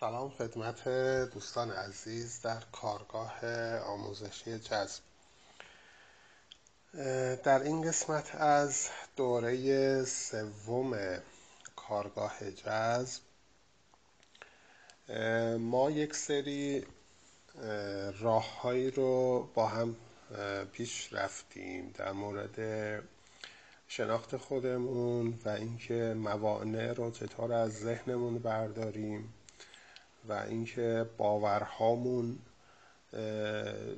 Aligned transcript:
سلام 0.00 0.30
خدمت 0.30 0.88
دوستان 1.34 1.70
عزیز 1.70 2.40
در 2.42 2.62
کارگاه 2.72 3.46
آموزشی 3.78 4.58
جذب. 4.58 5.02
در 7.44 7.62
این 7.62 7.82
قسمت 7.82 8.34
از 8.34 8.88
دوره 9.16 10.04
سوم 10.04 11.18
کارگاه 11.76 12.50
جذب 12.50 13.22
ما 15.58 15.90
یک 15.90 16.16
سری 16.16 16.86
راههایی 18.20 18.90
رو 18.90 19.42
با 19.54 19.66
هم 19.66 19.96
پیش 20.72 21.12
رفتیم 21.12 21.90
در 21.94 22.12
مورد 22.12 22.58
شناخت 23.88 24.36
خودمون 24.36 25.38
و 25.44 25.48
اینکه 25.48 26.14
موانع 26.16 26.92
رو 26.92 27.10
چطور 27.10 27.52
از 27.52 27.72
ذهنمون 27.78 28.38
برداریم. 28.38 29.32
و 30.28 30.32
اینکه 30.32 31.06
باورهامون 31.16 32.38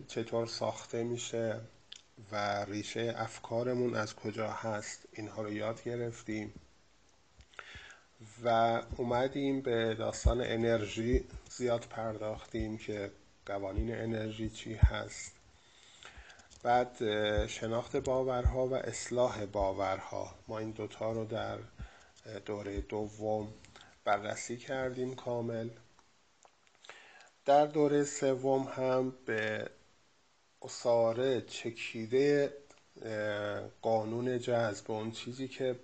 چطور 0.08 0.46
ساخته 0.46 1.02
میشه 1.02 1.60
و 2.32 2.64
ریشه 2.64 3.14
افکارمون 3.16 3.94
از 3.94 4.16
کجا 4.16 4.50
هست 4.50 5.08
اینها 5.12 5.42
رو 5.42 5.52
یاد 5.52 5.82
گرفتیم. 5.82 6.54
و 8.44 8.82
اومدیم 8.96 9.60
به 9.60 9.94
داستان 9.94 10.40
انرژی 10.40 11.24
زیاد 11.50 11.86
پرداختیم 11.90 12.78
که 12.78 13.10
قوانین 13.46 13.94
انرژی 13.94 14.50
چی 14.50 14.74
هست. 14.74 15.32
بعد 16.62 16.96
شناخت 17.46 17.96
باورها 17.96 18.66
و 18.66 18.74
اصلاح 18.74 19.46
باورها. 19.46 20.34
ما 20.48 20.58
این 20.58 20.70
دوتا 20.70 21.12
رو 21.12 21.24
در 21.24 21.58
دوره 22.46 22.80
دوم 22.80 23.48
بررسی 24.04 24.56
کردیم 24.56 25.14
کامل. 25.14 25.68
در 27.48 27.66
دوره 27.66 28.04
سوم 28.04 28.62
هم 28.62 29.14
به 29.26 29.70
اصاره 30.62 31.40
چکیده 31.40 32.52
قانون 33.82 34.38
جذب 34.38 34.90
اون 34.90 35.10
چیزی 35.10 35.48
که 35.48 35.76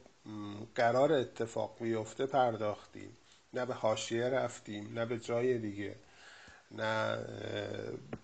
قرار 0.74 1.12
اتفاق 1.12 1.76
بیفته 1.80 2.26
پرداختیم. 2.26 3.16
نه 3.54 3.66
به 3.66 3.74
حاشیه 3.74 4.24
رفتیم 4.24 4.98
نه 4.98 5.06
به 5.06 5.18
جای 5.18 5.58
دیگه 5.58 5.94
نه 6.70 7.18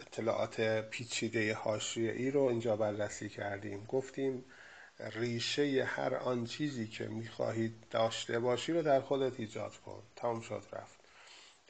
اطلاعات 0.01 0.61
پیچیده 0.91 1.55
حاشیه 1.55 2.13
ای 2.13 2.31
رو 2.31 2.43
اینجا 2.43 2.77
بررسی 2.77 3.29
کردیم. 3.29 3.85
گفتیم 3.85 4.45
ریشه 5.01 5.85
هر 5.85 6.15
آن 6.15 6.45
چیزی 6.45 6.89
که 6.89 7.09
می‌خواهید 7.09 7.75
داشته 7.91 8.39
باشی 8.39 8.73
رو 8.73 8.83
در 8.83 9.01
خودت 9.01 9.41
ایجاد 9.41 9.77
کن. 9.77 10.03
تمام 10.17 10.41
شد 10.41 10.63
رفت. 10.73 11.01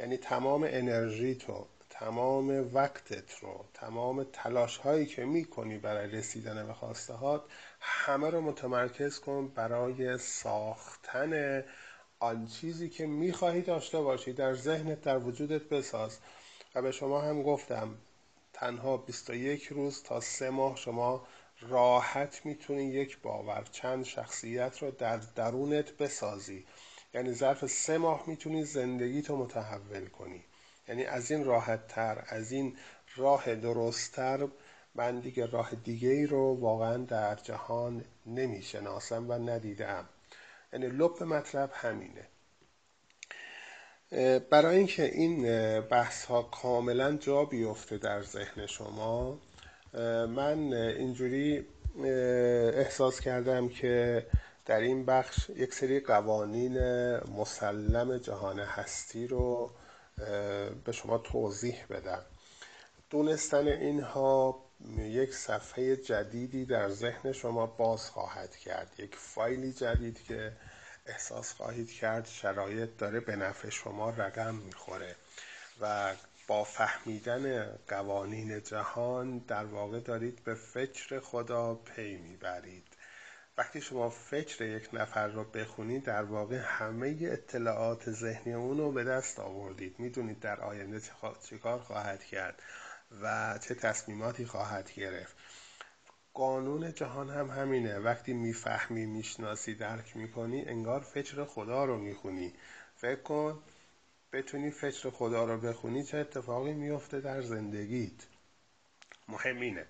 یعنی 0.01 0.17
تمام 0.17 0.63
انرژی 0.71 1.35
تو 1.35 1.67
تمام 1.91 2.75
وقتت 2.75 3.39
رو 3.39 3.65
تمام 3.75 4.25
تلاش 4.33 4.77
هایی 4.77 5.07
که 5.07 5.25
می‌کنی 5.25 5.79
برای 5.79 6.11
رسیدن 6.11 6.67
به 6.67 6.73
خواسته 6.73 7.15
همه 7.81 8.31
رو 8.31 8.41
متمرکز 8.41 9.21
کن 9.21 9.49
برای 9.49 10.19
ساختن 10.19 11.65
آن 12.19 12.47
چیزی 12.47 12.89
که 12.89 13.07
می‌خواهی 13.07 13.63
داشته 13.63 14.01
باشی. 14.01 14.33
در 14.33 14.55
ذهنت 14.55 15.01
در 15.01 15.19
وجودت 15.19 15.63
بساز. 15.63 16.19
و 16.75 16.83
به 16.83 16.93
شما 16.93 17.21
هم 17.21 17.43
گفتم 17.43 17.95
تنها 18.53 18.97
21 18.97 19.67
روز 19.67 20.03
تا 20.03 20.21
سه 20.21 20.51
ماه 20.51 20.77
شما 20.77 21.27
راحت 21.61 22.47
می‌تونی 22.47 22.85
یک 22.85 23.23
باور 23.23 23.65
چند 23.73 24.05
شخصیت 24.05 24.83
رو 24.83 24.91
در 24.91 25.17
درونت 25.17 25.93
بسازی. 25.97 26.65
یعنی 27.15 27.33
ظرف 27.33 27.67
سه 27.67 27.99
ماه 27.99 28.25
می‌تونی 28.27 28.65
زندگی 28.65 29.23
تو 29.23 29.37
متحول 29.37 30.07
کنی. 30.07 30.45
یعنی 30.89 31.05
از 31.05 31.31
این 31.31 31.45
راحت 31.45 31.87
تر 31.87 32.25
از 32.29 32.53
این 32.53 32.77
راه 33.17 33.55
درستتر 33.55 34.49
من 34.95 35.21
دیگه 35.21 35.47
راه 35.47 35.75
دیگه 35.75 36.09
ای 36.09 36.27
رو 36.27 36.55
واقعا 36.61 36.97
در 36.97 37.35
جهان 37.35 38.05
نمی‌شناسم 38.27 39.29
و 39.31 39.33
ندیدم 39.33 40.09
یعنی 40.73 40.87
لب 40.87 41.23
مطلب 41.23 41.71
همینه. 41.75 42.27
برای 44.51 44.77
اینکه 44.77 45.05
این 45.05 45.43
بحث 45.81 46.25
ها 46.25 46.43
کاملا 46.43 47.17
جا 47.17 47.45
بیفته 47.45 47.99
در 47.99 48.23
ذهن 48.23 48.67
شما 48.67 49.39
من 50.29 50.73
اینجوری 50.73 51.67
احساس 52.75 53.21
کردم 53.21 53.69
که 53.69 54.27
در 54.71 54.81
این 54.81 55.05
بخش 55.05 55.51
یک 55.51 55.75
سری 55.75 56.01
قوانین 56.01 56.79
مسلم 57.17 58.19
جهان 58.19 58.59
هستی 58.59 59.27
رو 59.27 59.71
به 60.85 60.93
شما 60.93 61.19
توضیح 61.19 61.85
بدم. 61.91 62.23
دونستن 63.11 63.69
اینها 63.69 64.65
یک 64.99 65.35
صفحه 65.35 65.97
جدیدی 65.97 66.65
در 66.65 66.89
ذهن 66.89 67.33
شما 67.33 67.67
باز 67.67 68.11
خواهد 68.11 68.57
کرد. 68.57 68.95
یک 68.99 69.17
فایلی 69.17 69.73
جدید 69.73 70.23
که 70.25 70.53
احساس 71.07 71.53
خواهید 71.53 71.93
کرد 71.93 72.27
شرایط 72.27 72.91
داره 72.99 73.21
به 73.21 73.37
نفع 73.37 73.69
شما 73.69 74.11
رقم 74.11 74.55
می‌خوره 74.55 75.17
و 75.81 76.15
با 76.47 76.65
فهمیدن 76.65 77.77
قوانین 77.89 78.63
جهان 78.63 79.39
در 79.39 79.65
واقع 79.65 80.01
دارید 80.01 80.45
به 80.45 80.55
فکر 80.55 81.21
خدا 81.21 81.75
پی 81.75 82.17
می‌برید. 82.17 82.90
وقتی 83.61 83.81
شما 83.81 84.11
فکر 84.11 84.65
یک 84.65 84.89
نفر 84.93 85.29
رو 85.29 85.45
بخونید 85.45 86.05
در 86.05 86.23
واقع 86.23 86.61
همه 86.65 87.19
اطلاعات 87.21 88.11
ذهنی 88.11 88.53
اون 88.55 88.79
رو 88.79 88.93
به 88.93 89.05
دست 89.05 89.41
آوردید. 89.41 89.99
می‌دونید 89.99 90.41
در 90.41 90.61
آینده 90.61 91.01
چه 91.49 91.59
کار 91.59 91.79
خواهد 91.79 92.25
کرد 92.25 92.63
و 93.23 93.59
چه 93.63 93.75
تصمیماتی 93.75 94.47
خواهد 94.47 94.93
گرفت. 94.93 95.37
قانون 96.35 96.95
جهان 96.95 97.31
هم 97.31 97.51
همینه. 97.51 97.99
وقتی 97.99 98.33
می‌فهمی 98.33 99.07
می‌شناسی 99.07 99.75
درک 99.75 100.17
می‌کنی 100.17 100.65
انگار 100.67 101.01
فکر 101.01 101.45
خدا 101.45 101.85
رو 101.85 101.99
می‌خونی. 101.99 102.55
فکر 102.97 103.23
کن 103.23 103.63
بتونی 104.33 104.71
فکر 104.71 105.11
خدا 105.11 105.45
رو 105.45 105.59
بخونی 105.59 106.05
چه 106.05 106.19
اتفاقی 106.19 106.73
میفته 106.73 107.21
در 107.21 107.43
زندگیت. 107.43 108.27
مهم 109.29 109.61
اینه. 109.61 109.87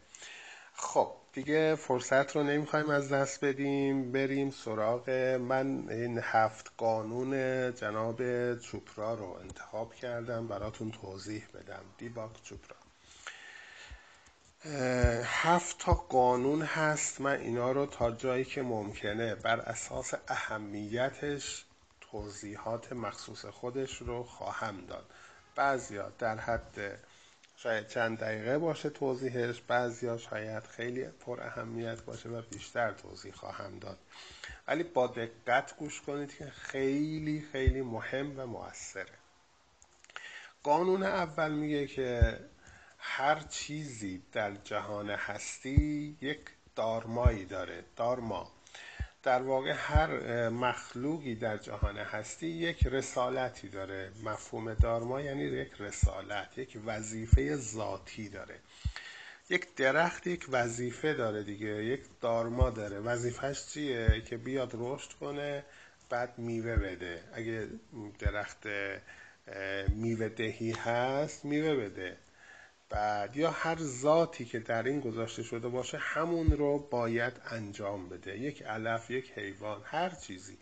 خب 0.72 1.19
دیگه 1.32 1.74
فرصت 1.74 2.36
رو 2.36 2.42
نمی‌خوایم 2.42 2.90
از 2.90 3.12
دست 3.12 3.44
بدیم. 3.44 4.12
بریم 4.12 4.50
سراغ 4.50 5.10
من 5.40 5.88
این 5.88 6.20
هفت 6.22 6.72
قانون 6.76 7.34
جناب 7.74 8.54
چوپرا 8.58 9.14
رو 9.14 9.38
انتخاب 9.42 9.94
کردم. 9.94 10.48
براتون 10.48 10.90
توضیح 10.90 11.46
بدم. 11.54 11.82
دیباک 11.98 12.42
چوپرا. 12.42 12.76
هفت 15.24 15.78
تا 15.78 15.94
قانون 15.94 16.62
هست. 16.62 17.20
من 17.20 17.36
اینا 17.40 17.72
رو 17.72 17.86
تا 17.86 18.10
جایی 18.10 18.44
که 18.44 18.62
ممکنه 18.62 19.34
بر 19.34 19.60
اساس 19.60 20.14
اهمیتش 20.28 21.64
توضیحات 22.00 22.92
مخصوص 22.92 23.44
خودش 23.44 23.96
رو 23.96 24.22
خواهم 24.22 24.86
داد. 24.86 25.04
بعضیا 25.56 26.12
در 26.18 26.36
حد 26.36 26.98
شاید 27.62 27.86
چند 27.86 28.18
دقیقه 28.18 28.58
باشه 28.58 28.90
توضیحش 28.90 29.60
بعضیا 29.60 30.18
شاید 30.18 30.62
خیلی 30.62 31.04
پر 31.04 31.42
اهمیت 31.42 32.02
باشه 32.02 32.28
و 32.28 32.42
بیشتر 32.42 32.92
توضیح 32.92 33.32
خواهم 33.32 33.78
داد. 33.78 33.98
ولی 34.68 34.82
با 34.82 35.06
دقت 35.06 35.76
گوش 35.76 36.00
کنید 36.00 36.36
که 36.36 36.46
خیلی 36.50 37.46
خیلی 37.52 37.82
مهم 37.82 38.40
و 38.40 38.46
موثره. 38.46 39.12
قانون 40.62 41.02
اول 41.02 41.52
میگه 41.52 41.86
که 41.86 42.40
هر 42.98 43.40
چیزی 43.40 44.22
در 44.32 44.54
جهان 44.54 45.10
هستی 45.10 46.16
یک 46.20 46.40
دارمایی 46.76 47.44
داره. 47.44 47.84
دارما. 47.96 48.52
در 49.22 49.42
واقع 49.42 49.70
هر 49.70 50.48
مخلوقی 50.48 51.34
در 51.34 51.56
جهان 51.56 51.96
هستی 51.96 52.46
یک 52.46 52.86
رسالتی 52.86 53.68
داره. 53.68 54.12
مفهوم 54.24 54.74
دارما 54.74 55.20
یعنی 55.20 55.42
یک 55.42 55.72
رسالت 55.78 56.58
یک 56.58 56.78
وظیفه 56.86 57.56
ذاتی 57.56 58.28
داره. 58.28 58.58
یک 59.50 59.74
درخت 59.74 60.26
یک 60.26 60.46
وظیفه 60.50 61.14
داره 61.14 61.42
دیگه 61.42 61.84
یک 61.84 62.00
دارما 62.20 62.70
داره. 62.70 62.98
وظیفهش 62.98 63.66
چیه؟ 63.66 64.20
که 64.20 64.36
بیاد 64.36 64.70
رشد 64.74 65.12
کنه 65.12 65.64
بعد 66.10 66.38
میوه 66.38 66.76
بده. 66.76 67.20
اگه 67.32 67.68
درخت 68.18 68.66
میوه 69.88 70.28
دهی 70.28 70.72
هست 70.72 71.44
میوه 71.44 71.76
بده. 71.76 72.16
بعد 72.90 73.36
یا 73.36 73.50
هر 73.50 73.76
ذاتی 73.80 74.44
که 74.44 74.58
در 74.58 74.82
این 74.82 75.00
گذاشته 75.00 75.42
شده 75.42 75.68
باشه 75.68 75.98
همون 75.98 76.50
رو 76.50 76.78
باید 76.78 77.32
انجام 77.50 78.08
بده. 78.08 78.38
یک 78.38 78.62
علف 78.62 79.10
یک 79.10 79.32
حیوان 79.32 79.82
هر 79.84 80.10
چیزی. 80.10 80.58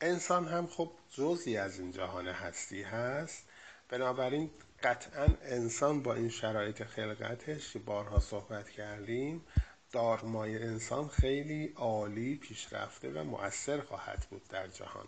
انسان 0.00 0.48
هم 0.48 0.66
خب 0.66 0.90
جزی 1.10 1.56
از 1.56 1.80
این 1.80 1.92
جهان 1.92 2.28
هستی 2.28 2.82
هست. 2.82 3.44
بنابراین 3.88 4.50
قطعا 4.82 5.28
انسان 5.42 6.02
با 6.02 6.14
این 6.14 6.28
شرایط 6.28 6.82
خلقتش 6.82 7.72
که 7.72 7.78
بارها 7.78 8.20
صحبت 8.20 8.70
کردیم 8.70 9.44
دارمای 9.92 10.62
انسان 10.62 11.08
خیلی 11.08 11.72
عالی 11.76 12.36
پیشرفته 12.36 13.10
و 13.10 13.24
مؤثر 13.24 13.80
خواهد 13.80 14.26
بود 14.30 14.48
در 14.48 14.68
جهان. 14.68 15.06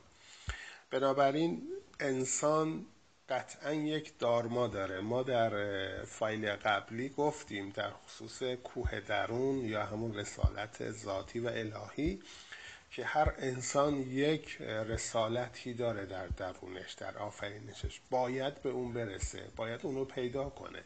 بنابراین 0.90 1.62
انسان 2.00 2.86
قطعا 3.28 3.72
یک 3.72 4.18
دارما 4.18 4.66
داره. 4.66 5.00
ما 5.00 5.22
در 5.22 6.04
فایل 6.04 6.50
قبلی 6.50 7.08
گفتیم 7.08 7.70
در 7.70 7.90
خصوص 7.90 8.42
کوه 8.42 9.00
درون 9.00 9.58
یا 9.58 9.86
همون 9.86 10.14
رسالت 10.14 10.90
ذاتی 10.90 11.40
و 11.40 11.48
الهی 11.48 12.22
که 12.90 13.04
هر 13.04 13.34
انسان 13.38 13.94
یک 13.94 14.60
رسالتی 14.60 15.74
داره 15.74 16.06
در 16.06 16.26
درونش 16.26 16.92
در 16.92 17.18
آفرینشش. 17.18 18.00
باید 18.10 18.62
به 18.62 18.68
اون 18.68 18.92
برسه 18.92 19.48
باید 19.56 19.80
اونو 19.82 20.04
پیدا 20.04 20.50
کنه. 20.50 20.82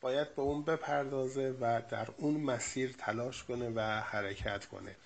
باید 0.00 0.34
به 0.34 0.42
اون 0.42 0.62
بپردازه 0.64 1.50
و 1.60 1.82
در 1.90 2.08
اون 2.16 2.34
مسیر 2.34 2.94
تلاش 2.98 3.44
کنه 3.44 3.72
و 3.74 3.80
حرکت 4.00 4.66
کنه. 4.66 4.96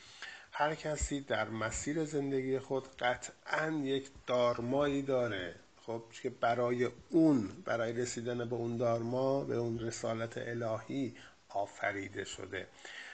هر 0.53 0.75
کسی 0.75 1.21
در 1.21 1.49
مسیر 1.49 2.05
زندگی 2.05 2.59
خود 2.59 2.97
قطعا 2.97 3.71
یک 3.85 4.11
دارمایی 4.27 5.03
داره. 5.03 5.55
خب 5.91 6.03
که 6.23 6.31
برای 6.31 6.89
اون 7.09 7.49
برای 7.65 7.93
رسیدن 7.93 8.49
به 8.49 8.57
اون 8.57 8.77
دارما 8.77 9.45
به 9.45 9.57
اون 9.57 9.79
رسالت 9.79 10.39
الهی 10.39 11.17
آفریده 11.49 12.25
شده. 12.25 12.67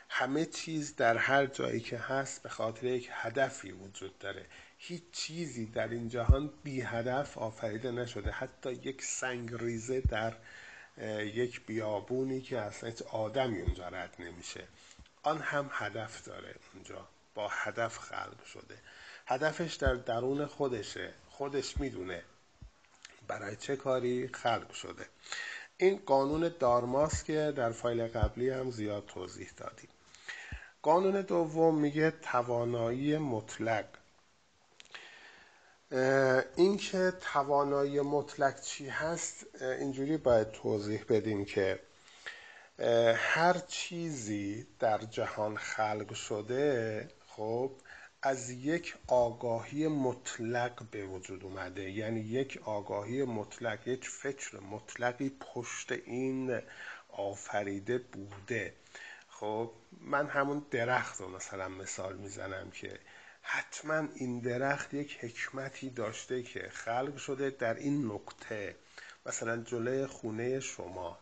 همه 0.09 0.45
چیز 0.47 0.97
در 0.97 1.17
هر 1.17 1.47
جایی 1.47 1.81
که 1.81 1.99
هست 1.99 2.43
به 2.43 2.49
خاطر 2.49 2.87
یک 2.87 3.09
هدفی 3.13 3.73
وجود 3.73 4.19
داره. 4.19 4.47
هیچ 4.79 5.03
چیزی 5.13 5.67
در 5.67 5.89
این 5.89 6.09
جهان 6.09 6.51
بی 6.63 6.81
هدف 6.81 7.39
آفریده 7.39 7.91
نشده. 7.91 8.31
حتی 8.31 8.73
یک 8.73 9.03
سنگ 9.03 9.55
ریزه 9.55 10.01
در 10.01 10.35
یک 11.23 11.67
بیابونی 11.67 12.41
که 12.41 12.59
اصلا 12.59 12.91
هیچ 12.91 13.03
آدمی 13.03 13.61
اونجا 13.61 13.89
رد 13.89 14.17
نمیشه. 14.19 14.65
آن 15.23 15.39
هم 15.39 15.71
هدف 15.73 16.25
داره 16.25 16.55
اونجا. 16.75 17.09
با 17.35 17.49
هدف 17.51 17.99
خلق 17.99 18.45
شده. 18.45 18.79
هدفش 19.27 19.75
در 19.75 19.95
درون 19.95 20.47
خودشه. 20.47 21.15
خودش 21.29 21.81
می‌دونه. 21.81 22.23
برای 23.29 23.57
چه 23.57 23.77
کاری 23.77 24.29
خلق 24.29 24.73
شده. 24.73 25.07
این 25.77 26.03
قانون 26.07 26.55
دارماست 26.61 27.25
که 27.25 27.53
در 27.57 27.71
فایل 27.73 28.07
قبلی 28.07 28.51
هم 28.51 28.71
زیاد 28.71 29.07
توضیح 29.07 29.51
دادیم. 29.57 29.89
قانون 30.83 31.21
دوم 31.21 31.81
میگه 31.81 32.11
توانایی 32.11 33.19
مطلق. 33.19 33.85
اینکه 36.57 37.13
توانایی 37.21 38.01
مطلق 38.01 38.61
چی 38.61 38.89
هست 38.89 39.47
اینجوری 39.63 40.17
باید 40.17 40.51
توضیح 40.51 41.05
بدیم 41.09 41.45
که 41.45 41.81
هر 43.17 43.59
چیزی 43.69 44.67
در 44.79 44.99
جهان 44.99 45.57
خلق 45.57 46.15
شده 46.15 47.09
خب 47.27 47.71
از 48.23 48.51
یک 48.51 48.95
آگاهی 49.07 49.89
مطلق 49.89 50.83
به 50.91 51.07
وجود 51.07 51.45
اومده. 51.45 51.91
یعنی 51.91 52.21
یک 52.21 52.59
آگاهی 52.65 53.25
مطلق 53.25 53.89
یک 53.89 54.09
فکر 54.09 54.61
مطلقی 54.61 55.37
پشت 55.41 55.93
این 55.93 56.61
آفریده 57.09 57.99
بوده. 57.99 58.75
خب 59.29 59.71
من 60.01 60.27
همون 60.27 60.67
درخت 60.71 61.21
رو 61.21 61.29
مثلا 61.29 61.69
مثال 61.69 62.17
می‌زنم 62.17 62.71
که 62.71 62.99
حتما 63.43 64.09
این 64.15 64.41
درخت 64.41 64.95
یک 64.95 65.19
حکمتی 65.21 65.91
داشته 65.91 66.43
که 66.43 66.69
خلق 66.73 67.17
شده 67.17 67.51
در 67.51 67.75
این 67.75 68.05
نقطه. 68.05 68.77
مثلا 69.27 69.57
جلوی 69.57 70.07
خونه 70.07 70.61
شما. 70.61 71.19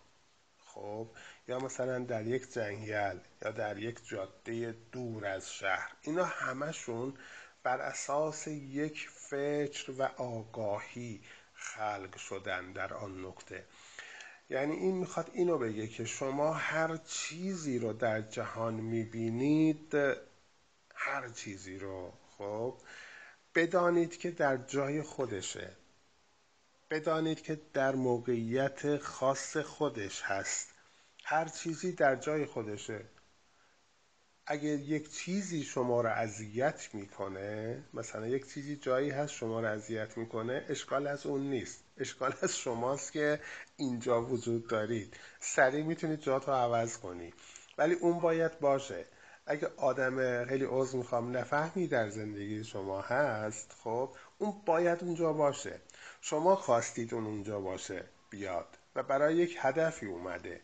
خب 0.66 1.08
یا 1.48 1.58
مثلا 1.58 1.98
در 1.98 2.26
یک 2.26 2.52
جنگل 2.52 3.18
یا 3.42 3.50
در 3.50 3.78
یک 3.78 4.08
جاده 4.08 4.76
دور 4.92 5.26
از 5.26 5.52
شهر. 5.52 5.92
اینا 6.02 6.24
همشون 6.24 7.14
بر 7.62 7.80
اساس 7.80 8.46
یک 8.46 9.08
فکر 9.08 9.90
و 9.98 10.02
آگاهی 10.02 11.20
خلق 11.54 12.16
شدن 12.16 12.72
در 12.72 12.94
آن 12.94 13.24
نقطه. 13.24 13.64
یعنی 14.50 14.76
این 14.76 14.94
می‌خواد 14.94 15.30
اینو 15.32 15.58
بگه 15.58 15.86
که 15.86 16.04
شما 16.04 16.52
هر 16.52 16.96
چیزی 16.96 17.78
رو 17.78 17.92
در 17.92 18.20
جهان 18.20 18.74
می‌بینید 18.74 19.94
هر 20.94 21.28
چیزی 21.28 21.78
رو 21.78 22.12
خب؟ 22.38 22.78
بدانید 23.54 24.16
که 24.18 24.30
در 24.30 24.56
جای 24.56 25.02
خودشه. 25.02 25.76
بدانید 26.90 27.42
که 27.42 27.60
در 27.72 27.94
موقعیت 27.94 28.96
خاص 28.96 29.56
خودش 29.56 30.22
هست. 30.22 30.73
هر 31.26 31.48
چیزی 31.48 31.92
در 31.92 32.16
جای 32.16 32.46
خودشه. 32.46 33.04
اگر 34.46 34.74
یک 34.74 35.12
چیزی 35.12 35.62
شما 35.62 36.00
را 36.00 36.10
اذیت 36.10 36.88
می‌کنه 36.94 37.84
مثلا 37.94 38.26
یک 38.26 38.52
چیزی 38.52 38.76
جایی 38.76 39.10
هست 39.10 39.32
شما 39.32 39.60
را 39.60 39.70
اذیت 39.70 40.18
می‌کنه 40.18 40.64
اشکال 40.68 41.06
از 41.06 41.26
اون 41.26 41.40
نیست. 41.40 41.84
اشکال 41.96 42.34
از 42.42 42.58
شماست 42.58 43.12
که 43.12 43.40
اینجا 43.76 44.22
وجود 44.22 44.68
دارید. 44.68 45.16
سریع 45.40 45.84
می‌تونید 45.84 46.20
جات 46.20 46.48
رو 46.48 46.54
عوض 46.54 46.98
کنی 46.98 47.34
ولی 47.78 47.94
اون 47.94 48.20
باید 48.20 48.60
باشه. 48.60 49.04
اگه 49.46 49.68
آدم 49.76 50.44
خیلی 50.44 50.64
عضو 50.64 50.98
می‌خوام 50.98 51.36
نفهمی 51.36 51.86
در 51.86 52.08
زندگی 52.08 52.64
شما 52.64 53.00
هست 53.00 53.76
خب 53.84 54.16
اون 54.38 54.62
باید 54.66 55.04
اونجا 55.04 55.32
باشه. 55.32 55.80
شما 56.20 56.56
خواستید 56.56 57.14
اون 57.14 57.26
اونجا 57.26 57.60
باشه 57.60 58.04
بیاد. 58.30 58.78
و 58.96 59.02
برای 59.02 59.36
یک 59.36 59.56
هدفی 59.60 60.06
اومده. 60.06 60.60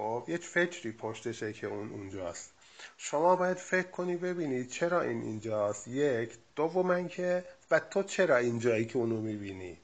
خب 0.00 0.24
یک 0.28 0.44
فکری 0.44 0.92
پشتشه 0.92 1.52
که 1.52 1.66
اون 1.66 1.90
اونجاست. 1.90 2.52
شما 2.96 3.36
باید 3.36 3.56
فکر 3.56 3.88
کنی 3.88 4.16
ببینید 4.16 4.68
چرا 4.68 5.00
این 5.00 5.22
اینجاست. 5.22 5.88
یک 5.88 6.32
دوم 6.56 7.08
که 7.08 7.44
و 7.70 7.80
تو 7.80 8.02
چرا 8.02 8.36
اینجایی 8.36 8.84
که 8.84 8.98
اونو 8.98 9.20
می‌بینی؟ 9.20 9.78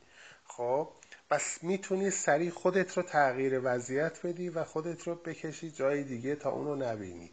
خب 0.45 0.89
بس 1.31 1.63
می‌تونی 1.63 2.11
سریع 2.11 2.51
خودت 2.51 2.97
رو 2.97 3.03
تغییر 3.03 3.61
وضعیت 3.65 4.27
بدی 4.27 4.49
و 4.49 4.65
خودت 4.65 5.03
رو 5.03 5.15
بکشی 5.15 5.71
جای 5.71 6.05
دیگه 6.05 6.37
تا 6.37 6.51
اونو 6.51 6.77
نبینی. 6.77 7.31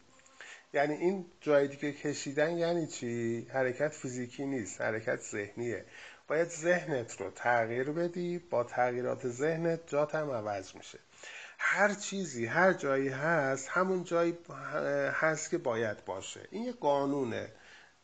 یعنی 0.72 0.94
این 0.94 1.26
جای 1.40 1.68
دیگه 1.68 1.92
کشیدن 1.92 2.58
یعنی 2.58 2.86
چی؟ 2.86 3.46
حرکت 3.52 3.92
فیزیکی 3.92 4.46
نیست 4.46 4.80
حرکت 4.80 5.20
ذهنیه. 5.20 5.84
باید 6.28 6.48
ذهنت 6.48 7.20
رو 7.20 7.30
تغییر 7.30 7.90
بدی 7.90 8.38
با 8.38 8.64
تغییرات 8.64 9.28
ذهنت 9.28 9.80
جات 9.86 10.14
هم 10.14 10.30
عوض 10.30 10.74
میشه. 10.76 10.98
هر 11.66 11.94
چیزی 11.94 12.46
هر 12.46 12.72
جایی 12.72 13.08
هست 13.08 13.68
همون 13.68 14.04
جایی 14.04 14.38
هست 15.12 15.50
که 15.50 15.58
باید 15.58 16.04
باشه. 16.04 16.48
این 16.50 16.62
یه 16.62 16.72
قانونه. 16.72 17.52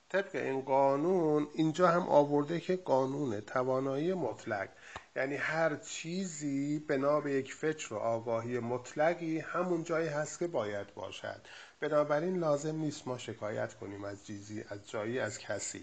طبق 0.09 0.35
این 0.35 0.61
قانون 0.61 1.49
اینجا 1.55 1.89
هم 1.89 2.09
آورده 2.09 2.61
که 2.61 2.77
قانون 2.77 3.41
توانایی 3.41 4.15
مطلق. 4.15 4.69
یعنی 5.17 5.37
هر 5.37 5.77
چیزی 5.77 6.79
بنا 6.79 7.21
به 7.21 7.33
یک 7.33 7.55
فکر 7.55 7.95
و 7.95 7.97
آگاهی 7.97 8.59
مطلقی 8.59 9.39
همون 9.39 9.85
جایی 9.85 10.09
هست 10.09 10.39
که 10.39 10.47
باید 10.47 10.95
باشد. 10.95 11.41
بنابراین 11.81 12.39
لازم 12.39 12.77
نیست 12.77 13.09
ما 13.09 13.19
شکایت 13.19 13.75
کنیم 13.75 14.05
از 14.05 14.27
چیزی 14.27 14.65
از 14.69 14.91
جایی 14.91 15.19
از 15.19 15.39
کسی. 15.39 15.81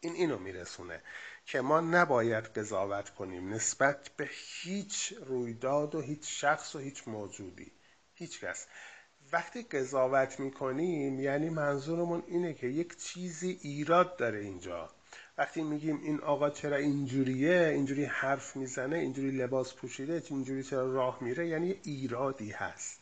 این 0.00 0.12
اینو 0.12 0.38
میرسونه. 0.38 1.00
که 1.48 1.60
ما 1.60 1.80
نباید 1.80 2.44
قضاوت 2.44 3.10
کنیم 3.10 3.54
نسبت 3.54 4.10
به 4.16 4.28
هیچ 4.62 5.14
رویداد 5.26 5.94
و 5.94 6.00
هیچ 6.00 6.40
شخص 6.40 6.74
و 6.74 6.78
هیچ 6.78 7.08
موجودی. 7.08 7.72
هیچ 8.14 8.40
کس. 8.40 8.66
وقتی 9.32 9.62
قضاوت 9.62 10.40
می‌کنیم 10.40 11.20
یعنی 11.20 11.50
منظورمون 11.50 12.22
اینه 12.26 12.54
که 12.54 12.66
یک 12.66 12.96
چیزی 12.96 13.58
ایراد 13.62 14.16
داره 14.16 14.38
اینجا. 14.38 14.90
وقتی 15.38 15.62
میگیم 15.62 16.00
این 16.02 16.20
آقا 16.20 16.50
چرا 16.50 16.76
اینجوریه 16.76 17.68
اینجوری 17.74 18.04
حرف 18.04 18.56
می‌زنه 18.56 18.96
اینجوری 18.96 19.30
لباس 19.30 19.74
پوشیده 19.74 20.22
اینجوری 20.30 20.62
چرا 20.62 20.92
راه 20.92 21.18
میره 21.20 21.48
یعنی 21.48 21.80
ایرادی 21.84 22.50
هست. 22.50 23.00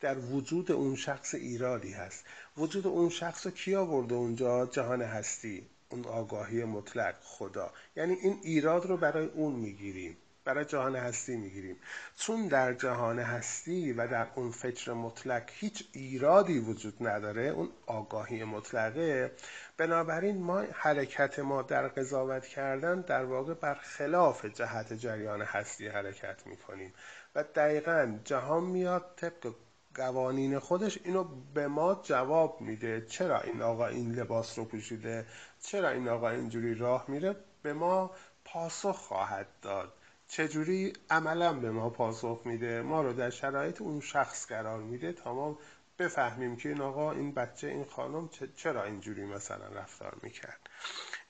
در 0.00 0.18
وجود 0.18 0.72
اون 0.72 0.96
شخص 0.96 1.34
ایرادی 1.34 1.92
هست. 1.92 2.24
وجود 2.56 2.86
اون 2.86 3.08
شخص 3.08 3.46
رو 3.46 3.52
کی 3.52 3.74
آورده 3.74 4.14
اونجا؟ 4.14 4.66
جهان 4.66 5.02
هستی. 5.02 5.77
اون 5.90 6.04
آگاهی 6.04 6.64
مطلق 6.64 7.14
خدا. 7.22 7.72
یعنی 7.96 8.14
این 8.14 8.38
ایراد 8.42 8.86
رو 8.86 8.96
برای 8.96 9.26
اون 9.26 9.52
می‌گیریم 9.52 10.16
برای 10.44 10.64
جهان 10.64 10.96
هستی 10.96 11.36
می‌گیریم. 11.36 11.76
چون 12.16 12.48
در 12.48 12.74
جهان 12.74 13.18
هستی 13.18 13.92
و 13.92 14.08
در 14.08 14.26
اون 14.34 14.50
فکر 14.50 14.92
مطلق 14.92 15.42
هیچ 15.52 15.88
ایرادی 15.92 16.58
وجود 16.58 17.06
نداره 17.06 17.42
اون 17.42 17.68
آگاهی 17.86 18.44
مطلقه 18.44 19.32
بنابراین 19.76 20.42
ما 20.42 20.64
حرکت 20.72 21.38
ما 21.38 21.62
در 21.62 21.88
قضاوت 21.88 22.46
کردن 22.46 23.00
در 23.00 23.24
واقع 23.24 23.54
بر 23.54 23.74
خلاف 23.74 24.44
جهت 24.44 24.92
جریان 24.92 25.42
هستی 25.42 25.88
حرکت 25.88 26.46
می‌کنیم. 26.46 26.94
و 27.34 27.42
دقیقا 27.42 28.18
جهان 28.24 28.64
میاد 28.64 29.12
طبق 29.16 29.54
قوانین 29.94 30.58
خودش 30.58 30.98
اینو 31.04 31.24
به 31.54 31.68
ما 31.68 32.00
جواب 32.02 32.60
میده. 32.60 33.06
چرا 33.08 33.40
این 33.40 33.62
آقا 33.62 33.86
این 33.86 34.12
لباس 34.14 34.58
رو 34.58 34.64
پوشیده؟ 34.64 35.26
چرا 35.62 35.88
این 35.88 36.08
آقا 36.08 36.30
اینجوری 36.30 36.74
راه 36.74 37.04
میره؟ 37.08 37.36
به 37.62 37.72
ما 37.72 38.10
پاسخ 38.44 38.96
خواهد 38.96 39.46
داد. 39.62 39.92
چجوری 40.28 40.92
عملا 41.10 41.52
به 41.52 41.70
ما 41.70 41.90
پاسخ 41.90 42.40
میده؟ 42.44 42.82
ما 42.82 43.02
رو 43.02 43.12
در 43.12 43.30
شرایط 43.30 43.80
اون 43.80 44.00
شخص 44.00 44.46
قرار 44.46 44.80
میده. 44.80 45.12
تا 45.12 45.34
ما 45.34 45.58
بفهمیم 45.98 46.56
که 46.56 46.68
این 46.68 46.80
آقا 46.80 47.12
این 47.12 47.32
بچه 47.32 47.66
این 47.66 47.84
خانم 47.84 48.30
چرا 48.56 48.84
اینجوری 48.84 49.24
مثلا 49.24 49.66
رفتار 49.66 50.16
می‌کرد. 50.22 50.60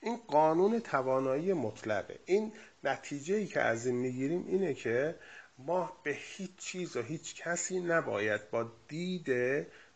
این 0.01 0.17
قانون 0.17 0.79
توانایی 0.79 1.53
مطلقه. 1.53 2.19
این 2.25 2.53
نتیجه 2.83 3.35
ای 3.35 3.47
که 3.47 3.61
از 3.61 3.85
این 3.85 3.95
می‌گیریم 3.95 4.45
اینه 4.47 4.73
که 4.73 5.15
ما 5.57 5.97
به 6.03 6.11
هیچ 6.11 6.55
چیز 6.57 6.97
و 6.97 7.01
هیچ 7.01 7.35
کسی 7.35 7.79
نباید 7.79 8.49
با 8.49 8.71
دید 8.87 9.29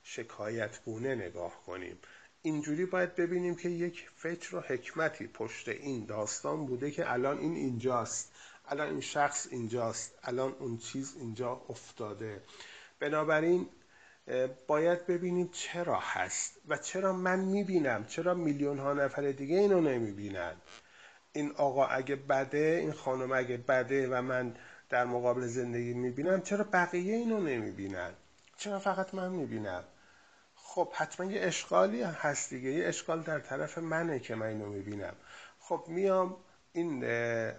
شکایتگونه 0.04 1.16
نگاه 1.16 1.64
کنیم. 1.66 2.00
اینجوری 2.46 2.86
باید 2.86 3.16
ببینیم 3.16 3.56
که 3.56 3.70
یک 3.70 4.10
فکر 4.16 4.56
و 4.56 4.60
حکمتی 4.60 5.28
پشت 5.28 5.70
این 5.70 6.06
داستان 6.06 6.66
بوده 6.66 6.92
که 6.92 7.12
الان 7.12 7.38
این 7.38 7.56
اینجاست 7.56 8.32
الان 8.68 8.90
این 8.90 9.02
شخص 9.02 9.48
اینجاست 9.52 10.14
الان 10.24 10.56
اون 10.60 10.78
چیز 10.78 11.16
اینجا 11.20 11.62
افتاده. 11.70 12.42
بنابراین 13.00 13.70
باید 14.68 15.08
ببینیم 15.08 15.50
چرا 15.54 16.00
هست 16.00 16.62
و 16.68 16.78
چرا 16.78 17.14
من 17.14 17.40
می‌بینم؟ 17.40 18.06
چرا 18.06 18.34
میلیون 18.34 18.80
ها 18.80 18.94
نفر 18.94 19.32
دیگه 19.32 19.58
اینو 19.58 19.82
نمی‌بینن؟ 19.82 20.54
این 21.34 21.52
آقا 21.52 21.86
اگه 21.86 22.16
بده 22.16 22.78
این 22.82 22.92
خانم 22.92 23.32
اگه 23.32 23.58
بده 23.58 24.08
و 24.08 24.22
من 24.22 24.56
در 24.90 25.06
مقابل 25.06 25.48
زندگی 25.48 25.94
می‌بینم 25.94 26.42
چرا 26.42 26.64
بقیه 26.74 27.16
اینو 27.16 27.40
نمی‌بینن؟ 27.40 28.12
چرا 28.58 28.80
فقط 28.80 29.14
من 29.14 29.32
می‌بینم؟ 29.32 29.84
خب 30.74 30.90
حتما 30.94 31.32
یه 31.32 31.42
اشکالی 31.42 32.02
هست 32.02 32.50
دیگه. 32.50 32.70
یه 32.70 32.88
اشکال 32.88 33.22
در 33.22 33.40
طرف 33.40 33.78
منه 33.78 34.20
که 34.20 34.36
من 34.36 34.46
اینو 34.46 34.66
می‌بینم. 34.66 35.16
خب 35.60 35.86
میام 35.88 36.38
این 36.74 37.06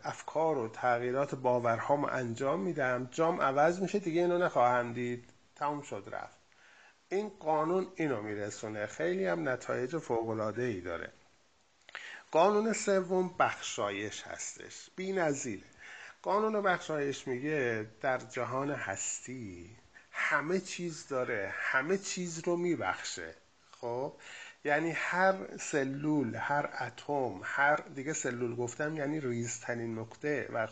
افکار 0.04 0.58
و 0.58 0.68
تغییرات 0.68 1.34
باورهام 1.34 2.04
انجام 2.04 2.60
میدم. 2.60 3.08
جام 3.10 3.40
عوض 3.40 3.80
میشه 3.80 3.98
دیگه 3.98 4.20
اینو 4.20 4.38
نخواهم 4.38 4.92
دید. 4.92 5.30
تموم 5.56 5.82
شد 5.82 6.08
رفت. 6.12 6.38
این 7.08 7.28
قانون 7.28 7.86
اینو 7.96 8.22
میرسونه. 8.22 8.86
خیلی 8.86 9.26
هم 9.26 9.48
نتایج 9.48 9.98
فوقلاده 9.98 10.62
ای 10.62 10.80
داره. 10.80 11.12
قانون 12.30 12.72
سوم 12.72 13.34
بخشایش 13.38 14.22
هستش. 14.22 14.90
بی 14.96 15.20
قانون 16.22 16.62
بخشایش 16.62 17.28
میگه 17.28 17.86
در 18.00 18.18
جهان 18.18 18.70
هستی 18.70 19.76
همه 20.16 20.60
چیز 20.60 21.08
داره 21.08 21.54
همه 21.54 21.98
چیز 21.98 22.38
رو 22.44 22.56
میبخشه. 22.56 23.34
خب؟ 23.70 24.12
یعنی 24.64 24.90
هر 24.90 25.34
سلول 25.56 26.34
هر 26.34 26.70
اتم 26.80 27.40
هر 27.42 27.76
دیگه 27.76 28.12
سلول 28.12 28.56
گفتم 28.56 28.96
یعنی 28.96 29.20
ریزترین 29.20 29.98
نکته 29.98 30.48
و 30.52 30.68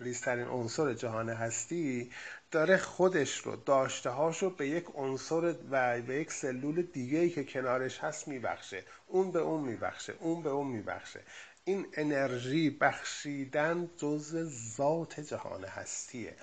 ریزترین 0.00 0.46
عنصر 0.46 0.94
جهان 0.94 1.28
هستی 1.28 2.10
داره 2.50 2.76
خودش 2.76 3.38
رو 3.38 3.56
داشته 3.56 4.10
هاش 4.10 4.42
رو 4.42 4.50
به 4.50 4.68
یک 4.68 4.84
عنصر 4.94 5.54
و 5.70 6.00
به 6.00 6.14
یک 6.14 6.32
سلول 6.32 6.82
دیگه 6.82 7.18
ای 7.18 7.30
که 7.30 7.44
کنارش 7.44 7.98
هست 7.98 8.28
میبخشه. 8.28 8.84
اون 9.06 9.32
به 9.32 9.38
اون 9.38 9.60
میبخشه 9.60 10.14
اون 10.20 10.42
به 10.42 10.50
اون 10.50 10.66
میبخشه. 10.66 11.20
این 11.64 11.86
انرژی 11.94 12.70
بخشیدن 12.70 13.90
جز 13.96 14.48
ذات 14.76 15.20
جهان 15.20 15.64
هستیه. 15.64 16.36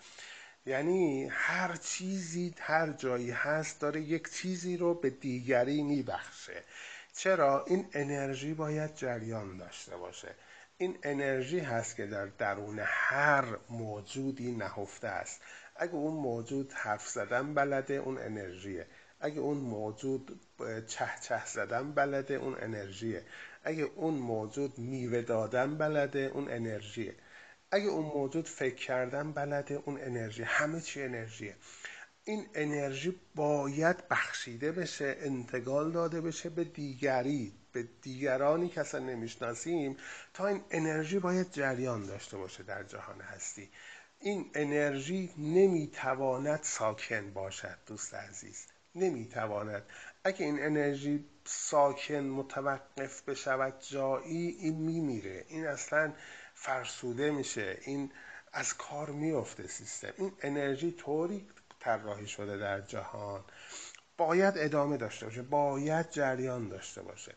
یعنی 0.67 1.27
هر 1.31 1.75
چیزی 1.75 2.53
هر 2.59 2.91
جایی 2.91 3.31
هست 3.31 3.81
داره 3.81 4.01
یک 4.01 4.29
چیزی 4.31 4.77
رو 4.77 4.93
به 4.93 5.09
دیگری 5.09 5.83
میبخشه. 5.83 6.63
چرا؟ 7.13 7.65
این 7.67 7.87
انرژی 7.93 8.53
باید 8.53 8.95
جریان 8.95 9.57
داشته 9.57 9.97
باشه. 9.97 10.35
این 10.77 10.97
انرژی 11.03 11.59
هست 11.59 11.95
که 11.95 12.05
در 12.05 12.25
درون 12.25 12.79
هر 12.83 13.45
موجودی 13.69 14.51
نهفته 14.51 15.07
است. 15.07 15.41
اگه 15.75 15.93
اون 15.93 16.13
موجود 16.13 16.73
حرف 16.73 17.07
زدن 17.07 17.53
بلده 17.53 17.93
اون 17.93 18.17
انرژیه. 18.17 18.85
اگه 19.19 19.39
اون 19.39 19.57
موجود 19.57 20.39
چه 20.87 21.09
چه 21.21 21.45
زدن 21.45 21.91
بلده 21.91 22.33
اون 22.33 22.55
انرژیه. 22.59 23.23
اگه 23.63 23.83
اون 23.83 24.13
موجود 24.13 24.79
میوه 24.79 25.21
دادن 25.21 25.77
بلده 25.77 26.31
اون 26.33 26.51
انرژیه. 26.51 27.15
اگه 27.71 27.85
اون 27.85 28.05
موجود 28.05 28.47
فکر 28.47 28.75
کردن 28.75 29.31
بلده 29.31 29.81
اون 29.85 30.01
انرژی 30.01 30.43
همه 30.43 30.81
چی 30.81 31.03
انرژیه. 31.03 31.55
این 32.23 32.47
انرژی 32.55 33.19
باید 33.35 34.07
بخشیده 34.07 34.71
بشه 34.71 35.15
انتقال 35.19 35.91
داده 35.91 36.21
بشه 36.21 36.49
به 36.49 36.63
دیگری 36.63 37.53
به 37.71 37.87
دیگرانی 38.01 38.69
که 38.69 38.81
اصلا 38.81 38.99
نمی‌شناسیم. 38.99 39.97
تا 40.33 40.47
این 40.47 40.61
انرژی 40.71 41.19
باید 41.19 41.51
جریان 41.51 42.05
داشته 42.05 42.37
باشه 42.37 42.63
در 42.63 42.83
جهان 42.83 43.21
هستی. 43.21 43.69
این 44.19 44.51
انرژی 44.55 45.33
نمی‌تواند 45.37 46.59
ساکن 46.63 47.33
باشد 47.33 47.77
دوست 47.85 48.13
عزیز. 48.13 48.65
نمی‌تواند. 48.95 49.83
اگه 50.23 50.45
این 50.45 50.63
انرژی 50.63 51.25
ساکن 51.45 52.19
متوقف 52.19 53.21
بشود 53.21 53.73
جایی 53.89 54.47
این 54.47 54.75
میمیره. 54.75 55.45
این 55.47 55.67
اصلا 55.67 56.13
فرسوده 56.67 57.31
میشه. 57.31 57.77
این 57.81 58.11
از 58.53 58.73
کار 58.73 59.09
میفته 59.09 59.67
سیستم. 59.67 60.13
این 60.17 60.31
انرژی 60.41 60.91
طوری 60.91 61.47
طراحی 61.79 62.27
شده 62.27 62.57
در 62.57 62.81
جهان. 62.81 63.43
باید 64.17 64.53
ادامه 64.57 64.97
داشته 64.97 65.25
باشه. 65.25 65.41
باید 65.41 66.09
جریان 66.09 66.69
داشته 66.69 67.01
باشه. 67.01 67.35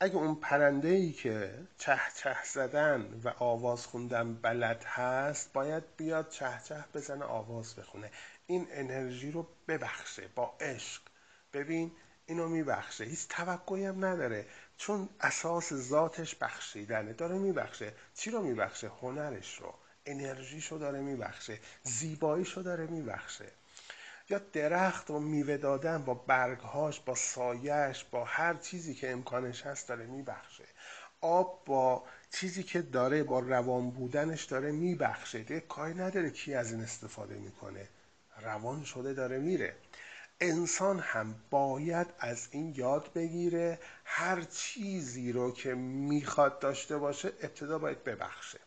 اگه 0.00 0.16
اون 0.16 0.34
پرنده 0.34 0.88
ای 0.88 1.12
که 1.12 1.54
چه 1.78 2.00
چه 2.16 2.36
زدن 2.44 3.20
و 3.24 3.28
آواز 3.28 3.86
خوندن 3.86 4.34
بلد 4.34 4.84
هست 4.84 5.52
باید 5.52 5.84
بیاد 5.96 6.28
چه 6.28 6.60
چه 6.68 6.84
بزنه 6.94 7.24
آواز 7.24 7.74
بخونه. 7.74 8.10
این 8.46 8.68
انرژی 8.70 9.30
رو 9.30 9.46
ببخشه. 9.68 10.28
با 10.34 10.54
عشق. 10.60 11.02
ببین 11.52 11.92
اینو 12.26 12.48
میبخشه. 12.48 13.04
هیچ 13.04 13.28
توقعی 13.28 13.84
هم 13.84 14.04
نداره. 14.04 14.46
چون 14.78 15.08
اساس 15.20 15.74
ذاتش 15.74 16.34
بخشیدنه 16.34 17.12
داره 17.12 17.38
میبخشه. 17.38 17.92
چی 18.14 18.30
رو 18.30 18.42
میبخشه؟ 18.42 18.90
هنرش 19.02 19.58
رو. 19.60 19.74
انرژیشو 20.06 20.78
داره 20.78 21.00
میبخشه. 21.00 21.58
زیباییشو 21.82 22.62
داره 22.62 22.86
میبخشه. 22.86 23.46
یا 24.30 24.38
درخت 24.38 25.10
و 25.10 25.18
میوه 25.18 25.56
دادن 25.56 26.04
با 26.04 26.14
برگهاش 26.14 27.00
با 27.00 27.14
سایش 27.14 28.04
با 28.04 28.24
هر 28.24 28.54
چیزی 28.54 28.94
که 28.94 29.10
امکانش 29.10 29.62
هست 29.62 29.88
داره 29.88 30.06
میبخشه. 30.06 30.64
آب 31.20 31.62
با 31.66 32.04
چیزی 32.32 32.62
که 32.62 32.82
داره 32.82 33.22
با 33.22 33.38
روان 33.38 33.90
بودنش 33.90 34.44
داره 34.44 34.72
میبخشه. 34.72 35.38
دیگه 35.38 35.60
کاری 35.60 35.94
نداره 35.94 36.30
کی 36.30 36.54
از 36.54 36.72
این 36.72 36.82
استفاده 36.82 37.34
می‌کنه. 37.34 37.88
روان 38.42 38.84
شده 38.84 39.14
داره 39.14 39.38
میره. 39.38 39.76
انسان 40.40 40.98
هم 40.98 41.34
باید 41.50 42.06
از 42.18 42.48
این 42.50 42.74
یاد 42.76 43.12
بگیره 43.12 43.78
هر 44.04 44.42
چیزی 44.42 45.32
رو 45.32 45.52
که 45.52 45.74
می‌خواد 45.74 46.58
داشته 46.58 46.98
باشه 46.98 47.28
ابتدا 47.28 47.78
باید 47.78 48.04
ببخشه. 48.04 48.58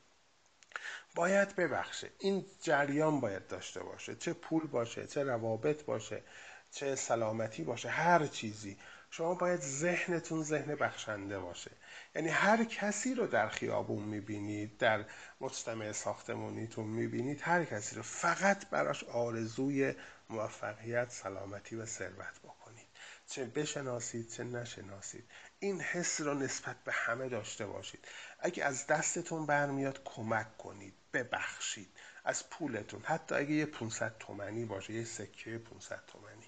باید 1.15 1.55
ببخشه. 1.55 2.09
این 2.19 2.45
جریان 2.61 3.19
باید 3.19 3.47
داشته 3.47 3.79
باشه. 3.83 4.15
چه 4.15 4.33
پول 4.33 4.67
باشه 4.67 5.07
چه 5.07 5.23
روابط 5.23 5.83
باشه 5.83 6.23
چه 6.71 6.95
سلامتی 6.95 7.63
باشه 7.63 7.89
هر 7.89 8.27
چیزی. 8.27 8.77
شما 9.09 9.35
باید 9.35 9.59
ذهنتون 9.59 10.43
ذهن 10.43 10.75
بخشنده 10.75 11.39
باشه. 11.39 11.71
یعنی 12.15 12.29
هر 12.29 12.63
کسی 12.63 13.15
رو 13.15 13.27
در 13.27 13.49
خیابون 13.49 14.03
می‌بینید 14.03 14.77
در 14.77 15.05
مجتمع 15.41 15.91
ساختمانیتون 15.91 16.85
می‌بینید 16.85 17.41
هر 17.41 17.65
کسی 17.65 17.95
رو. 17.95 18.01
فقط 18.01 18.69
براش 18.69 19.03
آرزوی 19.03 19.93
موفقیت 20.31 21.11
سلامتی 21.11 21.75
و 21.75 21.85
ثروت 21.85 22.39
بکنید. 22.43 22.87
چه 23.27 23.45
بشناسید 23.45 24.29
چه 24.29 24.43
نشناسید. 24.43 25.29
این 25.59 25.81
حس 25.81 26.21
رو 26.21 26.33
نسبت 26.33 26.83
به 26.83 26.91
همه 26.91 27.29
داشته 27.29 27.65
باشید. 27.65 28.07
اگه 28.39 28.63
از 28.63 28.87
دستتون 28.87 29.45
برمیاد 29.45 30.03
کمک 30.03 30.57
کنید. 30.57 30.93
ببخشید. 31.13 31.89
از 32.23 32.49
پولتون. 32.49 33.03
حتی 33.03 33.35
اگه 33.35 33.51
یه 33.51 33.65
500 33.65 34.17
تومنی 34.17 34.65
باشه 34.65 34.93
یه 34.93 35.05
سکه 35.05 35.57
500 35.57 36.05
تومنی. 36.07 36.47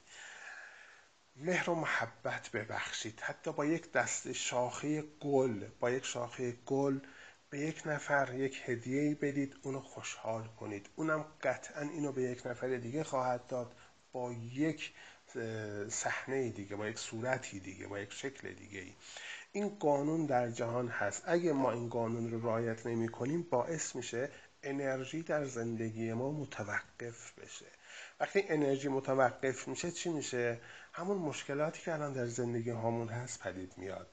مهر 1.36 1.70
و 1.70 1.76
محبت 1.76 2.50
ببخشید. 2.50 3.20
حتی 3.20 3.52
با 3.52 3.66
یک 3.66 3.92
دست 3.92 4.32
شاخه 4.32 5.02
گل 5.02 5.68
با 5.80 5.92
یک 5.92 6.06
شاخه 6.06 6.52
گل 6.52 7.00
به 7.54 7.60
یک 7.60 7.82
نفر 7.86 8.34
یک 8.34 8.62
هدیه 8.66 9.16
بدید 9.16 9.56
اونو 9.64 9.80
خوشحال 9.80 10.48
کنید. 10.60 10.90
اونم 10.96 11.26
قطعا 11.42 11.82
اینو 11.82 12.12
به 12.12 12.22
یک 12.22 12.48
نفر 12.48 12.68
دیگه 12.68 13.04
خواهد 13.04 13.48
داد 13.48 13.76
با 14.12 14.34
یک 14.54 14.94
صحنه 15.90 16.50
دیگه 16.50 16.76
با 16.76 16.88
یک 16.88 17.00
صورتی 17.00 17.60
دیگه 17.60 17.88
با 17.88 18.00
یک 18.00 18.14
شکل 18.14 18.54
دیگه 18.54 18.80
ای 18.80 18.94
این 19.52 19.70
قانون 19.70 20.26
در 20.26 20.52
جهان 20.52 20.88
هست. 20.88 21.24
اگه 21.26 21.54
ما 21.54 21.72
این 21.72 21.90
قانون 21.90 22.32
رو 22.32 22.42
رعایت 22.48 22.86
نمی 22.86 23.10
کنیم 23.10 23.44
باعث 23.44 23.96
میشه 23.96 24.30
انرژی 24.64 25.22
در 25.24 25.46
زندگی 25.46 26.14
ما 26.14 26.32
متوقف 26.32 27.40
بشه. 27.40 27.66
وقتی 28.20 28.44
انرژی 28.48 28.88
متوقف 28.88 29.68
میشه 29.68 29.92
چی 29.92 30.10
میشه؟ 30.10 30.62
همون 30.94 31.18
مشکلاتی 31.18 31.82
که 31.82 31.94
الان 31.94 32.14
در 32.14 32.26
زندگی 32.26 32.70
هامون 32.70 33.08
هست 33.08 33.40
پدید 33.44 33.74
میاد. 33.78 34.13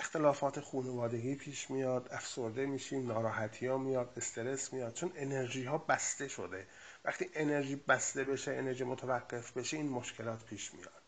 اختلافات 0.00 0.60
خانوادگی 0.60 1.34
پیش 1.34 1.70
میاد 1.70 2.08
افسرده 2.12 2.66
میشیم 2.66 3.06
ناراحتی 3.06 3.66
ها 3.66 3.78
میاد 3.78 4.12
استرس 4.16 4.72
میاد. 4.72 4.94
چون 4.94 5.12
انرژی 5.16 5.64
ها 5.64 5.78
بسته 5.78 6.28
شده. 6.28 6.66
وقتی 7.04 7.30
انرژی 7.34 7.76
بسته 7.76 8.24
بشه 8.24 8.52
انرژی 8.52 8.84
متوقف 8.84 9.56
بشه 9.56 9.76
این 9.76 9.88
مشکلات 9.88 10.44
پیش 10.44 10.74
میاد. 10.74 11.02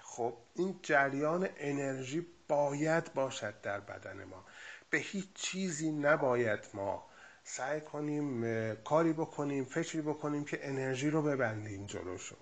خب 0.00 0.36
این 0.54 0.80
جریان 0.82 1.48
انرژی 1.56 2.26
باید 2.48 3.14
باشد 3.14 3.60
در 3.60 3.80
بدن 3.80 4.24
ما. 4.24 4.44
به 4.90 4.98
هیچ 4.98 5.28
چیزی 5.34 5.92
نباید 5.92 6.68
ما 6.74 7.06
سعی 7.44 7.80
کنیم 7.80 8.44
کاری 8.74 9.12
بکنیم 9.12 9.64
فکری 9.64 10.02
بکنیم 10.02 10.44
که 10.44 10.68
انرژی 10.68 11.10
رو 11.10 11.22
ببندیم 11.22 11.86
جلوشو. 11.86 12.36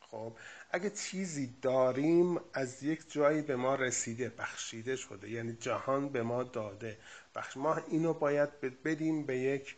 خب 0.00 0.36
اگه 0.76 0.90
چیزی 0.90 1.54
داریم 1.62 2.40
از 2.52 2.82
یک 2.82 3.12
جایی 3.12 3.42
به 3.42 3.56
ما 3.56 3.74
رسیده 3.74 4.28
بخشیده 4.28 4.96
شده. 4.96 5.30
یعنی 5.30 5.52
جهان 5.52 6.08
به 6.08 6.22
ما 6.22 6.42
داده. 6.42 6.98
بخش 7.34 7.56
ما 7.56 7.76
اینو 7.76 8.12
باید 8.14 8.60
بدیم 8.84 9.26
به 9.26 9.38
یک 9.38 9.76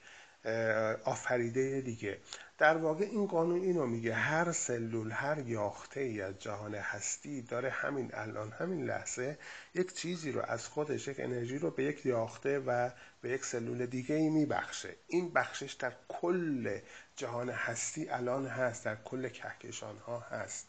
آفریده 1.04 1.80
دیگه. 1.80 2.18
در 2.58 2.76
واقع 2.76 3.04
این 3.04 3.26
قانون 3.26 3.60
اینو 3.60 3.86
میگه. 3.86 4.14
هر 4.14 4.52
سلول 4.52 5.10
هر 5.10 5.38
یاخته 5.38 6.00
ای 6.00 6.22
از 6.22 6.38
جهان 6.38 6.74
هستی 6.74 7.42
داره 7.42 7.70
همین 7.70 8.10
الان 8.14 8.52
همین 8.52 8.86
لحظه 8.86 9.38
یک 9.74 9.94
چیزی 9.94 10.32
رو 10.32 10.42
از 10.42 10.68
خودش 10.68 11.08
یک 11.08 11.20
انرژی 11.20 11.58
رو 11.58 11.70
به 11.70 11.84
یک 11.84 12.06
یاخته 12.06 12.58
و 12.58 12.90
به 13.22 13.30
یک 13.30 13.44
سلول 13.44 13.86
دیگه 13.86 14.14
ای 14.14 14.28
میبخشه. 14.28 14.94
این 15.06 15.32
بخشش 15.32 15.72
در 15.72 15.92
کل 16.08 16.78
جهان 17.16 17.50
هستی 17.50 18.08
الان 18.08 18.46
هست 18.46 18.84
در 18.84 18.96
کل 18.96 19.28
کهکشان 19.28 19.98
ها 19.98 20.18
هست. 20.20 20.67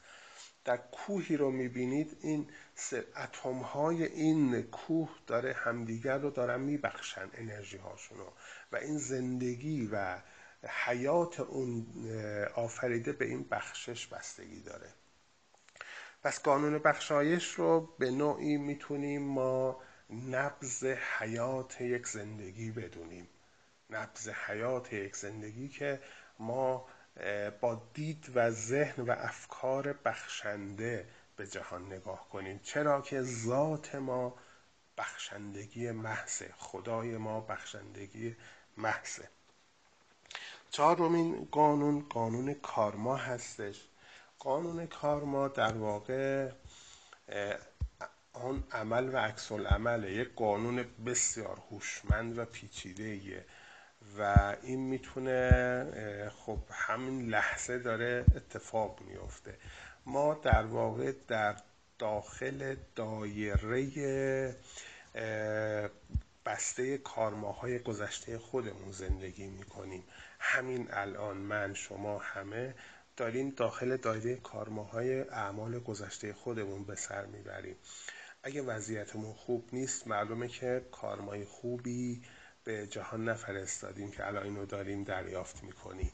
در 0.70 0.78
کوهی 0.78 1.38
رو 1.38 1.52
می‌بینید 1.52 2.18
این 2.22 2.48
اتم 3.16 3.60
های 3.60 4.04
این 4.04 4.62
کوه 4.62 5.10
داره 5.28 5.54
همدیگر 5.54 6.18
رو 6.18 6.30
دارن 6.30 6.62
میبخشن 6.62 7.30
انرژی 7.34 7.78
هاشونو 7.78 8.24
و 8.72 8.76
این 8.76 8.98
زندگی 8.98 9.90
و 9.92 10.18
حیات 10.86 11.40
اون 11.40 11.88
آفریده 12.56 13.12
به 13.12 13.26
این 13.26 13.44
بخشش 13.52 14.08
بستگی 14.08 14.60
داره. 14.62 14.90
پس 16.24 16.42
قانون 16.42 16.78
بخشایش 16.78 17.54
رو 17.54 17.96
به 18.00 18.12
نوعی 18.12 18.58
می‌تونیم 18.58 19.22
ما 19.22 19.82
نبز 20.10 20.86
حیات 20.86 21.82
یک 21.82 22.08
زندگی 22.08 22.72
بدونیم. 22.72 23.28
نبز 23.90 24.30
حیات 24.30 24.94
یک 24.94 25.16
زندگی 25.16 25.70
که 25.70 26.00
ما 26.40 26.88
با 27.62 27.82
دید 27.94 28.32
و 28.36 28.52
ذهن 28.52 29.04
و 29.04 29.12
افکار 29.12 29.94
بخشنده 29.94 31.08
به 31.36 31.48
جهان 31.48 31.86
نگاه 31.86 32.30
کنیم. 32.30 32.60
چرا 32.64 33.02
که 33.02 33.22
ذات 33.22 33.96
ما 33.96 34.36
بخشندگی 34.98 35.92
محضه. 35.92 36.54
خدای 36.58 37.18
ما 37.18 37.42
بخشندگی 37.42 38.36
محضه. 38.78 39.30
چهارمین 40.72 41.48
قانون 41.52 42.06
قانون 42.10 42.54
کارما 42.54 43.16
هستش. 43.16 43.88
قانون 44.40 44.88
کارما 44.88 45.48
در 45.48 45.74
واقع 45.74 46.52
آن 48.34 48.64
عمل 48.72 49.14
و 49.14 49.18
عکس 49.18 49.52
العمل 49.52 50.04
یک 50.04 50.36
قانون 50.36 50.86
بسیار 51.06 51.58
هوشمند 51.72 52.38
و 52.38 52.46
پیچیده 52.46 53.44
و 54.18 54.56
این 54.62 54.80
می‌تونه 54.80 56.32
خب 56.36 56.60
همین 56.72 57.30
لحظه 57.30 57.80
داره 57.80 58.26
اتفاق 58.36 59.02
میفته 59.02 59.58
ما 60.06 60.34
در 60.34 60.66
واقع 60.66 61.14
در 61.28 61.56
داخل 62.00 62.76
دایره 62.96 64.56
بسته 66.46 66.98
کارماهای 66.98 67.80
گذشته 67.80 68.38
خودمون 68.40 68.92
زندگی 68.92 69.48
می‌کنیم. 69.48 70.04
همین 70.40 70.88
الان 70.92 71.38
من 71.38 71.74
شما 71.74 72.18
همه 72.18 72.76
داریم 73.18 73.50
داخل 73.50 73.98
دایره 73.98 74.36
کارماهای 74.36 75.20
اعمال 75.22 75.80
گذشته 75.80 76.34
خودمون 76.34 76.84
به 76.84 76.96
سر 76.96 77.26
می‌بریم. 77.26 77.76
اگه 78.44 78.62
وضعیتمون 78.62 79.34
خوب 79.34 79.70
نیست 79.74 80.08
معلومه 80.08 80.48
که 80.48 80.86
کارمای 80.92 81.46
خوبی 81.46 82.22
به 82.70 82.88
جهان 82.88 83.30
نفرستادیم 83.30 84.12
که 84.12 84.28
الان 84.28 84.44
اینو 84.44 84.66
داریم 84.66 85.04
دریافت 85.04 85.64
می‌کنیم. 85.64 86.12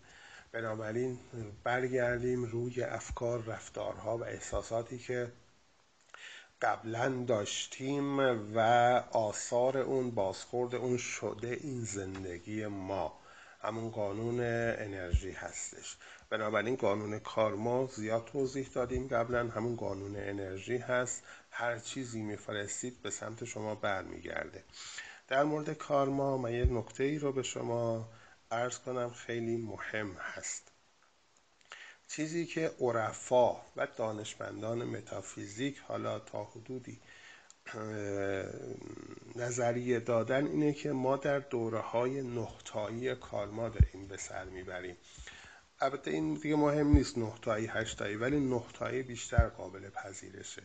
بنابراین 0.51 1.19
برگردیم 1.63 2.43
روی 2.43 2.83
افکار 2.83 3.43
رفتارها 3.43 4.17
و 4.17 4.23
احساساتی 4.23 4.97
که 4.97 5.31
قبلا 6.61 7.23
داشتیم 7.27 8.19
و 8.55 8.59
آثار 9.11 9.77
اون 9.77 10.11
بازخورد 10.11 10.75
اون 10.75 10.97
شده 10.97 11.47
این 11.47 11.81
زندگی 11.81 12.67
ما. 12.67 13.19
همون 13.61 13.91
قانون 13.91 14.39
انرژی 14.39 15.31
هستش. 15.31 15.97
بنابراین 16.29 16.75
قانون 16.75 17.19
کارما 17.19 17.87
زیاد 17.87 18.25
توضیح 18.25 18.67
دادیم 18.73 19.07
قبلا 19.07 19.47
همون 19.47 19.75
قانون 19.75 20.15
انرژی 20.15 20.77
هست. 20.77 21.23
هر 21.51 21.79
چیزی 21.79 22.21
میفرستید 22.21 23.01
به 23.01 23.09
سمت 23.09 23.45
شما 23.45 23.75
برمیگرده. 23.75 24.63
در 25.27 25.43
مورد 25.43 25.73
کارما 25.73 26.37
من 26.37 26.53
یه 26.53 26.65
نکته 26.65 27.03
ای 27.03 27.19
رو 27.19 27.31
به 27.31 27.43
شما 27.43 28.09
ارز 28.51 28.79
کنم 28.79 29.09
خیلی 29.09 29.57
مهم 29.57 30.13
هست. 30.13 30.71
چیزی 32.07 32.45
که 32.45 32.71
عرفا 32.79 33.53
و 33.75 33.87
دانشمندان 33.97 34.83
متافیزیک 34.83 35.79
حالا 35.79 36.19
تا 36.19 36.43
حدودی 36.43 37.01
نظریه 39.35 39.99
دادن 39.99 40.47
اینه 40.47 40.73
که 40.73 40.91
ما 40.91 41.17
در 41.17 41.39
دوره 41.39 41.79
های 41.79 42.21
نهتایی 42.21 43.15
کارما 43.15 43.69
داریم 43.69 44.07
به 44.07 44.17
سر 44.17 44.43
می‌بریم. 44.43 44.97
البته 45.79 46.11
این 46.11 46.33
دیگه 46.33 46.55
مهم 46.55 46.87
نیست 46.87 47.17
نهتایی 47.17 47.67
هشتایی 47.67 48.15
ولی 48.15 48.39
نهتایی 48.39 49.03
بیشتر 49.03 49.47
قابل 49.47 49.89
پذیرشه. 49.89 50.63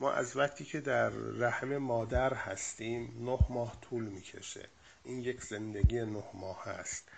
ما 0.00 0.12
از 0.12 0.36
وقتی 0.36 0.64
که 0.64 0.80
در 0.80 1.08
رحم 1.08 1.76
مادر 1.76 2.34
هستیم 2.34 3.24
نه 3.24 3.38
ماه 3.48 3.80
طول 3.80 4.02
می‌کشه. 4.02 4.68
این 5.04 5.18
یک 5.18 5.42
زندگی 5.42 6.00
نه 6.00 6.24
ماه 6.34 6.64
هست 6.64 7.08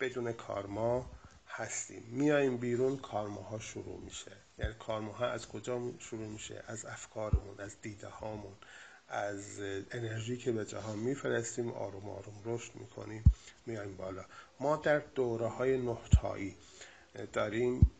بدون 0.00 0.32
کارما 0.32 1.10
هستیم. 1.48 2.02
میایم 2.10 2.56
بیرون 2.56 2.96
کارماها 2.96 3.58
شروع 3.58 4.00
میشه. 4.00 4.32
یعنی 4.58 4.74
کارماها 4.74 5.26
از 5.26 5.48
کجا 5.48 5.92
شروع 5.98 6.26
میشه؟ 6.26 6.64
از 6.66 6.84
افکارمون 6.84 7.60
از 7.60 7.80
دیده 7.82 8.08
هامون 8.08 8.54
از 9.08 9.60
انرژی 9.90 10.36
که 10.36 10.52
به 10.52 10.64
جهان 10.64 10.98
میفرستیم 10.98 11.72
آروم 11.72 12.08
آروم 12.08 12.42
رشد 12.44 12.74
می‌کنیم 12.74 13.24
میایم 13.66 13.96
بالا. 13.96 14.24
ما 14.60 14.76
در 14.76 14.98
دوره 14.98 15.46
های 15.46 15.78
نهتایی 15.78 16.56
داریم 17.32 17.90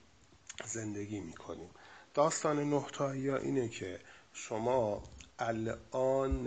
زندگی 0.64 1.20
می‌کنیم. 1.20 1.70
داستان 2.14 2.70
نهتایی 2.70 3.28
ها 3.28 3.36
اینه 3.36 3.68
که 3.68 3.98
شما 4.32 5.02
الان 5.38 6.44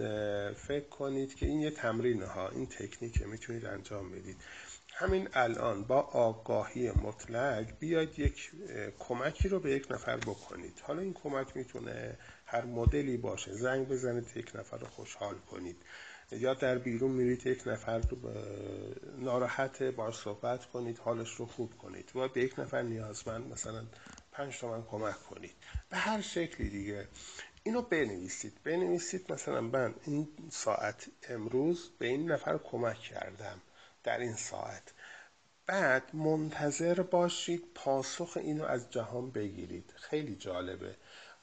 فکر 0.54 0.90
کنید 0.90 1.36
که 1.36 1.46
این 1.46 1.62
یه 1.62 1.72
تمرین 1.72 2.24
ها 2.24 2.50
این 2.50 2.68
تکنیکه 2.68 3.26
می‌تونید 3.26 3.66
انجام 3.66 4.12
بدید 4.12 4.38
همین 4.94 5.30
الان 5.34 5.84
با 5.84 6.02
آگاهی 6.02 6.92
مطلق 6.92 7.80
بیاید 7.80 8.20
یک 8.20 8.52
کمکی 9.00 9.50
رو 9.50 9.60
به 9.60 9.72
یک 9.72 9.92
نفر 9.92 10.18
بکنید. 10.18 10.82
حالا 10.84 11.02
این 11.02 11.14
کمک 11.14 11.58
می‌تونه 11.58 12.18
هر 12.46 12.66
مدلی 12.66 13.18
باشه. 13.18 13.54
زنگ 13.54 13.88
بزنید 13.88 14.28
یک 14.36 14.52
نفر 14.56 14.78
رو 14.78 14.88
خوشحال 14.88 15.36
کنید. 15.36 15.78
یا 16.32 16.54
در 16.54 16.78
بیرون 16.78 17.12
میرید 17.12 17.48
یک 17.48 17.68
نفر 17.68 17.98
رو 17.98 18.18
ناراحت 19.18 19.84
با 19.84 20.12
صحبت 20.12 20.66
کنید 20.66 20.98
حالش 20.98 21.34
رو 21.36 21.46
خوب 21.46 21.78
کنید. 21.78 22.12
و 22.16 22.28
به 22.28 22.42
یک 22.42 22.60
نفر 22.60 22.82
نیازمند 22.82 23.52
مثلا 23.52 23.86
پنج 24.38 24.60
تومن 24.60 24.84
کمک 24.84 25.24
کنید. 25.30 25.56
به 25.90 25.98
هر 25.98 26.22
شکلی 26.22 26.70
دیگه 26.70 27.08
اینو 27.64 27.82
بنویسید. 27.82 28.64
بنویسید 28.64 29.34
مثلا 29.34 29.62
من 29.62 29.96
این 30.04 30.28
ساعت 30.52 31.08
امروز 31.30 31.90
به 32.00 32.08
این 32.08 32.32
نفر 32.32 32.58
کمک 32.58 33.00
کردم 33.00 33.62
در 34.04 34.20
این 34.20 34.36
ساعت. 34.36 34.94
بعد 35.66 36.16
منتظر 36.16 37.02
باشید 37.02 37.64
پاسخ 37.76 38.38
اینو 38.38 38.64
از 38.64 38.90
جهان 38.90 39.32
بگیرید. 39.32 39.94
خیلی 39.96 40.36
جالبه. 40.36 40.96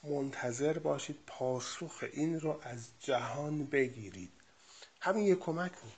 منتظر 0.03 0.79
باشید 0.79 1.19
پاسخ 1.27 2.03
این 2.13 2.39
رو 2.39 2.59
از 2.63 2.89
جهان 2.99 3.65
بگیرید. 3.65 4.31
همین 5.01 5.25
یک 5.25 5.39
کمک 5.39 5.71
رو. 5.71 5.89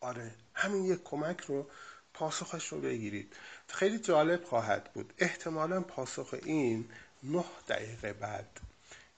آره 0.00 0.34
همین 0.54 0.84
یک 0.84 1.02
کمک 1.04 1.40
رو 1.40 1.70
پاسخش 2.18 2.66
رو 2.66 2.80
بگیرید. 2.80 3.36
خیلی 3.68 3.98
جالب 3.98 4.44
خواهد 4.44 4.92
بود. 4.92 5.12
احتمالا 5.18 5.80
پاسخ 5.80 6.34
این 6.42 6.90
نه 7.22 7.44
دقیقه 7.68 8.12
بعد 8.12 8.60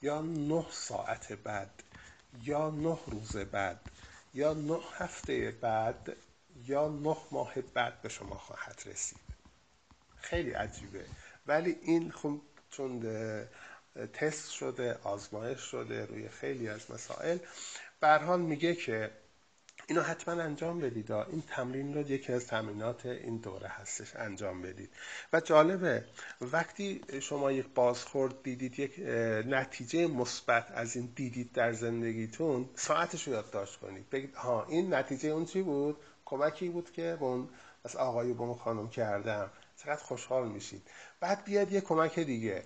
یا 0.02 0.22
نه 0.22 0.66
ساعت 0.70 1.32
بعد 1.32 1.82
یا 2.42 2.70
نه 2.70 2.98
روز 3.06 3.36
بعد 3.36 3.80
یا 4.34 4.52
نه 4.54 4.80
هفته 4.98 5.50
بعد 5.50 6.16
یا 6.66 6.88
نه 6.88 7.16
ماه 7.30 7.54
بعد 7.74 8.02
به 8.02 8.08
شما 8.08 8.34
خواهد 8.34 8.82
رسید. 8.86 9.18
خیلی 10.20 10.50
عجیبه. 10.50 11.04
ولی 11.46 11.76
این 11.82 12.10
خب 12.10 12.40
چون 12.70 13.02
تست 14.12 14.50
شده 14.50 14.98
آزمایش 15.02 15.60
شده 15.60 16.06
روی 16.06 16.28
خیلی 16.28 16.68
از 16.68 16.90
مسائل. 16.90 17.38
حال 18.02 18.40
میگه 18.40 18.74
که 18.74 19.10
اینو 19.90 20.02
حتما 20.02 20.42
انجام 20.42 20.80
بدید. 20.80 21.12
این 21.12 21.42
تمرین 21.48 21.94
رو 21.94 22.10
یکی 22.10 22.32
از 22.32 22.46
تمرینات 22.46 23.06
این 23.06 23.36
دوره 23.36 23.68
هستش 23.68 24.16
انجام 24.16 24.62
بدید. 24.62 24.90
و 25.32 25.40
جالبه 25.40 26.04
وقتی 26.40 27.00
شما 27.20 27.52
یک 27.52 27.66
بازخورد 27.74 28.42
دیدید 28.42 28.78
یک 28.78 28.98
نتیجه 29.46 30.06
مثبت 30.06 30.70
از 30.70 30.96
این 30.96 31.12
دیدید 31.16 31.52
در 31.52 31.72
زندگیتون 31.72 32.68
ساعتش 32.74 33.26
رو 33.26 33.32
یادداشت 33.32 33.80
کنید. 33.80 34.10
بگید 34.10 34.34
ها 34.34 34.66
این 34.68 34.94
نتیجه 34.94 35.28
اون 35.28 35.44
چی 35.44 35.62
بود؟ 35.62 35.96
کمکی 36.24 36.68
بود 36.68 36.92
که 36.92 37.16
اون 37.20 37.48
از 37.84 37.96
آقای 37.96 38.32
به 38.32 38.54
خانم 38.54 38.88
کردم. 38.88 39.50
چقدر 39.76 40.02
خوشحال 40.02 40.48
میشید. 40.48 40.82
بعد 41.20 41.44
بیاد 41.44 41.72
یه 41.72 41.80
کمک 41.80 42.18
دیگه. 42.18 42.62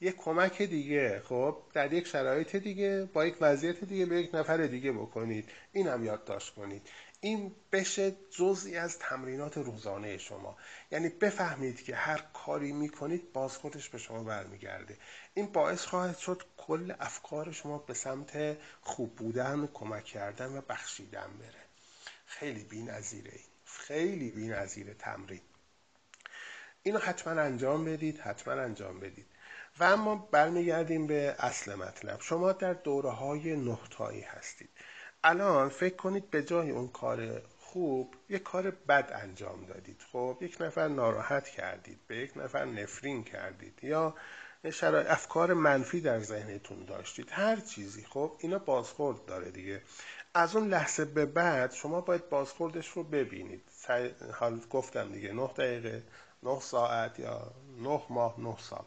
یه 0.00 0.12
کمک 0.12 0.62
دیگه. 0.62 1.22
خب 1.24 1.62
در 1.72 1.92
یک 1.92 2.06
شرایط 2.06 2.56
دیگه 2.56 3.08
با 3.12 3.26
یک 3.26 3.36
وضعیت 3.40 3.84
دیگه 3.84 4.06
به 4.06 4.20
یک 4.20 4.34
نفر 4.34 4.56
دیگه 4.56 4.92
بکنید. 4.92 5.48
این 5.72 5.88
هم 5.88 6.04
یادداشت 6.04 6.54
کنید. 6.54 6.88
این 7.20 7.54
بشه 7.72 8.16
جزئی 8.30 8.76
از 8.76 8.98
تمرینات 8.98 9.56
روزانه 9.56 10.18
شما. 10.18 10.56
یعنی 10.90 11.08
بفهمید 11.08 11.82
که 11.82 11.94
هر 11.94 12.24
کاری 12.34 12.72
می‌کنید 12.72 13.32
بازخوردش 13.32 13.88
به 13.88 13.98
شما 13.98 14.24
برمیگرده. 14.24 14.96
این 15.34 15.46
باعث 15.46 15.84
خواهد 15.84 16.18
شد 16.18 16.42
کل 16.56 16.92
افکار 17.00 17.52
شما 17.52 17.78
به 17.78 17.94
سمت 17.94 18.56
خوب 18.80 19.16
بودن 19.16 19.68
کمک 19.74 20.04
کردن 20.04 20.58
و 20.58 20.60
بخشیدن 20.60 21.30
بره. 21.40 21.64
خیلی 22.26 22.64
بی 22.64 22.82
نظیره 22.82 23.32
این. 23.32 23.44
خیلی 23.64 24.30
بی 24.30 24.48
نظیره 24.48 24.94
تمرین. 24.94 25.40
اینو 26.82 26.98
حتما 26.98 27.40
انجام 27.40 27.84
بدید 27.84 28.18
حتما 28.18 28.54
انجام 28.54 29.00
بدید. 29.00 29.26
و 29.80 29.84
اما 29.84 30.28
برمیگردیم 30.32 31.06
به 31.06 31.34
اصل 31.38 31.74
مطلب. 31.74 32.20
شما 32.20 32.52
در 32.52 32.72
دوره 32.72 33.10
های 33.10 33.56
نهتایی 33.56 34.20
هستید. 34.20 34.70
الان 35.24 35.68
فکر 35.68 35.96
کنید 35.96 36.30
به 36.30 36.42
جای 36.42 36.70
اون 36.70 36.88
کار 36.88 37.42
خوب 37.58 38.14
یک 38.28 38.42
کار 38.42 38.70
بد 38.70 39.10
انجام 39.14 39.64
دادید. 39.64 40.02
خب 40.12 40.38
یک 40.40 40.56
نفر 40.60 40.88
ناراحت 40.88 41.48
کردید 41.48 41.98
به 42.06 42.16
یک 42.16 42.36
نفر 42.36 42.64
نفرین 42.64 43.24
کردید 43.24 43.78
یا 43.82 44.14
شرای 44.72 45.06
افکار 45.06 45.54
منفی 45.54 46.00
در 46.00 46.20
ذهنتون 46.20 46.84
داشتید. 46.84 47.28
هر 47.30 47.56
چیزی. 47.56 48.04
خب 48.04 48.32
اینا 48.38 48.58
بازخورد 48.58 49.24
داره 49.24 49.50
دیگه. 49.50 49.82
از 50.34 50.56
اون 50.56 50.68
لحظه 50.68 51.04
به 51.04 51.26
بعد 51.26 51.72
شما 51.72 52.00
باید 52.00 52.28
بازخوردش 52.28 52.88
رو 52.88 53.02
ببینید. 53.04 53.62
حال 54.32 54.60
گفتم 54.70 55.12
دیگه 55.12 55.32
نه 55.32 55.46
دقیقه 55.46 56.02
نه 56.42 56.60
ساعت 56.60 57.18
یا 57.18 57.52
نه 57.82 58.02
ماه 58.10 58.40
نه 58.40 58.56
سال. 58.58 58.84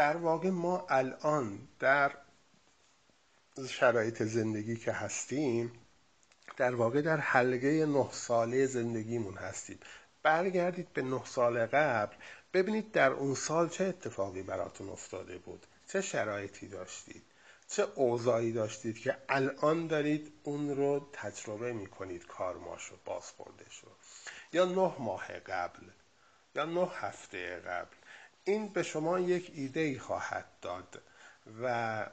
در 0.00 0.16
واقع 0.16 0.50
ما 0.50 0.86
الان 0.88 1.68
در 1.78 2.12
شرایط 3.68 4.22
زندگی 4.22 4.76
که 4.76 4.92
هستیم 4.92 5.72
در 6.56 6.74
واقع 6.74 7.02
در 7.02 7.16
حلقه 7.16 7.86
نه 7.86 8.08
ساله 8.12 8.66
زندگیمون 8.66 9.34
هستیم. 9.34 9.78
برگردید 10.22 10.92
به 10.92 11.02
نه 11.02 11.24
سال 11.24 11.66
قبل 11.66 12.14
ببینید 12.54 12.92
در 12.92 13.10
اون 13.10 13.34
سال 13.34 13.68
چه 13.68 13.84
اتفاقی 13.84 14.42
براتون 14.42 14.88
افتاده 14.88 15.38
بود؟ 15.38 15.66
چه 15.86 16.00
شرایطی 16.00 16.68
داشتید؟ 16.68 17.22
چه 17.68 17.86
اوضاعی 17.94 18.52
داشتید 18.52 18.98
که 18.98 19.16
الان 19.28 19.86
دارید 19.86 20.32
اون 20.42 20.76
رو 20.76 21.08
تجربه 21.12 21.72
می‌کنید 21.72 22.26
کارماشو 22.26 22.96
بازخوردش 23.04 23.78
رو 23.78 23.90
یا 24.52 24.64
نه 24.64 24.94
ماه 24.98 25.26
قبل 25.38 25.86
یا 26.54 26.64
نه 26.64 26.88
هفته 26.94 27.56
قبل؟ 27.56 27.99
این 28.44 28.68
به 28.68 28.82
شما 28.82 29.20
یک 29.20 29.52
ایده 29.54 29.80
ای 29.80 29.98
خواهد 29.98 30.44
داد 30.62 31.02
و 31.62 32.06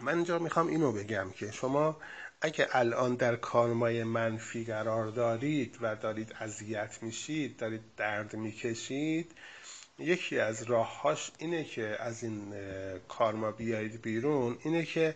من 0.00 0.14
اینجا 0.14 0.38
می‌خوام 0.38 0.66
اینو 0.66 0.92
بگم 0.92 1.30
که 1.30 1.50
شما 1.50 1.96
اگه 2.40 2.68
الان 2.72 3.14
در 3.14 3.36
کارمای 3.36 4.04
منفی 4.04 4.64
قرار 4.64 5.06
دارید 5.06 5.78
و 5.80 5.96
دارید 5.96 6.34
اذیت 6.40 7.02
میشید 7.02 7.56
دارید 7.56 7.82
درد 7.96 8.36
می‌کشید 8.36 9.32
یکی 9.98 10.38
از 10.38 10.62
راههاش 10.62 11.30
اینه 11.38 11.64
که 11.64 11.96
از 12.00 12.22
این 12.22 12.54
کارما 13.08 13.50
بیایید 13.50 14.02
بیرون 14.02 14.58
اینه 14.62 14.84
که 14.84 15.14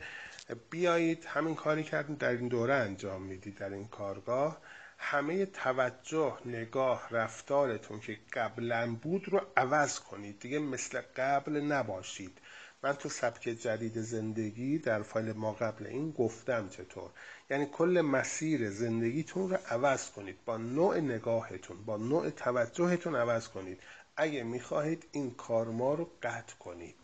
بیایید 0.70 1.24
همین 1.24 1.54
کاری 1.54 1.84
کردین 1.84 2.16
در 2.16 2.28
این 2.28 2.48
دوره 2.48 2.74
انجام 2.74 3.22
می‌دید 3.22 3.58
در 3.58 3.70
این 3.70 3.88
کارگاه. 3.88 4.60
همه 5.02 5.46
توجه 5.46 6.38
نگاه 6.44 7.08
رفتارتون 7.10 8.00
که 8.00 8.18
قبلا 8.32 8.96
بود 9.02 9.28
رو 9.28 9.40
عوض 9.56 10.00
کنید. 10.00 10.40
دیگه 10.40 10.58
مثل 10.58 11.00
قبل 11.16 11.60
نباشید. 11.60 12.38
من 12.82 12.92
تو 12.92 13.08
سبک 13.08 13.42
جدید 13.42 14.00
زندگی 14.00 14.78
در 14.78 15.02
فایل 15.02 15.32
ما 15.32 15.52
قبل 15.52 15.86
این 15.86 16.10
گفتم 16.10 16.68
چطور. 16.68 17.10
یعنی 17.50 17.66
کل 17.66 18.00
مسیر 18.00 18.70
زندگیتون 18.70 19.50
رو 19.50 19.56
عوض 19.70 20.10
کنید. 20.10 20.36
با 20.44 20.56
نوع 20.56 21.00
نگاهتون 21.00 21.84
با 21.84 21.96
نوع 21.96 22.30
توجهتون 22.30 23.16
عوض 23.16 23.48
کنید. 23.48 23.80
اگه 24.16 24.42
می‌خواهید 24.42 25.06
این 25.12 25.30
کارما 25.30 25.94
رو 25.94 26.10
قطع 26.22 26.54
کنید. 26.56 26.94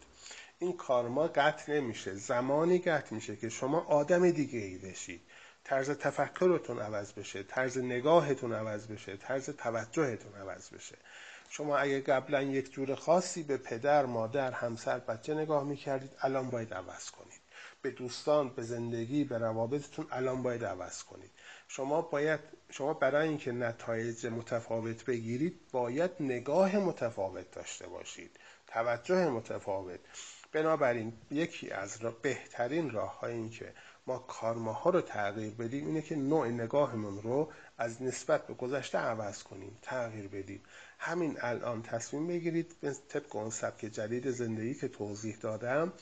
این 0.59 0.77
کارما 0.77 1.29
قطع 1.29 1.73
نمیشه. 1.73 2.15
زمانی 2.15 2.79
قطع 2.79 3.15
میشه 3.15 3.37
که 3.37 3.49
شما 3.49 3.81
آدم 3.81 4.31
دیگه 4.31 4.59
ای 4.59 4.79
بشید. 4.79 5.21
طرز 5.67 5.91
تفکرتون 5.91 6.79
عوض 6.79 7.13
بشه 7.13 7.43
طرز 7.43 7.79
نگاهتون 7.79 8.53
عوض 8.53 8.87
بشه 8.87 9.17
طرز 9.17 9.51
توجهتون 9.51 10.35
عوض 10.35 10.71
بشه. 10.71 10.97
شما 11.49 11.79
اگه 11.79 12.01
قبلا 12.01 12.43
یک 12.43 12.73
جور 12.73 12.95
خاصی 12.95 13.43
به 13.43 13.57
پدر 13.57 14.07
مادر 14.07 14.53
همسر 14.53 14.99
بچه 14.99 15.35
نگاه 15.35 15.65
می‌کردید 15.65 16.11
الان 16.21 16.51
باید 16.51 16.75
عوض 16.75 17.11
کنید. 17.11 17.41
به 17.83 17.91
دوستان 17.91 18.49
به 18.49 18.63
زندگی 18.63 19.25
به 19.25 19.39
روابطتون 19.39 20.07
الان 20.11 20.43
باید 20.43 20.65
عوض 20.65 21.03
کنید. 21.03 21.31
شما 21.69 22.03
باید 22.03 22.41
شما 22.71 22.95
برای 22.95 23.29
اینکه 23.29 23.53
نتایج 23.53 24.27
متفاوت 24.27 25.05
بگیرید 25.05 25.61
باید 25.73 26.11
نگاه 26.21 26.77
متفاوت 26.77 27.51
داشته 27.51 27.87
باشید. 27.87 28.31
توجه 28.67 29.29
متفاوت. 29.31 30.01
بنابراین 30.53 31.13
یکی 31.31 31.71
از 31.71 31.99
بهترین 32.23 32.91
راه 32.91 33.21
های 33.21 33.33
این 33.33 33.51
که 33.51 33.73
ما 34.09 34.19
کارماها 34.19 34.91
رو 34.91 35.01
تغییر 35.01 35.55
بدیم 35.55 35.87
اینه 35.87 36.03
که 36.03 36.17
نوع 36.17 36.49
نگاهمون 36.49 37.23
رو 37.23 37.53
از 37.79 38.03
نسبت 38.03 38.47
به 38.47 38.55
گذشته 38.55 38.99
عوض 38.99 39.43
کنیم 39.43 39.79
تغییر 39.83 40.29
بدیم. 40.29 40.63
همین 40.99 41.37
الان 41.41 41.83
تصمیم 41.83 42.27
بگیرید 42.27 42.77
طبق 43.09 43.37
اون 43.37 43.51
سبک 43.51 43.81
جدید 43.81 44.31
زندگی 44.31 44.75
که 44.75 44.89
توضیح 44.89 45.37
دادم 45.37 45.93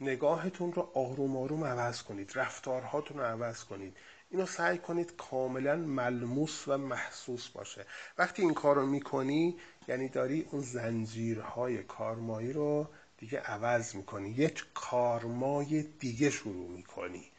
نگاهتون 0.00 0.72
رو 0.72 0.90
آروم 0.94 1.36
آروم 1.36 1.64
عوض 1.64 2.02
کنید 2.02 2.32
رفتارهاتون 2.34 3.18
رو 3.18 3.24
عوض 3.24 3.64
کنید. 3.64 3.96
اینو 4.30 4.46
سعی 4.46 4.78
کنید 4.78 5.16
کاملا 5.16 5.76
ملموس 5.76 6.68
و 6.68 6.78
محسوس 6.78 7.48
باشه. 7.48 7.86
وقتی 8.18 8.42
این 8.42 8.54
کار 8.54 8.76
رو 8.76 8.86
می‌کنی 8.86 9.56
یعنی 9.88 10.08
داری 10.08 10.48
اون 10.50 10.62
زنجیرهای 10.62 11.82
کارمایی 11.82 12.52
رو 12.52 12.88
دیگه 13.18 13.40
عوض 13.40 13.94
می‌کنی 13.94 14.30
یک 14.30 14.66
کارمای 14.74 15.82
دیگه 15.82 16.30
شروع 16.30 16.70
می‌کنی. 16.70 17.30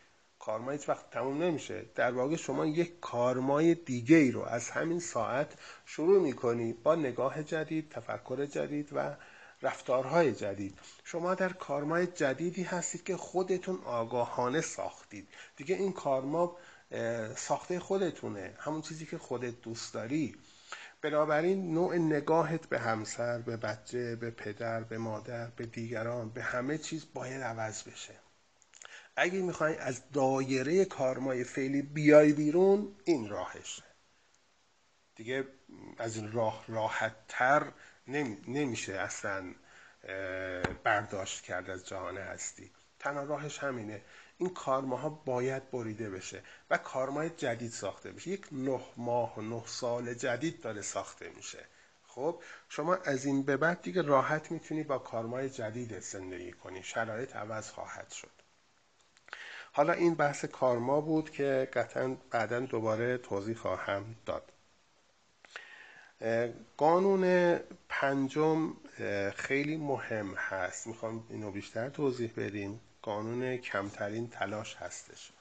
کارما 0.46 0.72
هیچ 0.72 0.90
وقت 0.90 1.10
تموم 1.10 1.44
نمیشه. 1.44 1.86
در 1.96 2.12
واقع 2.12 2.36
شما 2.36 2.66
یک 2.66 3.00
کارمای 3.00 3.76
دیگه 3.76 4.16
ای 4.16 4.32
رو 4.32 4.42
از 4.42 4.70
همین 4.70 5.00
ساعت 5.00 5.54
شروع 5.86 6.22
می‌کنی 6.22 6.74
با 6.74 6.96
نگاه 6.96 7.44
جدید 7.44 7.90
تفکر 7.90 8.46
جدید 8.46 8.90
و 8.94 9.16
رفتارهای 9.62 10.34
جدید. 10.34 10.80
شما 11.04 11.36
در 11.36 11.54
کارمای 11.54 12.08
جدیدی 12.08 12.64
هستید 12.64 13.04
که 13.04 13.18
خودتون 13.18 13.80
آگاهانه 13.86 14.62
ساختید. 14.62 15.28
دیگه 15.56 15.76
این 15.76 15.94
کارما 15.94 16.58
ساخته 17.36 17.80
خودتونه. 17.80 18.54
همون 18.58 18.82
چیزی 18.82 19.06
که 19.06 19.18
خودت 19.18 19.62
دوست 19.62 19.94
داری. 19.94 20.36
بنابراین 21.02 21.74
نوع 21.74 21.98
نگاهت 21.98 22.66
به 22.70 22.80
همسر 22.80 23.38
به 23.38 23.58
بچه 23.58 24.16
به 24.16 24.32
پدر 24.32 24.84
به 24.84 24.98
مادر 24.98 25.48
به 25.48 25.66
دیگران 25.66 26.30
به 26.30 26.42
همه 26.42 26.78
چیز 26.78 27.06
باید 27.14 27.42
عوض 27.42 27.84
بشه. 27.84 28.25
اگه 29.16 29.42
می‌خوای 29.42 29.78
از 29.78 30.12
دایره 30.12 30.86
کارمای 30.86 31.44
فعلی 31.44 31.82
بیای 31.82 32.34
بیرون 32.34 32.96
این 33.04 33.30
راهشه 33.30 33.84
دیگه 35.16 35.48
از 35.98 36.16
این 36.16 36.32
راه 36.32 36.66
راحت 36.68 37.16
تر 37.28 37.72
نمیشه 38.48 38.94
اصلا 38.94 39.56
برداشت 40.84 41.44
کرد 41.44 41.70
از 41.70 41.88
جهان 41.88 42.18
هستی. 42.18 42.72
تنها 43.00 43.24
راهش 43.24 43.60
همینه. 43.60 44.02
این 44.38 44.50
کارماها 44.50 45.10
باید 45.10 45.72
بریده 45.72 46.10
بشه 46.10 46.44
و 46.70 46.78
کارمای 46.78 47.30
جدید 47.30 47.72
ساخته 47.72 48.12
بشه. 48.12 48.30
یک 48.30 48.48
نه 48.52 48.82
ماه 48.98 49.40
و 49.40 49.42
نه 49.42 49.64
سال 49.66 50.14
جدید 50.14 50.62
داره 50.62 50.82
ساخته 50.82 51.30
میشه. 51.30 51.66
خب 52.08 52.42
شما 52.70 52.96
از 52.96 53.26
این 53.26 53.44
به 53.44 53.58
بعد 53.58 53.82
دیگه 53.82 54.02
راحت 54.02 54.52
می‌تونی 54.52 54.84
با 54.84 54.98
کارمای 54.98 55.50
جدید 55.50 56.00
زندگی 56.00 56.52
کنی. 56.52 56.84
شرایط 56.84 57.36
عوض 57.36 57.70
خواهد 57.70 58.12
شد. 58.12 58.35
حالا 59.76 59.94
این 59.94 60.14
بحث 60.14 60.46
کارما 60.46 61.02
بود 61.02 61.30
که 61.32 61.70
قطعا 61.74 62.18
بعدا 62.32 62.60
دوباره 62.60 63.18
توضیح 63.18 63.56
خواهم 63.56 64.16
داد. 64.26 64.52
قانون 66.78 67.56
پنجم 67.90 68.74
خیلی 69.36 69.78
مهم 69.78 70.34
هست. 70.36 70.88
می‌خوام 70.88 71.28
اینو 71.30 71.52
بیشتر 71.52 71.90
توضیح 71.90 72.34
بدیم. 72.38 72.80
قانون 73.02 73.58
کمترین 73.58 74.30
تلاش 74.30 74.76
هستش. 74.76 75.32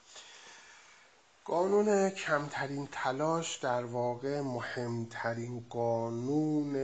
قانون 1.45 2.11
کمترین 2.11 2.89
تلاش 2.93 3.57
در 3.57 3.85
واقع 3.85 4.41
مهمترین 4.41 5.67
قانون 5.69 6.75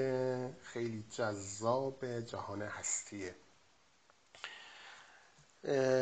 خیلی 0.62 1.04
جذاب 1.10 2.20
جهان 2.20 2.62
هستیه. 2.62 3.34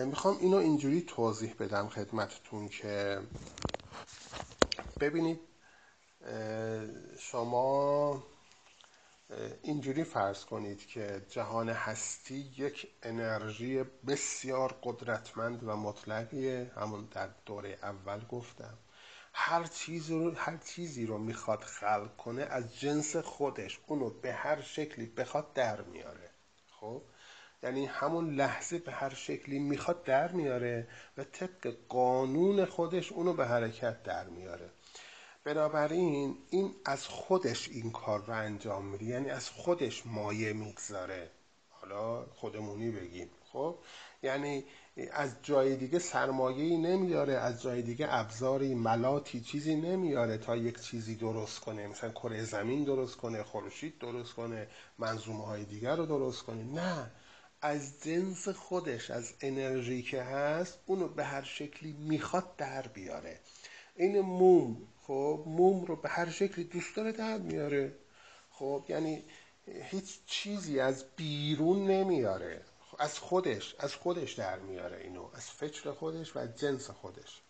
می‌خوام 0.06 0.38
اینو 0.40 0.56
اینجوری 0.56 1.02
توضیح 1.02 1.54
بدم 1.58 1.88
خدمتتون 1.88 2.68
که 2.68 3.20
ببینید 5.00 5.40
شما 7.18 8.22
اینجوری 9.62 10.04
فرض 10.04 10.44
کنید 10.44 10.86
که 10.86 11.26
جهان 11.30 11.68
هستی 11.68 12.52
یک 12.56 12.88
انرژی 13.02 13.82
بسیار 13.82 14.78
قدرتمند 14.82 15.68
و 15.68 15.76
مطلقیه 15.76 16.70
همون 16.76 17.08
در 17.10 17.30
دوره 17.46 17.78
اول 17.82 18.24
گفتم. 18.24 18.78
هر 19.32 19.64
چیزی 19.64 20.14
رو 20.14 20.34
هر 20.34 20.56
چیزی 20.56 21.06
رو 21.06 21.18
می‌خواد 21.18 21.60
خلق 21.60 22.16
کنه 22.16 22.42
از 22.42 22.78
جنس 22.80 23.16
خودش 23.16 23.80
اونو 23.86 24.10
به 24.10 24.32
هر 24.32 24.60
شکلی 24.60 25.06
بخواد 25.06 25.52
در 25.52 25.80
میاره. 25.82 26.30
خب؟ 26.80 27.02
یعنی 27.62 27.86
همون 27.86 28.34
لحظه 28.34 28.78
به 28.78 28.92
هر 28.92 29.14
شکلی 29.14 29.58
می‌خواد 29.58 30.04
در 30.04 30.32
میاره 30.32 30.88
و 31.16 31.24
طبق 31.24 31.74
قانون 31.88 32.64
خودش 32.64 33.12
اونو 33.12 33.32
به 33.32 33.46
حرکت 33.46 34.02
در 34.02 34.28
میاره. 34.28 34.70
بنابراین 35.44 36.36
این 36.50 36.74
از 36.84 37.06
خودش 37.06 37.68
این 37.68 37.90
کار 37.90 38.24
رو 38.26 38.34
انجام 38.34 38.84
میده. 38.84 39.04
یعنی 39.04 39.30
از 39.30 39.50
خودش 39.50 40.06
مایه 40.06 40.52
می‌گذاره. 40.52 41.30
حالا 41.70 42.26
خودمونی 42.26 42.90
بگیم. 42.90 43.30
خب؟ 43.52 43.78
یعنی 44.22 44.64
از 45.12 45.34
جای 45.42 45.76
دیگه 45.76 45.98
سرمایه‌ای 45.98 46.76
نمیاره 46.76 47.32
از 47.32 47.62
جای 47.62 47.82
دیگه 47.82 48.06
ابزاری 48.10 48.74
ملاتی 48.74 49.40
چیزی 49.40 49.74
نمیاره 49.74 50.38
تا 50.38 50.56
یک 50.56 50.80
چیزی 50.80 51.14
درست 51.14 51.60
کنه. 51.60 51.86
مثلا 51.86 52.10
کره 52.10 52.44
زمین 52.44 52.84
درست 52.84 53.16
کنه 53.16 53.42
خورشید 53.42 53.98
درست 53.98 54.32
کنه 54.32 54.68
منظومه 54.98 55.46
های 55.46 55.64
دیگر 55.64 55.96
رو 55.96 56.06
درست 56.06 56.42
کنه. 56.42 56.64
نه. 56.64 57.10
از 57.62 58.02
جنس 58.02 58.48
خودش 58.48 59.10
از 59.10 59.34
انرژی 59.40 60.02
که 60.02 60.22
هست 60.22 60.78
اونو 60.86 61.08
به 61.08 61.24
هر 61.24 61.42
شکلی 61.42 61.92
می‌خواد 61.92 62.56
در 62.56 62.82
بیاره. 62.82 63.40
این 63.96 64.20
موم 64.20 64.88
خب 65.02 65.44
موم 65.46 65.84
رو 65.84 65.96
به 65.96 66.08
هر 66.08 66.30
شکلی 66.30 66.64
دوست 66.64 66.96
داره 66.96 67.12
در 67.12 67.38
میاره. 67.38 67.96
خب 68.50 68.84
یعنی 68.88 69.24
هیچ 69.66 70.18
چیزی 70.26 70.80
از 70.80 71.04
بیرون 71.16 71.86
نمیاره. 71.86 72.64
از 72.98 73.18
خودش 73.18 73.74
از 73.78 73.94
خودش 73.94 74.32
در 74.32 74.58
میاره 74.58 75.00
اینو 75.00 75.30
از 75.34 75.50
فکر 75.50 75.92
خودش 75.92 76.36
و 76.36 76.46
جنس 76.46 76.90
خودش. 76.90 77.42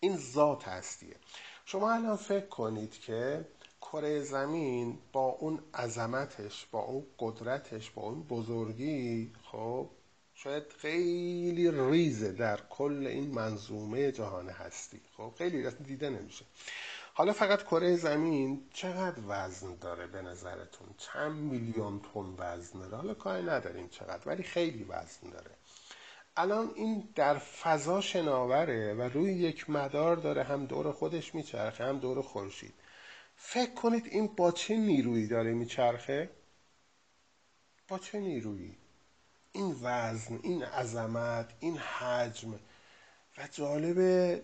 این 0.00 0.16
ذات 0.16 0.68
هستیه. 0.68 1.16
شما 1.64 1.92
الان 1.92 2.16
فکر 2.16 2.46
کنید 2.46 3.00
که 3.00 3.48
کره 3.96 4.22
زمین 4.22 4.98
با 5.12 5.26
اون 5.40 5.58
عظمتش 5.74 6.66
با 6.70 6.80
اون 6.80 7.06
قدرتش 7.18 7.90
با 7.90 8.02
اون 8.02 8.22
بزرگی 8.22 9.32
خب 9.52 9.88
شاید 10.34 10.62
خیلی 10.78 11.70
ریزه 11.70 12.32
در 12.32 12.60
کل 12.70 13.06
این 13.06 13.30
منظومه 13.30 14.12
جهان 14.12 14.48
هستی. 14.48 15.00
خب 15.16 15.32
خیلی 15.38 15.70
دیده 15.70 16.10
نمیشه. 16.10 16.44
حالا 17.14 17.32
فقط 17.32 17.62
کره 17.62 17.96
زمین 17.96 18.62
چقدر 18.72 19.20
وزن 19.28 19.74
داره 19.80 20.06
به 20.06 20.22
نظرتون؟ 20.22 20.88
چند 20.98 21.36
میلیون 21.36 22.00
تن 22.00 22.34
وزن 22.38 22.78
داره؟ 22.78 22.96
حالا 22.96 23.14
کاری 23.14 23.42
نداریم 23.42 23.88
چقدر 23.88 24.28
ولی 24.28 24.42
خیلی 24.42 24.84
وزن 24.84 25.30
داره. 25.32 25.50
الان 26.36 26.70
این 26.74 27.08
در 27.14 27.38
فضا 27.38 28.00
شناوره 28.00 28.94
و 28.94 29.02
روی 29.02 29.32
یک 29.32 29.70
مدار 29.70 30.16
داره 30.16 30.42
هم 30.42 30.66
دور 30.66 30.92
خودش 30.92 31.34
میچرخه 31.34 31.84
هم 31.84 31.98
دور 31.98 32.22
خورشید. 32.22 32.74
فکر 33.36 33.74
کنید 33.74 34.06
این 34.06 34.26
با 34.26 34.52
چه 34.52 34.76
نیرویی 34.76 35.26
داره 35.26 35.54
میچرخه؟ 35.54 36.30
با 37.88 37.98
چه 37.98 38.20
نیرویی؟ 38.20 38.76
این 39.52 39.76
وزن 39.82 40.40
این 40.42 40.62
عظمت 40.62 41.52
این 41.60 41.78
حجم. 41.78 42.58
و 43.38 43.48
جالبه 43.52 44.42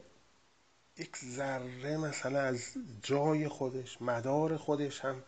یک 0.96 1.16
ذره 1.16 1.96
مثلا 1.96 2.40
از 2.40 2.74
جای 3.02 3.48
خودش 3.48 4.02
مدار 4.02 4.57
خودش 4.57 5.00
هم 5.00 5.22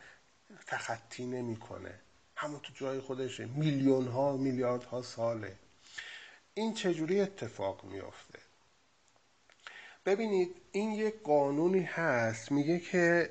تخطی 0.67 1.27
نمی‌کنه. 1.27 2.01
همون 2.37 2.61
تو 2.61 2.73
جای 2.75 3.01
خودشه. 3.01 3.45
میلیون 3.45 4.09
ها 4.09 4.37
میلیارد 4.37 4.85
ها 4.85 5.03
ساله. 5.03 5.59
این 6.55 6.75
چجوری 6.75 7.21
اتفاق 7.21 7.85
میافته؟ 7.85 8.39
ببینید 10.07 10.57
این 10.73 10.93
یک 10.93 11.23
قانونی 11.23 11.83
هست. 11.83 12.53
میگه 12.53 12.81
که 12.81 13.31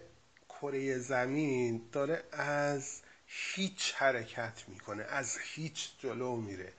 کره 0.63 0.97
زمین 0.97 1.81
داره 1.91 2.23
از 2.31 3.01
هیچ 3.25 3.93
حرکت 3.97 4.63
می‌کنه 4.67 5.03
از 5.03 5.37
هیچ 5.43 5.89
جلو 5.99 6.35
میره. 6.35 6.73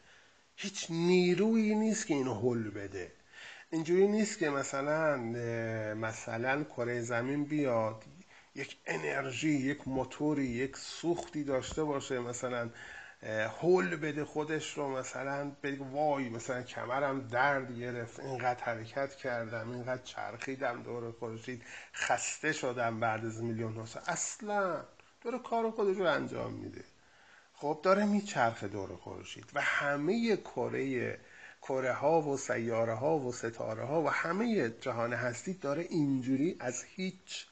هیچ 0.56 0.86
نیرویی 0.90 1.74
نیست 1.74 2.06
که 2.06 2.14
اینو 2.14 2.34
حل 2.34 2.70
بده. 2.70 3.12
اینجوری 3.70 4.08
نیست 4.08 4.38
که 4.38 4.50
مثلا 4.50 5.16
مثلا 5.94 6.64
کره 6.64 7.00
زمین 7.00 7.44
بیاد 7.44 8.04
یک 8.54 8.76
انرژی 8.86 9.50
یک 9.50 9.88
موتوری 9.88 10.44
یک 10.46 10.76
سوختی 10.76 11.44
داشته 11.44 11.84
باشه 11.84 12.18
مثلا 12.20 12.70
هول 13.60 13.96
بده 13.96 14.24
خودش 14.24 14.78
رو 14.78 14.88
مثلا 14.88 15.52
بگه 15.62 15.84
وای 15.84 16.28
مثلا 16.28 16.62
کمرم 16.62 17.28
درد 17.28 17.78
گرفت 17.78 18.20
اینقدر 18.20 18.64
حرکت 18.64 19.14
کردم 19.14 19.70
اینقدر 19.70 20.02
چرخیدم 20.02 20.82
دور 20.82 21.12
خورشید 21.12 21.62
خسته 21.94 22.52
شدم 22.52 23.00
بعد 23.00 23.24
از 23.24 23.42
میلیون 23.42 23.74
ها 23.74 23.82
اصلا 24.06 24.84
داره 25.20 25.38
کار 25.38 25.70
خودش 25.70 25.96
رو 25.96 26.06
انجام 26.06 26.52
میده. 26.52 26.84
خب 27.52 27.80
داره 27.82 28.04
میچرخه 28.04 28.68
دور 28.68 28.96
خورشید 28.96 29.50
و 29.54 29.60
همه 29.60 30.36
کره 30.36 31.18
کره 31.62 31.92
ها 31.92 32.22
و 32.22 32.36
سیاره 32.36 32.94
ها 32.94 33.18
و 33.18 33.32
ستاره 33.32 33.84
ها 33.84 34.02
و 34.02 34.08
همه 34.08 34.70
جهان 34.70 35.12
هستی 35.12 35.54
داره 35.54 35.82
اینجوری 35.82 36.56
از 36.60 36.84
هیچ 36.84 37.46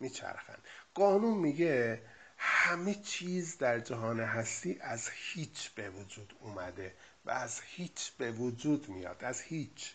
میچرخن. 0.00 0.58
قانون 0.94 1.38
میگه 1.38 2.02
همه 2.42 2.94
چیز 2.94 3.58
در 3.58 3.80
جهان 3.80 4.20
هستی 4.20 4.78
از 4.80 5.08
هیچ 5.12 5.70
به 5.70 5.90
وجود 5.90 6.34
اومده 6.40 6.94
و 7.24 7.30
از 7.30 7.60
هیچ 7.64 8.12
به 8.18 8.32
وجود 8.32 8.88
میاد. 8.88 9.24
از 9.24 9.40
هیچ. 9.40 9.94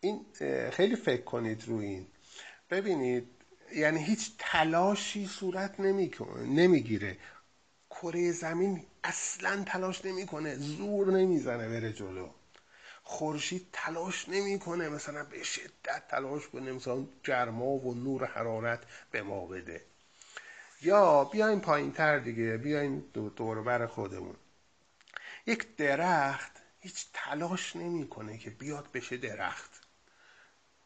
این 0.00 0.26
خیلی 0.70 0.96
فکر 0.96 1.22
کنید 1.22 1.64
روی 1.68 1.86
این. 1.86 2.06
ببینید 2.70 3.28
یعنی 3.74 4.04
هیچ 4.04 4.30
تلاشی 4.38 5.26
صورت 5.26 5.80
نمی‌گیره. 5.80 7.16
کره 7.90 8.32
زمین 8.32 8.86
اصلا 9.04 9.64
تلاش 9.66 10.04
نمی‌کنه 10.04 10.54
زور 10.54 11.12
نمی‌زنه 11.12 11.68
بره 11.68 11.92
جلو. 11.92 12.30
خورشید 13.02 13.66
تلاش 13.72 14.28
نمی‌کنه 14.28 14.88
مثلا 14.88 15.24
به 15.24 15.42
شدت 15.42 16.08
تلاش 16.08 16.48
کنه 16.48 16.72
مثلا 16.72 17.06
گرما 17.24 17.66
و 17.66 17.94
نور 17.94 18.24
حرارت 18.24 18.82
به 19.10 19.22
ما 19.22 19.46
بده. 19.46 19.84
یا 20.82 21.24
بیایم 21.24 21.60
پایین 21.60 21.92
تر 21.92 22.18
دیگه 22.18 22.56
بیایم 22.56 23.00
دور 23.36 23.62
بر 23.62 23.86
خودمون. 23.86 24.36
یک 25.46 25.76
درخت 25.76 26.52
هیچ 26.80 27.06
تلاش 27.12 27.76
نمی‌کنه 27.76 28.38
که 28.38 28.50
بیاد 28.50 28.88
بشه 28.94 29.16
درخت. 29.16 29.82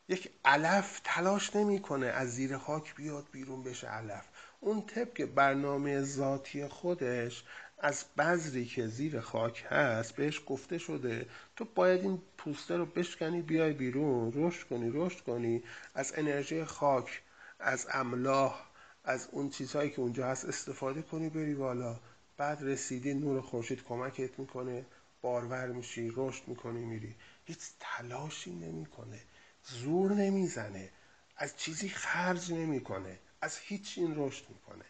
یک 0.09 0.31
علف 0.45 1.01
تلاش 1.05 1.57
نمی‌کنه 1.57 2.07
از 2.07 2.35
زیر 2.35 2.59
خاک 2.59 2.95
بیاد 2.95 3.27
بیرون 3.33 3.63
بشه 3.63 3.89
علف. 3.89 4.25
اون 4.61 4.87
طبق 4.87 5.25
برنامه 5.25 6.03
ذاتی 6.03 6.69
خودش 6.69 7.45
از 7.79 8.05
بذری 8.19 8.67
که 8.67 8.87
زیر 8.87 9.21
خاک 9.21 9.65
هست 9.69 10.17
بهش 10.17 10.43
گفته 10.47 10.79
شده 10.79 11.27
تو 11.57 11.65
باید 11.75 12.01
این 12.01 12.23
پوسته 12.39 12.77
رو 12.77 12.87
بشکنی 12.87 13.43
بیای 13.43 13.73
بیرون 13.73 14.33
رشد 14.35 14.69
کنی 14.69 14.91
رشد 14.95 15.21
کنی 15.21 15.63
از 15.95 16.13
انرژی 16.17 16.65
خاک 16.65 17.23
از 17.61 17.87
املاح 17.93 18.72
از 19.05 19.29
اون 19.33 19.51
چیزهایی 19.51 19.91
که 19.91 20.01
اونجا 20.01 20.27
هست 20.27 20.45
استفاده 20.45 21.03
کنی 21.03 21.29
بری 21.29 21.55
بالا. 21.55 22.01
بعد 22.37 22.63
رسیدی 22.63 23.15
نور 23.15 23.41
خورشید 23.41 23.85
کمکت 23.85 24.39
می‌کنه. 24.39 24.87
بارور 25.23 25.67
میشی 25.67 26.13
رشد 26.17 26.49
می‌کنی 26.49 26.85
میری. 26.85 27.17
هیچ 27.45 27.59
تلاشی 27.81 28.55
نمی‌کنه. 28.55 29.21
زور 29.65 30.13
نمی‌زنه. 30.13 30.91
از 31.37 31.57
چیزی 31.57 31.89
خرج 31.89 32.53
نمی‌کنه. 32.53 33.19
از 33.41 33.59
هیچ 33.59 33.99
این 33.99 34.15
رشد 34.17 34.45
می‌کنه. 34.49 34.85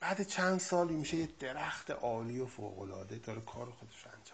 بعد 0.00 0.22
چند 0.22 0.60
سالی 0.60 0.94
میشه 0.94 1.16
یه 1.16 1.28
درخت 1.38 1.90
عالی 1.90 2.40
و 2.40 2.46
فوقالعاده 2.46 3.18
داره 3.18 3.40
کار 3.40 3.70
خودش 3.70 4.06
انجام 4.06 4.33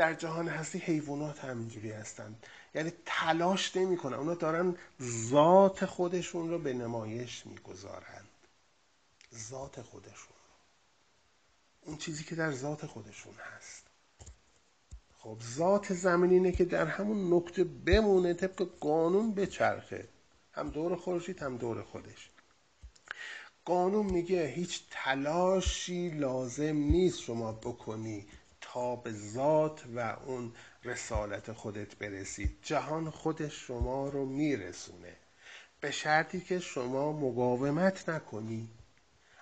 در 0.00 0.14
جهان 0.14 0.48
هستی 0.48 0.78
حیوانات 0.78 1.44
همینجوری 1.44 1.90
هستن. 1.92 2.36
یعنی 2.74 2.92
تلاش 3.06 3.76
نمی‌کنن. 3.76 4.14
اونا 4.14 4.34
دارن 4.34 4.76
ذات 5.02 5.86
خودشون 5.86 6.50
رو 6.50 6.58
به 6.58 6.72
نمایش 6.72 7.46
می‌گذارند 7.46 8.28
ذات 9.34 9.82
خودشون. 9.82 10.36
اون 11.80 11.96
چیزی 11.96 12.24
که 12.24 12.34
در 12.34 12.52
ذات 12.52 12.86
خودشون 12.86 13.34
هست. 13.34 13.86
خب 15.18 15.36
ذات 15.42 15.94
زمین 15.94 16.30
اینه 16.30 16.52
که 16.52 16.64
در 16.64 16.86
همون 16.86 17.34
نقطه 17.34 17.64
بمونه 17.64 18.34
طبق 18.34 18.62
قانون 18.80 19.34
بچرخه. 19.34 20.08
هم 20.52 20.70
دور 20.70 20.96
خورشید 20.96 21.42
هم 21.42 21.56
دور 21.56 21.82
خودش. 21.82 22.30
قانون 23.64 24.06
میگه 24.06 24.46
هیچ 24.46 24.82
تلاشی 24.90 26.10
لازم 26.10 26.76
نیست 26.76 27.20
شما 27.20 27.52
بکنی. 27.52 28.26
تا 28.72 28.96
به 28.96 29.12
ذات 29.12 29.82
و 29.96 30.16
اون 30.26 30.52
رسالت 30.84 31.52
خودت 31.52 31.96
برسید. 31.96 32.58
جهان 32.62 33.10
خودش 33.10 33.66
شما 33.66 34.08
رو 34.08 34.26
میرسونه. 34.26 35.16
به 35.80 35.90
شرطی 35.90 36.40
که 36.40 36.60
شما 36.60 37.12
مقاومت 37.12 38.08
نکنی. 38.08 38.68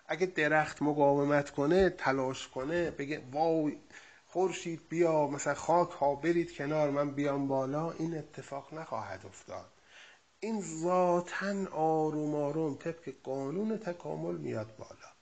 اگه 0.07 0.27
درخت 0.27 0.83
مقاومت 0.83 1.51
کنه 1.51 1.91
تلاش 1.91 2.49
کنه 2.49 2.91
بگه 2.91 3.23
وای 3.33 3.79
خورشید 4.27 4.89
بیا 4.89 5.27
مثلا 5.27 5.55
خاک 5.55 5.91
ها 5.91 6.15
برید 6.15 6.57
کنار 6.57 6.91
من 6.91 7.11
بیام 7.11 7.49
بالا 7.49 7.91
این 7.91 8.19
اتفاق 8.19 8.75
نخواهد 8.75 9.27
افتاد. 9.27 9.71
این 10.41 10.63
ذاتا 10.63 11.71
آروم 11.73 12.35
آروم 12.35 12.75
طبق 12.75 13.15
قانون 13.23 13.79
تکامل 13.79 14.37
میاد 14.37 14.77
بالا. 14.77 15.13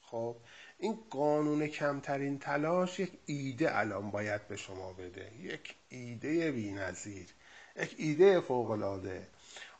خب 0.00 0.36
این 0.82 0.98
قانون 1.10 1.66
کمترین 1.66 2.38
تلاش 2.38 3.00
یک 3.00 3.12
ایده 3.26 3.78
الان 3.78 4.10
باید 4.10 4.48
به 4.48 4.56
شما 4.56 4.92
بده. 4.92 5.32
یک 5.40 5.74
ایده 5.88 6.52
نظیر 6.52 7.26
یک 7.76 7.94
ایده 7.98 8.40
فوقلاده 8.40 9.26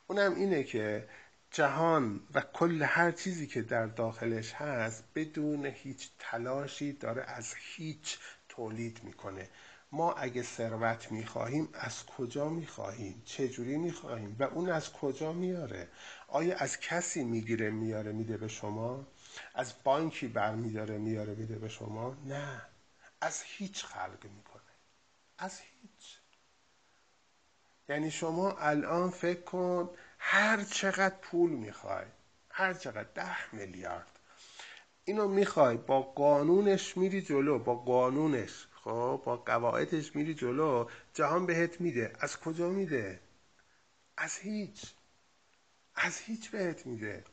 اونم 0.07 0.35
اینه 0.35 0.65
که 0.65 1.09
جهان 1.51 2.21
و 2.35 2.41
کل 2.41 2.83
هر 2.83 3.13
چیزی 3.13 3.47
که 3.47 3.63
در 3.63 3.87
داخلش 3.87 4.53
هست 4.53 5.05
بدون 5.15 5.67
هیچ 5.67 6.11
تلاشی 6.19 6.93
داره 6.93 7.23
از 7.23 7.55
هیچ 7.59 8.19
تولید 8.49 9.01
می‌کنه. 9.05 9.49
ما 9.93 10.13
اگه 10.13 10.43
ثروت 10.43 11.13
می‌خواهیم 11.13 11.69
از 11.75 12.07
کجا 12.07 12.49
می‌خواهیم؟ 12.49 13.23
چجوری 13.25 13.77
می‌خواهیم؟ 13.77 14.37
و 14.39 14.43
اون 14.43 14.71
از 14.71 14.93
کجا 14.93 15.33
میاره 15.33 15.89
آیا 16.29 16.57
از 16.57 16.81
کسی 16.81 17.25
می‌گیره 17.25 17.71
میاره 17.71 18.13
میده 18.13 18.37
به 18.37 18.49
شما؟ 18.49 19.07
از 19.55 19.75
بانکی 19.85 20.29
برمیداره 20.29 20.99
میاره 20.99 21.35
میده 21.35 21.59
به 21.59 21.69
شما. 21.69 22.17
نه 22.25 22.63
از 23.21 23.43
هیچ 23.43 23.85
خلق 23.85 24.25
می‌کنه. 24.25 24.63
از 25.39 25.61
هیچ. 25.61 26.19
یعنی 27.89 28.11
شما 28.11 28.53
الان 28.53 29.11
فکر 29.11 29.41
کن 29.41 29.91
هر 30.19 30.63
چقدر 30.63 31.15
پول 31.23 31.51
می‌خوای 31.51 32.07
هر 32.51 32.75
چقدر 32.75 33.09
ده 33.15 33.55
میلیارد 33.55 34.19
اینو 35.05 35.29
می‌خوای 35.29 35.77
با 35.77 36.03
قانونش 36.03 36.97
میری 36.97 37.23
جلو 37.23 37.59
با 37.59 37.75
قانونش 37.75 38.67
خب؟ 38.85 39.23
با 39.25 39.37
قواعدش 39.37 40.17
میری 40.17 40.35
جلو 40.35 40.89
جهان 41.15 41.47
بهت 41.47 41.81
میده. 41.81 42.13
از 42.21 42.41
کجا 42.41 42.69
میده؟ 42.69 43.21
از 44.17 44.39
هیچ. 44.39 44.95
از 45.95 46.19
هیچ 46.19 46.51
بهت 46.51 46.87
میده. 46.87 47.25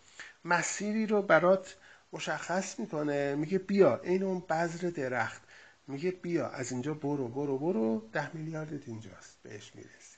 مسیری 0.45 1.05
رو 1.05 1.21
برات 1.21 1.75
مشخص 2.13 2.79
می‌کنه. 2.79 3.35
میگه 3.35 3.57
بیا. 3.57 4.01
این 4.03 4.23
اون 4.23 4.39
بذر 4.39 4.89
درخت. 4.89 5.41
میگه 5.87 6.11
بیا. 6.11 6.47
از 6.49 6.71
اینجا 6.71 6.93
برو 6.93 7.27
برو 7.27 7.57
برو. 7.57 8.09
ده 8.13 8.35
میلیاردت 8.35 8.87
اینجاست. 8.87 9.37
بهش 9.43 9.75
می‌رسی. 9.75 10.17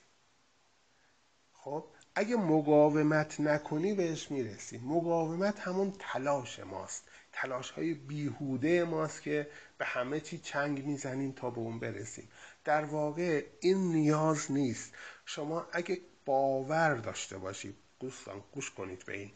خب 1.54 1.86
اگه 2.16 2.36
مقاومت 2.36 3.40
نکنی 3.40 3.94
بهش 3.94 4.32
می‌رسی. 4.32 4.78
مقاومت 4.78 5.60
همون 5.60 5.94
تلاش 6.00 6.60
ماست. 6.60 7.04
تلاش 7.32 7.72
های 7.72 7.94
بیهوده 7.94 8.84
ماست 8.84 9.22
که 9.22 9.50
به 9.78 9.86
همه 9.86 10.20
چی 10.20 10.38
چنگ 10.38 10.86
می‌زنیم 10.86 11.32
تا 11.32 11.50
به 11.50 11.60
اون 11.60 11.80
برسیم. 11.80 12.30
در 12.64 12.86
واقع 12.86 13.46
این 13.60 13.78
نیاز 13.92 14.52
نیست. 14.52 14.94
شما 15.26 15.68
اگه 15.72 16.02
باور 16.26 16.96
داشته 16.96 17.38
باشید 17.38 17.76
دوستان 18.00 18.44
گوش 18.52 18.72
کنید 18.72 19.06
به 19.06 19.18
این. 19.18 19.32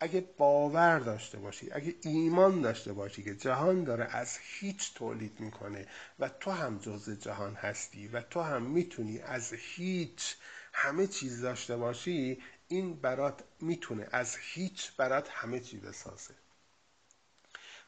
اگه 0.00 0.20
باور 0.38 0.98
داشته 0.98 1.38
باشی 1.38 1.72
اگه 1.72 1.94
ایمان 2.02 2.60
داشته 2.60 2.92
باشی 2.92 3.22
که 3.22 3.34
جهان 3.34 3.84
داره 3.84 4.04
از 4.04 4.38
هیچ 4.42 4.94
تولید 4.94 5.40
می‌کنه 5.40 5.86
و 6.18 6.28
تو 6.28 6.50
هم 6.50 6.78
جز 6.78 7.10
جهان 7.10 7.54
هستی 7.54 8.08
و 8.08 8.22
تو 8.22 8.40
هم 8.40 8.62
می‌تونی 8.62 9.18
از 9.18 9.52
هیچ 9.52 10.36
همه 10.72 11.06
چیز 11.06 11.40
داشته 11.42 11.76
باشی 11.76 12.42
این 12.68 12.94
برات 12.94 13.44
می‌تونه 13.60 14.08
از 14.12 14.36
هیچ 14.36 14.92
برات 14.96 15.28
همه 15.30 15.60
چیز 15.60 15.80
بسازه. 15.80 16.34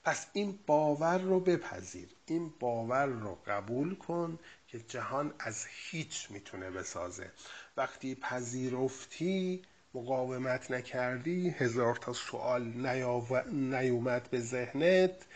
پس 0.04 0.26
این 0.32 0.58
باور 0.66 1.18
رو 1.18 1.40
بپذیر 1.40 2.08
این 2.26 2.48
باور 2.60 3.06
رو 3.06 3.38
قبول 3.46 3.94
کن 3.94 4.38
که 4.68 4.80
جهان 4.80 5.34
از 5.38 5.66
هیچ 5.68 6.30
می‌تونه 6.30 6.70
بسازه. 6.70 7.32
وقتی 7.76 8.14
پذیرفتی 8.14 9.62
مقاومت 9.94 10.70
نکردی 10.70 11.50
هزار 11.50 11.96
تا 11.96 12.12
سوال 12.12 12.62
نیومد 13.52 14.28
به 14.30 14.40
ذهنت. 14.40 15.26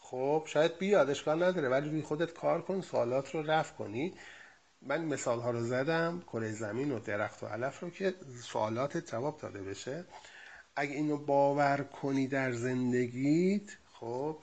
خب 0.00 0.44
شاید 0.46 0.78
بیاد 0.78 1.10
اشکال 1.10 1.42
نداره 1.42 1.68
ولی 1.68 1.90
روی 1.90 2.02
خودت 2.02 2.32
کار 2.32 2.62
کن 2.62 2.80
سوالات 2.80 3.34
رو 3.34 3.42
رفع 3.42 3.74
کنی. 3.74 4.14
من 4.82 5.04
مثال 5.04 5.40
ها 5.40 5.50
رو 5.50 5.64
زدم 5.64 6.22
کره 6.26 6.52
زمین 6.52 6.92
و 6.92 6.98
درخت 6.98 7.42
و 7.42 7.46
علف 7.46 7.80
رو 7.80 7.90
که 7.90 8.14
سوالات 8.42 8.96
جواب 8.96 9.38
داده 9.38 9.62
بشه. 9.62 10.04
اگه 10.76 10.92
اینو 10.92 11.16
باور 11.16 11.82
کنی 11.82 12.26
در 12.26 12.52
زندگیت 12.52 13.76
خب 13.92 14.38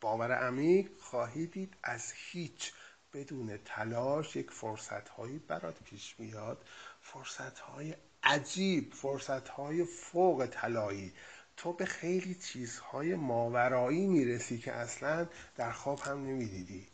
باور 0.00 0.32
عمیق 0.32 0.88
خواهی 1.00 1.46
دید 1.46 1.76
از 1.82 2.12
هیچ 2.16 2.72
بدون 3.12 3.58
تلاش 3.64 4.36
یک 4.36 4.50
فرصت 4.50 5.08
هایی 5.08 5.38
برات 5.38 5.82
پیش 5.84 6.14
میاد. 6.18 6.64
فرصت 7.00 7.58
های 7.58 7.94
عجیب 8.24 8.94
فرصت 8.94 9.48
های 9.48 9.84
فوق 9.84 10.48
طلایی. 10.50 11.12
تو 11.56 11.72
به 11.72 11.84
خیلی 11.84 12.34
چیزهای 12.34 13.14
ماورایی 13.14 14.06
می‌رسی 14.06 14.58
که 14.58 14.72
اصلا 14.72 15.28
در 15.56 15.72
خواب 15.72 16.00
هم 16.00 16.26
نمی‌دیدی. 16.26 16.86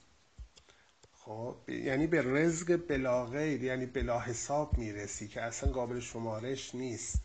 خب 1.13 1.57
یعنی 1.69 2.07
به 2.07 2.23
رزق 2.23 2.77
بلا 2.89 3.43
یعنی 3.45 3.87
بلا 3.87 4.21
حساب 4.21 4.79
می‌رسی 4.79 5.29
که 5.29 5.43
اصلا 5.43 5.73
قابل 5.73 6.01
شمارش 6.01 6.75
نیست. 6.75 7.23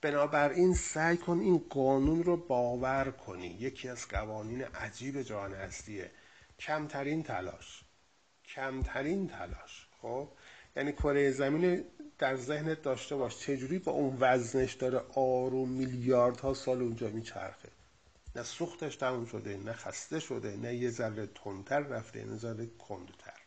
بنابراین 0.00 0.74
سعی 0.74 1.16
کن 1.16 1.38
این 1.40 1.58
قانون 1.70 2.24
رو 2.24 2.36
باور 2.36 3.10
کنی. 3.10 3.46
یکی 3.46 3.88
از 3.88 4.08
قوانین 4.08 4.64
عجیب 4.64 5.22
جهان 5.22 5.54
هستیه. 5.54 6.10
کمترین 6.58 7.22
تلاش. 7.22 7.84
کمترین 8.44 9.28
تلاش. 9.28 9.88
خب 10.02 10.28
یعنی 10.76 10.92
کره 10.92 11.30
زمین 11.30 11.84
در 12.18 12.36
ذهنت 12.36 12.82
داشته 12.82 13.16
باش. 13.16 13.38
چجوری 13.38 13.78
با 13.78 13.92
اون 13.92 14.16
وزنش 14.20 14.72
داره 14.72 15.04
آروم 15.14 15.68
میلیاردها 15.68 16.54
سال 16.54 16.82
اونجا 16.82 17.08
میچرخه؟ 17.08 17.68
نه 18.36 18.42
سوختش 18.42 18.96
تموم 18.96 19.26
شده 19.26 19.56
نه 19.56 19.72
خسته 19.72 20.20
شده 20.20 20.56
نه 20.56 20.74
یه 20.74 20.90
ذره 20.90 21.26
تندتر 21.26 21.80
رفته 21.80 22.24
نه 22.24 22.36
ذره 22.36 22.66
کندتر. 22.66 23.42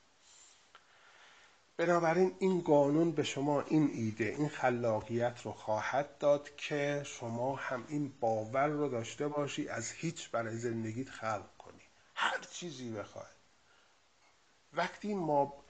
بنابراین 1.77 2.35
این 2.39 2.61
قانون 2.61 3.11
به 3.11 3.23
شما 3.23 3.61
این 3.61 3.89
ایده 3.93 4.25
این 4.25 4.49
خلاقیت 4.49 5.41
رو 5.41 5.51
خواهد 5.51 6.17
داد 6.17 6.55
که 6.55 7.03
شما 7.05 7.55
هم 7.55 7.85
این 7.87 8.13
باور 8.19 8.67
رو 8.67 8.89
داشته 8.89 9.27
باشی 9.27 9.67
از 9.67 9.91
هیچ 9.91 10.31
برای 10.31 10.57
زندگیت 10.57 11.09
خلق 11.09 11.57
کنی. 11.57 11.81
هر 12.15 12.39
چیزی 12.51 12.91
بخوای. 12.91 13.25
وقتی 14.73 15.13
ما 15.13 15.64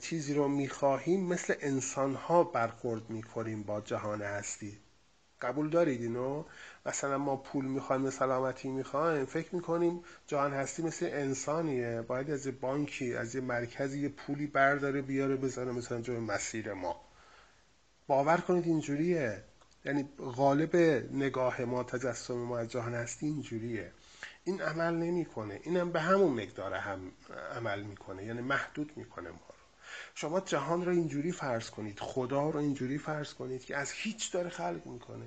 چیزی 0.00 0.34
رو 0.34 0.48
می‌خواهیم 0.48 1.26
مثل 1.26 1.54
انسان 1.60 2.14
ها 2.14 2.44
برخورد 2.44 3.10
می‌کنیم 3.10 3.62
با 3.62 3.80
جهان 3.80 4.22
هستی 4.22 4.78
قبول 5.40 5.70
دارید 5.70 6.02
اینو؟ 6.02 6.44
مثلا 6.86 7.18
ما 7.18 7.36
پول 7.36 7.64
می‌خوایم 7.64 8.10
سلامتی 8.10 8.68
می‌خوایم 8.68 9.24
فکر 9.24 9.54
می‌کنیم 9.54 10.00
جهان 10.26 10.52
هستی 10.52 10.82
مثل 10.82 11.08
انسانیه. 11.12 12.02
باید 12.02 12.30
از 12.30 12.46
یه 12.46 12.52
بانکی 12.52 13.14
از 13.14 13.34
یه 13.34 13.40
مرکزی 13.40 14.00
یه 14.00 14.08
پولی 14.08 14.46
برداره 14.46 15.02
بیاره 15.02 15.36
بزنه 15.36 15.72
مثلا 15.72 16.00
جای 16.00 16.18
مسیر 16.18 16.72
ما. 16.72 17.00
باور 18.06 18.36
کنید 18.36 18.64
اینجوریه. 18.66 19.44
یعنی 19.84 20.08
غالب 20.18 20.76
نگاه 21.12 21.62
ما 21.64 21.82
تجسم 21.82 22.34
ما 22.34 22.58
از 22.58 22.68
جهان 22.68 22.94
هستی 22.94 23.26
اینجوریه. 23.26 23.92
این 24.44 24.62
عمل 24.62 24.94
نمی‌کنه. 24.94 25.60
اینم 25.62 25.92
به 25.92 26.00
همون 26.00 26.42
مقدار 26.42 26.74
هم 26.74 27.12
عمل 27.56 27.82
می‌کنه. 27.82 28.24
یعنی 28.24 28.40
محدود 28.40 28.92
می‌کنه 28.96 29.30
ما. 29.30 29.55
شما 30.14 30.40
جهان 30.40 30.84
رو 30.84 30.92
اینجوری 30.92 31.32
فرض 31.32 31.70
کنید 31.70 32.00
خدا 32.00 32.50
رو 32.50 32.58
اینجوری 32.60 32.98
فرض 32.98 33.34
کنید 33.34 33.64
که 33.64 33.76
از 33.76 33.92
هیچ 33.92 34.32
داره 34.32 34.50
خلق 34.50 34.86
می‌کنه. 34.86 35.26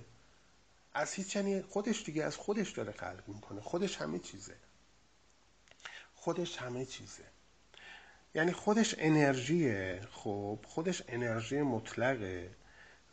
از 0.94 1.14
هیچ 1.14 1.36
یعنی 1.36 1.62
خودش 1.62 2.04
دیگه 2.04 2.24
از 2.24 2.36
خودش 2.36 2.72
داره 2.72 2.92
خلق 2.92 3.24
می‌کنه. 3.28 3.62
خودش 3.62 3.98
همه 3.98 4.20
چیزه. 4.20 4.56
خودش 6.16 6.58
همه 6.58 6.86
چیزه. 6.86 7.24
یعنی 8.36 8.52
خودش 8.52 8.96
انرژیه 8.98 10.02
خب 10.12 10.60
خودش 10.68 11.04
انرژی 11.08 11.62
مطلقه 11.62 12.50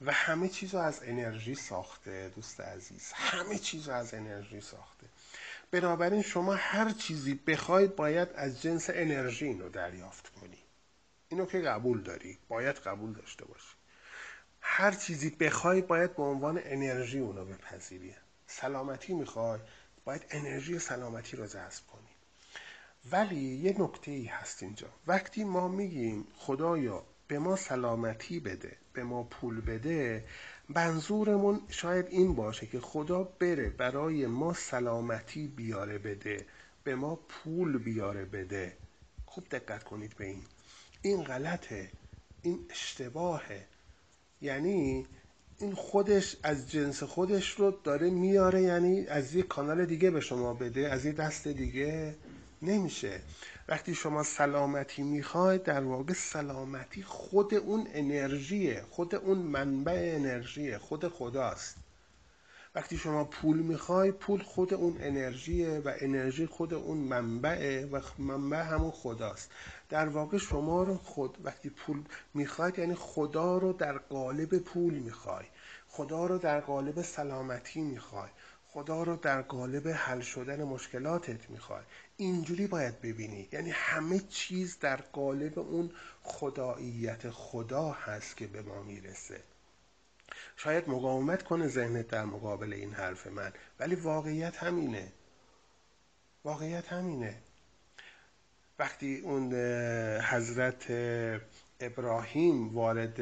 و 0.00 0.12
همه 0.12 0.48
چیز 0.48 0.74
رو 0.74 0.80
از 0.80 1.00
انرژی 1.02 1.54
ساخته 1.54 2.32
دوست 2.34 2.60
عزیز. 2.60 3.12
همه 3.12 3.58
چیز 3.58 3.88
رو 3.88 3.94
از 3.94 4.14
انرژی 4.14 4.60
ساخته. 4.60 5.06
بنابراین 5.70 6.22
شما 6.22 6.54
هر 6.54 6.90
چیزی 6.90 7.34
بخوای 7.34 7.86
باید 7.86 8.28
از 8.34 8.62
جنس 8.62 8.90
انرژی 8.90 9.46
اینو 9.46 9.68
دریافت 9.68 10.28
کنی. 10.28 10.58
اینو 11.28 11.46
که 11.46 11.60
قبول 11.60 12.02
داری. 12.02 12.38
باید 12.48 12.76
قبول 12.76 13.12
داشته 13.12 13.44
باشی. 13.44 13.74
هر 14.60 14.92
چیزی 14.92 15.30
بخوای 15.30 15.82
باید 15.82 16.16
به 16.16 16.22
عنوان 16.22 16.60
انرژی 16.64 17.18
اونو 17.18 17.44
بپذیری. 17.44 18.14
سلامتی 18.46 19.14
می‌خوای 19.14 19.60
باید 20.04 20.26
انرژی 20.30 20.78
سلامتی 20.78 21.36
رو 21.36 21.46
جذب 21.46 21.86
کنی. 21.86 22.08
ولی 23.12 23.40
یه 23.40 23.74
نکته 23.78 24.10
ای 24.10 24.24
هست 24.24 24.62
اینجا. 24.62 24.88
وقتی 25.06 25.44
ما 25.44 25.68
میگیم 25.68 26.26
خدایا 26.36 27.06
به 27.28 27.38
ما 27.38 27.56
سلامتی 27.56 28.40
بده 28.40 28.76
به 28.92 29.04
ما 29.04 29.22
پول 29.22 29.60
بده 29.60 30.24
منظورمون 30.68 31.60
شاید 31.68 32.06
این 32.06 32.34
باشه 32.34 32.66
که 32.66 32.80
خدا 32.80 33.22
بره 33.22 33.70
برای 33.70 34.26
ما 34.26 34.52
سلامتی 34.52 35.48
بیاره 35.48 35.98
بده 35.98 36.46
به 36.84 36.94
ما 36.94 37.16
پول 37.16 37.78
بیاره 37.78 38.24
بده. 38.24 38.76
خوب 39.26 39.48
دقت 39.48 39.84
کنید 39.84 40.16
به 40.16 40.24
این. 40.24 40.44
این 41.06 41.24
غلطه 41.24 41.90
این 42.42 42.66
اشتباهه. 42.70 43.66
یعنی 44.40 45.06
این 45.58 45.74
خودش 45.74 46.36
از 46.42 46.70
جنس 46.70 47.02
خودش 47.02 47.50
رو 47.50 47.70
داره 47.84 48.10
میاره 48.10 48.62
یعنی 48.62 49.06
از 49.06 49.34
یه 49.34 49.42
کانال 49.42 49.86
دیگه 49.86 50.10
به 50.10 50.20
شما 50.20 50.54
بده 50.54 50.88
از 50.88 51.04
یه 51.04 51.12
دست 51.12 51.48
دیگه 51.48 52.14
نمیشه. 52.62 53.20
وقتی 53.68 53.94
شما 53.94 54.22
سلامتی 54.22 55.02
می‌خواید 55.02 55.62
در 55.62 55.80
واقع 55.80 56.12
سلامتی 56.12 57.02
خود 57.02 57.54
اون 57.54 57.86
انرژیه 57.92 58.84
خود 58.90 59.14
اون 59.14 59.38
منبع 59.38 60.12
انرژیه 60.16 60.78
خود 60.78 61.08
خداست. 61.08 61.76
وقتی 62.76 62.96
شما 62.96 63.24
پول 63.24 63.56
می‌خوای 63.56 64.12
پول 64.12 64.42
خود 64.42 64.74
اون 64.74 64.96
انرژیه 65.00 65.78
و 65.78 65.92
انرژی 66.00 66.46
خود 66.46 66.74
اون 66.74 66.98
منبعه 66.98 67.86
و 67.86 68.00
منبع 68.18 68.62
همون 68.62 68.90
خداست. 68.90 69.50
در 69.88 70.08
واقع 70.08 70.38
شما 70.38 70.82
رو 70.82 70.96
خود 70.96 71.38
وقتی 71.44 71.70
پول 71.70 72.02
می‌خواید 72.34 72.78
یعنی 72.78 72.94
خدا 72.94 73.58
رو 73.58 73.72
در 73.72 73.98
قالب 73.98 74.58
پول 74.58 74.94
می‌خوای. 74.94 75.44
خدا 75.88 76.26
رو 76.26 76.38
در 76.38 76.60
قالب 76.60 77.02
سلامتی 77.02 77.80
می‌خوای. 77.80 78.30
خدا 78.68 79.02
رو 79.02 79.16
در 79.16 79.42
قالب 79.42 79.88
حل 79.88 80.20
شدن 80.20 80.62
مشکلاتت 80.64 81.50
می‌خوای. 81.50 81.82
اینجوری 82.16 82.66
باید 82.66 83.00
ببینی. 83.00 83.48
یعنی 83.52 83.70
همه 83.70 84.18
چیز 84.18 84.78
در 84.78 84.96
قالب 84.96 85.58
اون 85.58 85.90
خداییت 86.22 87.30
خدا 87.30 87.90
هست 87.90 88.36
که 88.36 88.46
به 88.46 88.62
ما 88.62 88.82
می‌رسه. 88.82 89.40
شاید 90.56 90.88
مقاومت 90.88 91.42
کنه 91.42 91.68
ذهنت 91.68 92.08
در 92.08 92.24
مقابل 92.24 92.72
این 92.72 92.92
حرف 92.92 93.26
من. 93.26 93.52
ولی 93.80 93.94
واقعیت 93.94 94.56
همینه. 94.56 95.12
واقعیت 96.44 96.92
همینه. 96.92 97.36
وقتی 98.78 99.20
اون 99.20 99.54
حضرت 100.20 100.90
ابراهیم 101.80 102.74
وارد 102.74 103.20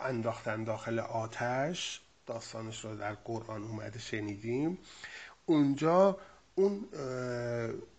انداختن 0.00 0.64
داخل 0.64 0.98
آتش 0.98 2.00
داستانش 2.26 2.84
رو 2.84 2.96
در 2.96 3.14
قرآن 3.14 3.62
اومده 3.62 3.98
شنیدیم 3.98 4.78
اونجا 5.46 6.18
اون 6.54 6.88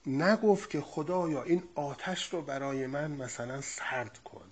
نگفت 0.05 0.69
که 0.69 0.81
خدایا 0.81 1.43
این 1.43 1.63
آتش 1.75 2.33
رو 2.33 2.41
برای 2.41 2.87
من 2.87 3.11
مثلا 3.11 3.61
سرد 3.61 4.17
کن. 4.17 4.50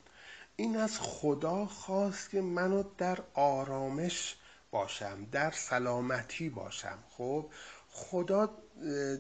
این 0.60 0.78
از 0.78 1.00
خدا 1.00 1.66
خواست 1.66 2.30
که 2.30 2.42
منو 2.42 2.84
در 2.98 3.18
آرامش 3.34 4.36
باشم 4.72 5.28
در 5.32 5.52
سلامتی 5.52 6.50
باشم. 6.50 6.98
خب 7.10 7.46
خدا 7.90 8.50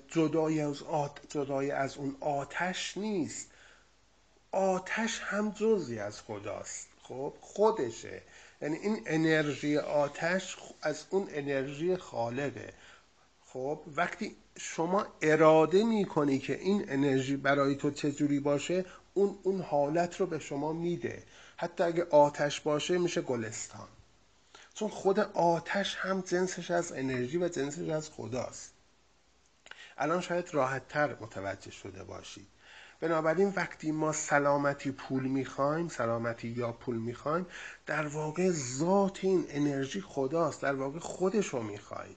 جدای 0.07 0.61
از, 0.61 0.83
جدای 1.29 1.71
از 1.71 1.97
اون 1.97 2.15
آتش 2.19 2.97
نیست. 2.97 3.51
آتش 4.51 5.19
هم 5.19 5.51
جزی 5.51 5.99
از 5.99 6.21
خداست. 6.21 6.87
خب 7.03 7.33
خودشه. 7.41 8.21
یعنی 8.61 8.77
این 8.77 9.03
انرژی 9.05 9.77
آتش 9.77 10.57
از 10.81 11.05
اون 11.09 11.27
انرژی 11.31 11.97
خالقه. 11.97 12.73
خب 13.45 13.79
وقتی 13.95 14.35
شما 14.57 15.05
اراده 15.21 15.83
می‌کنی 15.83 16.39
که 16.39 16.59
این 16.59 16.85
انرژی 16.87 17.37
برای 17.37 17.75
تو 17.75 17.91
چجوری 17.91 18.39
باشه 18.39 18.85
اون 19.19 19.39
اون 19.43 19.61
حالت 19.61 20.19
رو 20.19 20.25
به 20.25 20.39
شما 20.39 20.73
میده. 20.73 21.23
حتی 21.57 21.83
اگه 21.83 22.07
آتش 22.09 22.61
باشه 22.61 22.97
میشه 22.97 23.21
گلستان. 23.21 23.87
چون 24.73 24.89
خود 24.89 25.19
آتش 25.19 25.95
هم 25.95 26.21
جنسش 26.21 26.71
از 26.71 26.91
انرژی 26.91 27.37
و 27.37 27.49
جنسش 27.49 27.89
از 27.89 28.09
خداست. 28.09 28.73
الان 29.97 30.21
شاید 30.21 30.53
راحت 30.53 30.87
تر 30.87 31.15
متوجه 31.21 31.71
شده 31.71 32.03
باشید 32.03 32.47
بنابراین 32.99 33.53
وقتی 33.55 33.91
ما 33.91 34.11
سلامتی 34.11 34.91
پول 34.91 35.23
می‌خوایم 35.23 35.87
سلامتی 35.87 36.47
یا 36.47 36.71
پول 36.71 36.97
می‌خوایم 36.97 37.45
در 37.85 38.07
واقع 38.07 38.51
ذات 38.51 39.19
این 39.21 39.45
انرژی 39.49 40.01
خداست 40.01 40.61
در 40.61 40.75
واقع 40.75 40.99
خودش 40.99 41.47
رو 41.47 41.63
می‌خوایم 41.63 42.15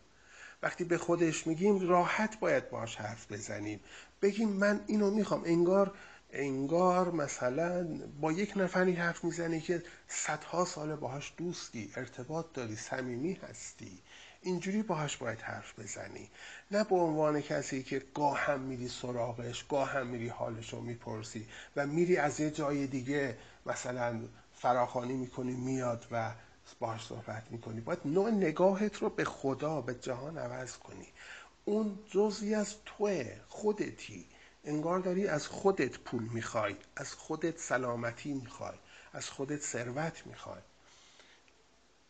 وقتی 0.62 0.84
به 0.84 0.98
خودش 0.98 1.46
میگیم 1.46 1.88
راحت 1.88 2.40
باید 2.40 2.70
باش 2.70 2.96
حرف 2.96 3.32
بزنیم. 3.32 3.80
بگیم 4.22 4.48
من 4.48 4.80
اینو 4.86 5.10
می‌خوام. 5.10 5.42
انگار 5.44 5.94
انگار 6.32 7.10
مثلا 7.10 7.86
با 8.20 8.32
یک 8.32 8.52
نفری 8.56 8.92
حرف 8.92 9.24
می‌زنی 9.24 9.60
که 9.60 9.82
صدها 10.08 10.64
سال 10.64 10.96
باهاش 10.96 11.32
دوستی 11.36 11.92
ارتباط 11.96 12.46
داری 12.54 12.76
صمیمی 12.76 13.32
هستی. 13.32 13.98
اینجوری 14.42 14.82
باهاش 14.82 15.16
باید 15.16 15.40
حرف 15.40 15.78
بزنی. 15.78 16.30
نه 16.70 16.84
به 16.84 16.94
عنوان 16.96 17.40
کسی 17.40 17.82
که 17.82 18.02
گاه 18.14 18.38
هم 18.38 18.60
میری 18.60 18.88
سراغش 18.88 19.64
گاه 19.68 19.88
هم 19.90 20.06
میری 20.06 20.28
حالش 20.28 20.72
رو 20.72 20.80
می‌پرسی 20.80 21.46
و 21.76 21.86
میری 21.86 22.16
از 22.16 22.40
یه 22.40 22.50
جای 22.50 22.86
دیگه 22.86 23.38
مثلا 23.66 24.20
فراخانی 24.54 25.14
می‌کنی 25.14 25.52
میاد 25.52 26.06
و 26.10 26.32
باهاش 26.80 27.06
صحبت 27.06 27.42
می‌کنی. 27.50 27.80
باید 27.80 27.98
نوع 28.04 28.30
نگاهت 28.30 28.96
رو 28.96 29.10
به 29.10 29.24
خدا 29.24 29.80
به 29.80 29.94
جهان 29.94 30.38
عوض 30.38 30.76
کنی. 30.76 31.08
اون 31.64 31.98
جزی 32.10 32.54
از 32.54 32.74
توه 32.86 33.36
خودتی. 33.48 34.26
انگار 34.64 34.98
داری 34.98 35.26
از 35.26 35.46
خودت 35.46 35.98
پول 35.98 36.22
می‌خوای 36.22 36.76
از 36.96 37.14
خودت 37.14 37.58
سلامتی 37.58 38.32
می‌خوای 38.32 38.74
از 39.12 39.30
خودت 39.30 39.60
ثروت 39.62 40.26
می‌خوای. 40.26 40.60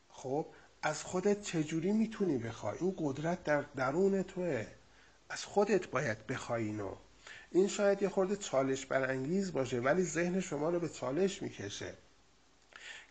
خب 0.09 0.47
از 0.83 1.03
خودت 1.03 1.43
چجوری 1.43 1.93
می‌تونی 1.93 2.39
بخوای؟ 2.39 2.79
این 2.81 2.95
قدرت 2.99 3.45
در 3.45 3.63
درون 3.77 4.23
توه. 4.23 4.67
از 5.29 5.45
خودت 5.45 5.87
باید 5.87 6.27
بخوای 6.27 6.65
اینو. 6.65 6.97
این 7.51 7.69
شاید 7.69 8.03
یه 8.03 8.09
خورده 8.09 8.37
چالش 8.37 8.87
برانگیز 8.87 9.53
باشه 9.53 9.81
ولی 9.81 10.03
ذهن 10.03 10.41
شما 10.41 10.71
رو 10.71 10.81
به 10.81 10.89
چالش 10.89 11.43
می‌کشه. 11.43 11.95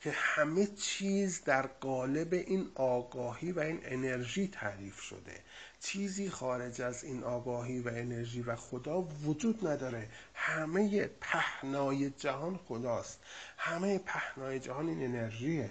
که 0.01 0.11
همه 0.11 0.67
چیز 0.67 1.43
در 1.43 1.67
قالب 1.67 2.33
این 2.33 2.71
آگاهی 2.75 3.51
و 3.51 3.59
این 3.59 3.79
انرژی 3.83 4.47
تعریف 4.47 4.99
شده. 4.99 5.43
چیزی 5.83 6.29
خارج 6.29 6.81
از 6.81 7.03
این 7.03 7.23
آگاهی 7.23 7.79
و 7.79 7.87
انرژی 7.87 8.41
و 8.41 8.55
خدا 8.55 9.01
وجود 9.01 9.67
نداره. 9.67 10.09
همه 10.33 11.07
پهنای 11.07 12.09
جهان 12.09 12.57
خداست. 12.57 13.19
همه 13.57 13.99
پهنای 13.99 14.59
جهان 14.59 14.87
این 14.87 15.03
انرژیه. 15.03 15.69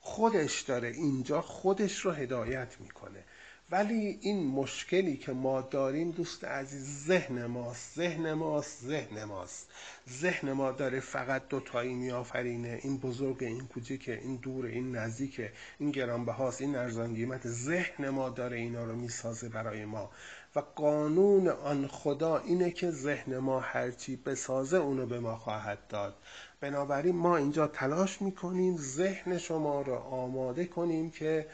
خودش 0.00 0.60
داره 0.60 0.88
اینجا 0.88 1.42
خودش 1.42 1.98
رو 1.98 2.10
هدایت 2.10 2.80
می‌کنه. 2.80 3.24
ولی 3.70 4.18
این 4.20 4.46
مشکلی 4.46 5.16
که 5.16 5.32
ما 5.32 5.60
داریم 5.60 6.10
دوست 6.10 6.44
عزیز 6.44 7.06
ذهن 7.06 7.46
ماست 7.46 7.96
ذهن 7.96 8.32
ماست 8.32 8.84
ذهن 8.84 9.24
ماست. 9.24 9.70
ذهن 10.08 10.52
ما 10.52 10.72
داره 10.72 11.00
فقط 11.00 11.48
دوتایی 11.48 11.94
میآفرینه. 11.94 12.80
این 12.82 12.98
بزرگ 12.98 13.44
این 13.44 13.66
کوچیکه 13.66 14.20
این 14.22 14.36
دور 14.36 14.66
این 14.66 14.96
نزدیکه 14.96 15.52
این 15.78 15.90
گرانبهاست 15.90 16.60
این 16.60 16.76
ارزان 16.76 17.14
قیمت. 17.14 17.48
ذهن 17.48 18.08
ما 18.08 18.28
داره 18.28 18.56
اینا 18.56 18.84
رو 18.84 18.96
می‌سازه 18.96 19.48
برای 19.48 19.84
ما. 19.84 20.10
و 20.56 20.60
قانون 20.60 21.48
آن 21.48 21.86
خدا 21.86 22.38
اینه 22.38 22.70
که 22.70 22.90
ذهن 22.90 23.38
ما 23.38 23.60
هرچی 23.60 24.16
بسازه 24.16 24.76
اونو 24.76 25.06
به 25.06 25.20
ما 25.20 25.36
خواهد 25.36 25.78
داد. 25.88 26.14
بنابراین 26.60 27.16
ما 27.16 27.36
اینجا 27.36 27.66
تلاش 27.66 28.22
می‌کنیم 28.22 28.76
ذهن 28.76 29.38
شما 29.38 29.82
رو 29.82 29.94
آماده 29.94 30.64
کنیم 30.64 31.10
که 31.10 31.46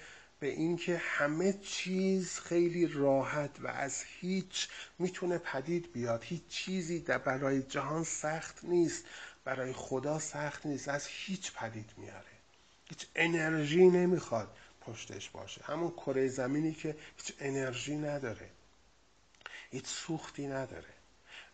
به 0.43 0.49
اینکه 0.49 0.97
همه 0.97 1.53
چیز 1.53 2.39
خیلی 2.39 2.87
راحت 2.87 3.61
و 3.61 3.67
از 3.67 4.03
هیچ 4.21 4.69
می‌تونه 4.99 5.39
پدید 5.39 5.93
بیاد. 5.93 6.25
هیچ 6.25 6.43
چیزی 6.49 7.01
در 7.01 7.19
برای 7.19 7.63
جهان 7.63 8.05
سخت 8.05 8.65
نیست. 8.65 9.05
برای 9.45 9.73
خدا 9.73 10.19
سخت 10.19 10.67
نیست. 10.67 10.89
از 10.89 11.07
هیچ 11.07 11.53
پدید 11.53 11.91
میاره 11.97 12.33
هیچ 12.85 13.07
انرژی 13.15 13.85
نمی‌خواد 13.85 14.57
پشتش 14.81 15.31
باشه. 15.31 15.65
همون 15.65 15.91
کره 15.91 16.29
زمینی 16.29 16.73
که 16.75 16.97
هیچ 17.17 17.35
انرژی 17.41 17.97
نداره. 17.97 18.51
هیچ 19.71 19.87
سوختی 19.87 20.47
نداره. 20.47 20.95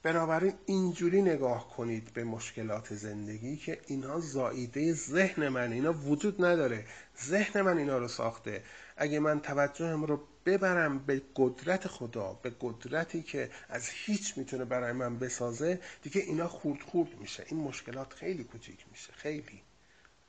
بنابراین 0.08 0.54
اینجوری 0.66 1.22
نگاه 1.22 1.68
کنید 1.76 2.12
به 2.14 2.24
مشکلات 2.24 2.94
زندگی 2.94 3.56
که 3.56 3.80
اینها 3.86 4.20
زاییده 4.20 4.92
ذهن 4.92 5.48
من 5.48 5.72
اینا 5.72 5.92
وجود 5.92 6.44
نداره. 6.44 6.84
ذهن 7.24 7.60
من 7.60 7.78
اینا 7.78 7.98
رو 7.98 8.08
ساخته. 8.08 8.62
اگه 8.96 9.20
من 9.20 9.40
توجهم 9.40 10.04
رو 10.04 10.20
ببرم 10.46 10.98
به 10.98 11.22
قدرت 11.36 11.88
خدا 11.88 12.32
به 12.42 12.52
قدرتی 12.60 13.22
که 13.22 13.50
از 13.68 13.88
هیچ 13.88 14.38
می‌تونه 14.38 14.64
برای 14.64 14.92
من 14.92 15.18
بسازه 15.18 15.80
دیگه 16.02 16.20
اینا 16.20 16.48
خورد 16.48 16.82
خورد 16.82 17.20
میشه. 17.20 17.44
این 17.48 17.60
مشکلات 17.60 18.12
خیلی 18.12 18.44
کوچیک 18.44 18.84
میشه. 18.90 19.12
خیلی. 19.12 19.62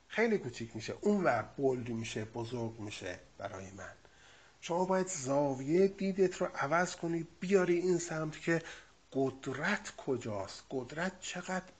خیلی 0.08 0.38
کوچیک 0.38 0.76
میشه. 0.76 0.94
اون 1.00 1.24
ور 1.24 1.42
بولد 1.56 1.88
میشه 1.88 2.24
بزرگ 2.24 2.80
میشه 2.80 3.18
برای 3.38 3.70
من. 3.76 3.94
شما 4.60 4.84
باید 4.84 5.06
زاویه 5.06 5.88
دیدت 5.88 6.36
رو 6.36 6.46
عوض 6.54 6.96
کنی 6.96 7.26
بیاری 7.40 7.78
این 7.78 7.98
سمت 7.98 8.40
که 8.40 8.62
قدرت 9.12 9.92
کجاست؟ 9.96 10.62
قدرت 10.70 11.20
چقدر 11.20 11.72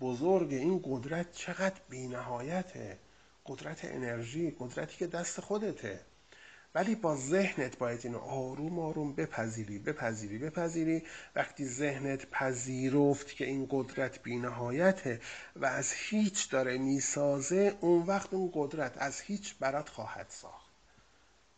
بزرگه 0.00 0.56
این 0.56 0.80
قدرت 0.84 1.32
چقدر 1.32 1.80
بینهایته؟ 1.88 2.98
قدرت 3.46 3.84
انرژی 3.84 4.56
قدرتی 4.58 4.96
که 4.96 5.06
دست 5.06 5.40
خودته. 5.40 6.00
ولی 6.74 6.94
با 6.94 7.16
ذهنت 7.16 7.78
باید 7.78 8.00
اینو 8.04 8.18
آروم 8.18 8.78
آروم 8.78 9.12
بپذیری 9.12 9.78
بپذیری 9.78 10.38
بپذیری. 10.38 11.02
وقتی 11.36 11.64
ذهنت 11.64 12.26
پذیرفت 12.30 13.36
که 13.36 13.44
این 13.44 13.66
قدرت 13.70 14.22
بینهایته 14.22 15.20
و 15.56 15.66
از 15.66 15.92
هیچ 15.92 16.50
داره 16.50 16.78
می‌سازه 16.78 17.76
اون 17.80 18.06
وقت 18.06 18.34
اون 18.34 18.50
قدرت 18.54 18.98
از 18.98 19.20
هیچ 19.20 19.54
برات 19.60 19.88
خواهد 19.88 20.26
ساخت. 20.28 20.72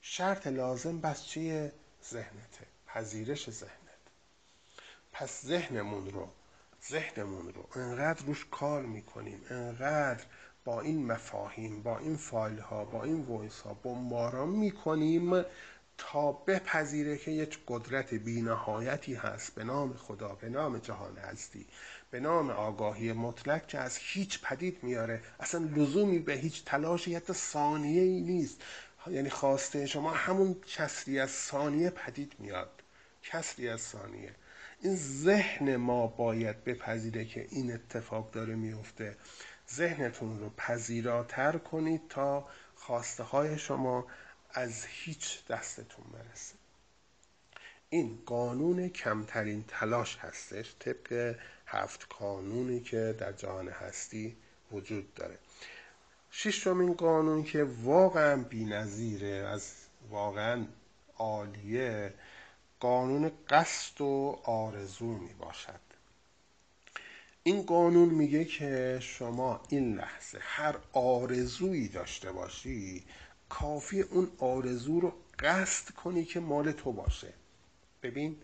شرط 0.01 0.47
لازم 0.47 1.01
بس 1.01 1.24
چیه؟ 1.24 1.72
ذهنته. 2.11 2.66
پذیرش 2.87 3.51
ذهنت 3.51 3.80
پس 5.20 5.44
ذهنمون 5.46 6.10
رو 6.10 6.28
ذهنمون 6.90 7.52
رو 7.54 7.80
انقدر 7.80 8.26
روش 8.26 8.46
کار 8.50 8.82
می‌کنیم 8.82 9.40
انقدر 9.50 10.24
با 10.64 10.80
این 10.80 11.06
مفاهیم 11.06 11.82
با 11.82 11.98
این 11.98 12.16
فایل 12.16 12.58
ها 12.58 12.84
با 12.84 13.04
این 13.04 13.20
voice 13.20 13.61
ها 13.60 13.74
بمباران 13.74 14.48
می‌کنیم 14.48 15.44
تا 15.98 16.32
بپذیره 16.32 17.18
که 17.18 17.30
یک 17.30 17.58
قدرت 17.68 18.14
بینهایتی 18.14 19.14
هست 19.14 19.54
به 19.54 19.64
نام 19.64 19.94
خدا 19.94 20.28
به 20.28 20.48
نام 20.48 20.78
جهان 20.78 21.18
هستی 21.18 21.66
به 22.10 22.20
نام 22.20 22.50
آگاهی 22.50 23.12
مطلق 23.12 23.66
که 23.66 23.78
از 23.78 23.96
هیچ 23.96 24.42
پدید 24.42 24.78
میاره 24.82 25.22
اصلا 25.40 25.60
لزومی 25.76 26.18
به 26.18 26.32
هیچ 26.32 26.64
تلاشی 26.64 27.14
حتی 27.14 27.32
ثانیه 27.32 28.02
ای 28.02 28.20
نیست. 28.20 28.62
یعنی 29.06 29.30
خواسته 29.30 29.86
شما 29.86 30.10
همون 30.10 30.56
کسری 30.76 31.20
از 31.20 31.30
ثانیه 31.30 31.90
پدید 31.90 32.32
میاد. 32.38 32.82
کسری 33.22 33.68
از 33.68 33.80
ثانیه. 33.80 34.34
این 34.83 34.97
ذهن 34.97 35.76
ما 35.76 36.07
باید 36.07 36.64
بپذیره 36.64 37.24
که 37.24 37.47
این 37.51 37.72
اتفاق 37.72 38.31
داره 38.31 38.55
میفته. 38.55 39.16
ذهنتون 39.74 40.41
رو 40.41 40.51
پذیراتر 40.57 41.59
کنید 41.59 42.03
تا 42.09 42.49
خواسته 42.74 43.22
های 43.22 43.59
شما 43.59 44.07
از 44.51 44.85
هیچ 44.85 45.47
دستتون 45.47 46.05
برسه. 46.12 46.55
این 47.91 48.18
قانون 48.26 48.89
کمترین 48.89 49.64
تلاش 49.68 50.16
هستش 50.16 50.74
طبق 50.78 51.37
هفت 51.66 52.07
قانونی 52.18 52.81
که 52.81 53.16
در 53.18 53.33
جهان 53.33 53.68
هستی 53.68 54.37
وجود 54.72 55.14
داره. 55.14 55.39
ششمین 56.31 56.95
قانون 56.95 57.45
که 57.45 57.64
واقعا 57.64 58.37
بینظیره 58.43 59.49
از 59.49 59.72
واقعا 60.11 60.66
عالیه 61.18 62.14
قانون 62.81 63.31
قصد 63.49 64.01
و 64.01 64.39
آرزو 64.45 65.07
می 65.07 65.35
باشد. 65.35 65.81
این 67.43 67.62
قانون 67.62 68.09
میگه 68.09 68.45
که 68.45 68.99
شما 69.03 69.61
این 69.68 69.95
لحظه 69.97 70.39
هر 70.41 70.76
آرزویی 70.93 71.89
داشته 71.89 72.33
باشی 72.33 73.05
کافی 73.49 74.01
اون 74.01 74.31
آرزو 74.39 75.01
رو 75.01 75.12
قصد 75.39 75.91
کنی 75.91 76.24
که 76.24 76.41
مال 76.41 76.72
تو 76.72 76.93
باشه. 76.93 77.33
ببین 78.03 78.37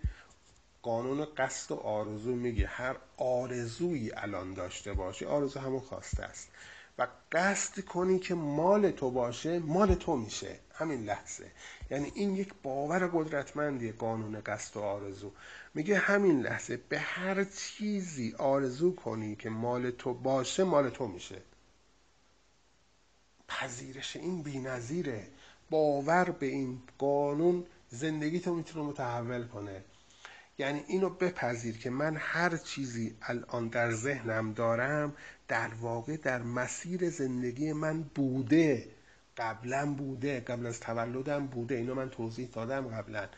قانون 0.82 1.24
قصد 1.24 1.72
و 1.72 1.74
آرزو 1.74 2.34
میگه 2.34 2.66
هر 2.66 2.96
آرزویی 3.16 4.12
الان 4.12 4.54
داشته 4.54 4.92
باشی 4.92 5.24
آرزو 5.24 5.60
همون 5.60 5.80
خواسته 5.80 6.22
است. 6.22 6.48
و 6.98 7.06
قصد 7.32 7.84
کنی 7.84 8.18
که 8.18 8.34
مال 8.34 8.90
تو 8.90 9.10
باشه 9.10 9.58
مال 9.58 9.94
تو 9.94 10.16
میشه. 10.16 10.58
همین 10.76 11.04
لحظه. 11.04 11.50
یعنی 11.90 12.12
این 12.14 12.36
یک 12.36 12.54
باور 12.62 13.06
قدرتمندیه 13.06 13.92
قانون 13.92 14.40
قصد 14.40 14.76
و 14.76 14.80
آرزو. 14.80 15.32
میگه 15.74 15.98
همین 15.98 16.40
لحظه 16.40 16.76
به 16.76 16.98
هر 16.98 17.44
چیزی 17.44 18.34
آرزو 18.38 18.94
کنی 18.94 19.36
که 19.36 19.50
مال 19.50 19.90
تو 19.90 20.14
باشه 20.14 20.64
مال 20.64 20.90
تو 20.90 21.06
میشه. 21.06 21.42
پذیرش 23.48 24.16
این 24.16 24.42
بینظیره. 24.42 25.26
باور 25.70 26.30
به 26.30 26.46
این 26.46 26.82
قانون 26.98 27.66
زندگی 27.88 28.40
تو 28.40 28.54
می‌تونه 28.54 28.86
متحول 28.86 29.46
کنه. 29.46 29.84
یعنی 30.58 30.84
اینو 30.86 31.10
بپذیر 31.10 31.78
که 31.78 31.90
من 31.90 32.16
هر 32.16 32.56
چیزی 32.56 33.16
الان 33.22 33.68
در 33.68 33.92
ذهنم 33.92 34.52
دارم 34.52 35.16
در 35.48 35.68
واقع 35.80 36.16
در 36.16 36.42
مسیر 36.42 37.10
زندگی 37.10 37.72
من 37.72 38.02
بوده. 38.02 38.95
قبلا 39.36 39.86
بوده 39.86 40.40
قبل 40.40 40.66
از 40.66 40.80
تولدم 40.80 41.46
بوده. 41.46 41.74
اینو 41.74 41.94
من 41.94 42.10
توضیح 42.10 42.48
دادم 42.52 42.88
قبلا 42.88 43.28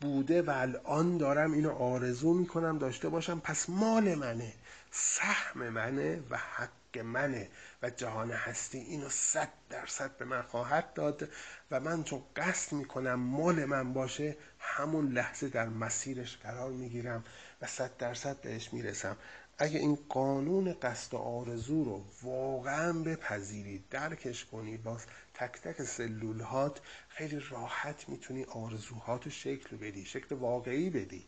بوده 0.00 0.42
و 0.42 0.50
الان 0.50 1.18
دارم 1.18 1.52
اینو 1.52 1.70
آرزو 1.70 2.34
می‌کنم 2.34 2.78
داشته 2.78 3.08
باشم. 3.08 3.40
پس 3.40 3.68
مال 3.68 4.14
منه 4.14 4.52
سهم 4.90 5.68
منه 5.68 6.22
و 6.30 6.36
حق 6.36 6.98
منه. 7.04 7.48
و 7.82 7.90
جهان 7.90 8.30
هستی 8.30 8.78
اینو 8.78 9.08
صد 9.08 9.48
درصد 9.70 10.16
به 10.16 10.24
من 10.24 10.42
خواهد 10.42 10.94
داد 10.94 11.28
و 11.70 11.80
من 11.80 12.04
چون 12.04 12.22
قصد 12.36 12.72
می‌کنم 12.72 13.14
مال 13.14 13.64
من 13.64 13.92
باشه 13.92 14.36
همون 14.58 15.12
لحظه 15.12 15.48
در 15.48 15.68
مسیرش 15.68 16.36
قرار 16.36 16.70
می‌گیرم 16.70 17.24
و 17.62 17.66
صد 17.66 17.96
درصد 17.96 18.40
بهش 18.40 18.72
می‌رسم. 18.72 19.16
اگه 19.58 19.78
این 19.78 19.98
قانون 20.08 20.72
قصد 20.72 21.14
و 21.14 21.16
آرزو 21.16 21.84
رو 21.84 22.04
واقعا 22.22 22.92
بپذیری 22.92 23.84
درکش 23.90 24.44
کنی 24.44 24.76
باز 24.76 25.06
تک 25.38 25.60
تک 25.60 25.82
سلولهات 25.82 26.80
خیلی 27.08 27.40
راحت 27.50 28.08
می‌تونی 28.08 28.44
آرزوهات 28.44 29.24
رو 29.24 29.30
شکل 29.30 29.76
بدی 29.76 30.04
شکل 30.04 30.34
واقعی 30.34 30.90
بدی. 30.90 31.26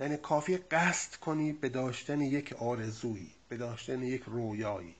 یعنی 0.00 0.16
کافی 0.16 0.56
قصد 0.56 1.14
کنی 1.14 1.52
به 1.52 1.68
داشتن 1.68 2.20
یک 2.20 2.52
آرزویی 2.52 3.30
به 3.48 3.56
داشتن 3.56 4.02
یک 4.02 4.22
رویایی. 4.26 4.94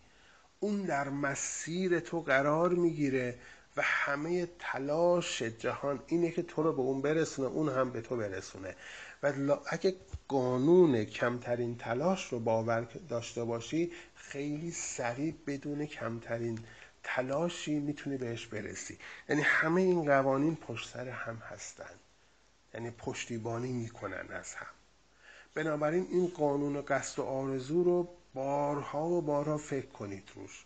اون 0.60 0.82
در 0.82 1.08
مسیر 1.08 2.00
تو 2.00 2.20
قرار 2.20 2.70
می‌گیره 2.70 3.38
و 3.76 3.82
همه 3.82 4.48
تلاش 4.58 5.42
جهان 5.42 6.02
اینه 6.06 6.30
که 6.30 6.42
تو 6.42 6.62
رو 6.62 6.72
به 6.72 6.80
اون 6.80 7.02
برسونه 7.02 7.48
اون 7.48 7.68
هم 7.68 7.90
به 7.90 8.00
تو 8.00 8.16
برسونه. 8.16 8.76
و 9.22 9.56
اگه 9.66 9.96
قانون 10.28 11.04
کمترین 11.04 11.76
تلاش 11.76 12.32
رو 12.32 12.40
باور 12.40 12.80
داشته 13.08 13.44
باشی 13.44 13.92
خیلی 14.14 14.70
سریع 14.70 15.34
بدون 15.46 15.86
کمترین 15.86 16.58
تلاشی 17.14 17.78
می‌تونی 17.78 18.16
بهش 18.16 18.46
برسی. 18.46 18.98
یعنی 19.28 19.42
همه 19.42 19.80
این 19.80 20.04
قوانین 20.04 20.56
پشت 20.56 20.88
سر 20.88 21.08
هم 21.08 21.36
هستن. 21.36 21.94
یعنی 22.74 22.90
پشتیبانی 22.90 23.72
می‌کنن 23.72 24.26
از 24.30 24.54
هم. 24.54 24.66
بنابراین 25.54 26.06
این 26.10 26.28
قانون 26.28 26.82
قصد 26.82 27.18
و 27.18 27.22
آرزو 27.22 27.84
رو 27.84 28.16
بارها 28.34 29.06
و 29.08 29.22
بارها 29.22 29.58
فکر 29.58 29.86
کنید 29.86 30.30
روش. 30.34 30.64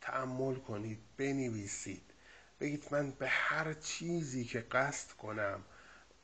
تعمل 0.00 0.54
کنید 0.54 0.98
بنویسید. 1.16 2.02
بگید 2.60 2.84
من 2.90 3.10
به 3.10 3.28
هر 3.28 3.74
چیزی 3.74 4.44
که 4.44 4.60
قصد 4.60 5.10
کنم 5.10 5.64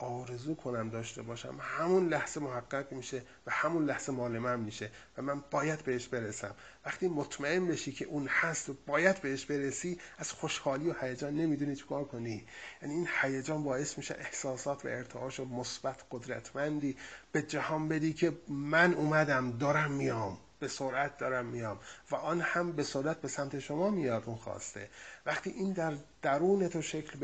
آرزو 0.02 0.54
کنم 0.54 0.88
داشته 0.88 1.22
باشم. 1.22 1.58
همون 1.60 2.08
لحظه 2.08 2.40
محقق 2.40 2.92
میشه 2.92 3.22
و 3.46 3.50
همون 3.50 3.84
لحظه 3.84 4.12
مال 4.12 4.38
من 4.38 4.60
میشه 4.60 4.90
و 5.18 5.22
من 5.22 5.42
باید 5.50 5.84
بهش 5.84 6.08
برسم. 6.08 6.54
وقتی 6.86 7.08
مطمئن 7.08 7.66
بشی 7.66 7.92
که 7.92 8.04
اون 8.04 8.26
هست 8.30 8.68
و 8.68 8.74
باید 8.86 9.20
بهش 9.20 9.44
برسی 9.44 10.00
از 10.18 10.32
خوشحالی 10.32 10.90
و 10.90 10.94
هیجان 11.00 11.34
نمی‌دونی 11.34 11.76
چیکار 11.76 12.04
کنی. 12.04 12.46
یعنی 12.82 12.94
این 12.94 13.08
هیجان 13.20 13.64
باعث 13.64 13.98
میشه 13.98 14.16
احساسات 14.18 14.84
و 14.84 14.88
ارتعاش 14.88 15.40
و 15.40 15.44
مثبت 15.44 16.02
قدرتمندی 16.10 16.96
به 17.32 17.42
جهان 17.42 17.88
بدی 17.88 18.12
که 18.12 18.32
من 18.48 18.94
اومدم 18.94 19.58
دارم 19.58 19.92
میام. 19.92 20.38
به 20.62 20.68
سرعت 20.68 21.18
دارم 21.18 21.46
میام 21.46 21.78
و 22.10 22.14
آن 22.14 22.40
هم 22.40 22.72
به 22.72 22.82
سرعت 22.82 23.20
به 23.20 23.28
سمت 23.28 23.58
شما 23.58 23.90
میاد 23.90 24.22
اون 24.26 24.36
خواسته. 24.36 24.88
وقتی 25.26 25.50
این 25.50 25.72
در 25.72 25.94
درون 26.22 26.68
تو 26.68 26.82
شکل 26.82 27.18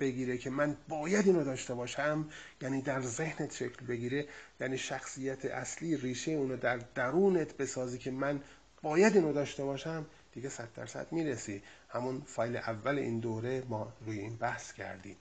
بگیره 0.00 0.38
که 0.38 0.50
من 0.50 0.76
باید 0.88 1.26
اینو 1.26 1.44
داشته 1.44 1.74
باشم 1.74 2.28
یعنی 2.60 2.82
در 2.82 3.00
ذهنت 3.02 3.54
شکل 3.54 3.86
بگیره 3.86 4.28
یعنی 4.60 4.78
شخصیت 4.78 5.44
اصلی 5.44 5.96
ریشه 5.96 6.32
اونو 6.32 6.56
در 6.56 6.76
درونت 6.76 7.56
بسازی 7.56 7.98
که 7.98 8.10
من 8.10 8.40
باید 8.82 9.14
اینو 9.16 9.32
داشته 9.32 9.64
باشم 9.64 10.06
دیگه 10.32 10.48
صد 10.48 10.68
درصد 10.76 11.12
می‌رسی. 11.12 11.62
همون 11.88 12.22
فایل 12.26 12.56
اول 12.56 12.98
این 12.98 13.20
دوره 13.20 13.62
ما 13.68 13.92
روی 14.06 14.18
این 14.18 14.36
بحث 14.36 14.72
کردیم. 14.72 15.16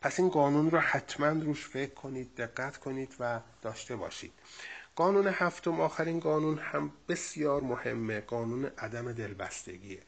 پس 0.00 0.20
این 0.20 0.28
قانون 0.28 0.70
رو 0.70 0.78
حتما 0.78 1.28
روش 1.28 1.66
فکر 1.66 1.94
کنید 1.94 2.34
دقت 2.34 2.76
کنید 2.76 3.14
و 3.20 3.40
داشته 3.62 3.96
باشید. 3.96 4.32
قانون 4.96 5.26
هفتم 5.26 5.80
آخرین 5.80 6.20
قانون 6.20 6.58
هم 6.58 6.92
بسیار 7.08 7.60
مهمه 7.62 8.20
قانون 8.20 8.64
عدم 8.64 9.12
دلبستگیه. 9.12 10.02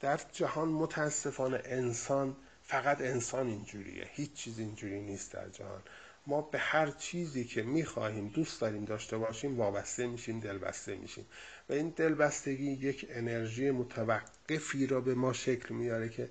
در 0.00 0.20
جهان 0.32 0.68
متاسفانه 0.68 1.62
انسان 1.64 2.36
فقط 2.62 3.00
انسان 3.00 3.46
اینجوریه 3.46 4.08
هیچ 4.12 4.32
چیز 4.32 4.58
اینجوری 4.58 5.00
نیست 5.00 5.32
در 5.32 5.48
جهان. 5.48 5.82
ما 6.26 6.40
به 6.42 6.58
هر 6.58 6.90
چیزی 6.90 7.44
که 7.44 7.62
می‌خواهیم 7.62 8.28
دوست 8.28 8.60
داریم 8.60 8.84
داشته 8.84 9.18
باشیم 9.18 9.58
وابسته 9.58 10.06
میشیم 10.06 10.40
دلبسته 10.40 10.96
میشیم. 10.96 11.26
و 11.68 11.72
این 11.72 11.88
دلبستگی 11.88 12.70
یک 12.70 13.06
انرژی 13.10 13.70
متوقفی 13.70 14.86
را 14.86 15.00
به 15.00 15.14
ما 15.14 15.32
شکل 15.32 15.74
میاره 15.74 16.08
که 16.08 16.30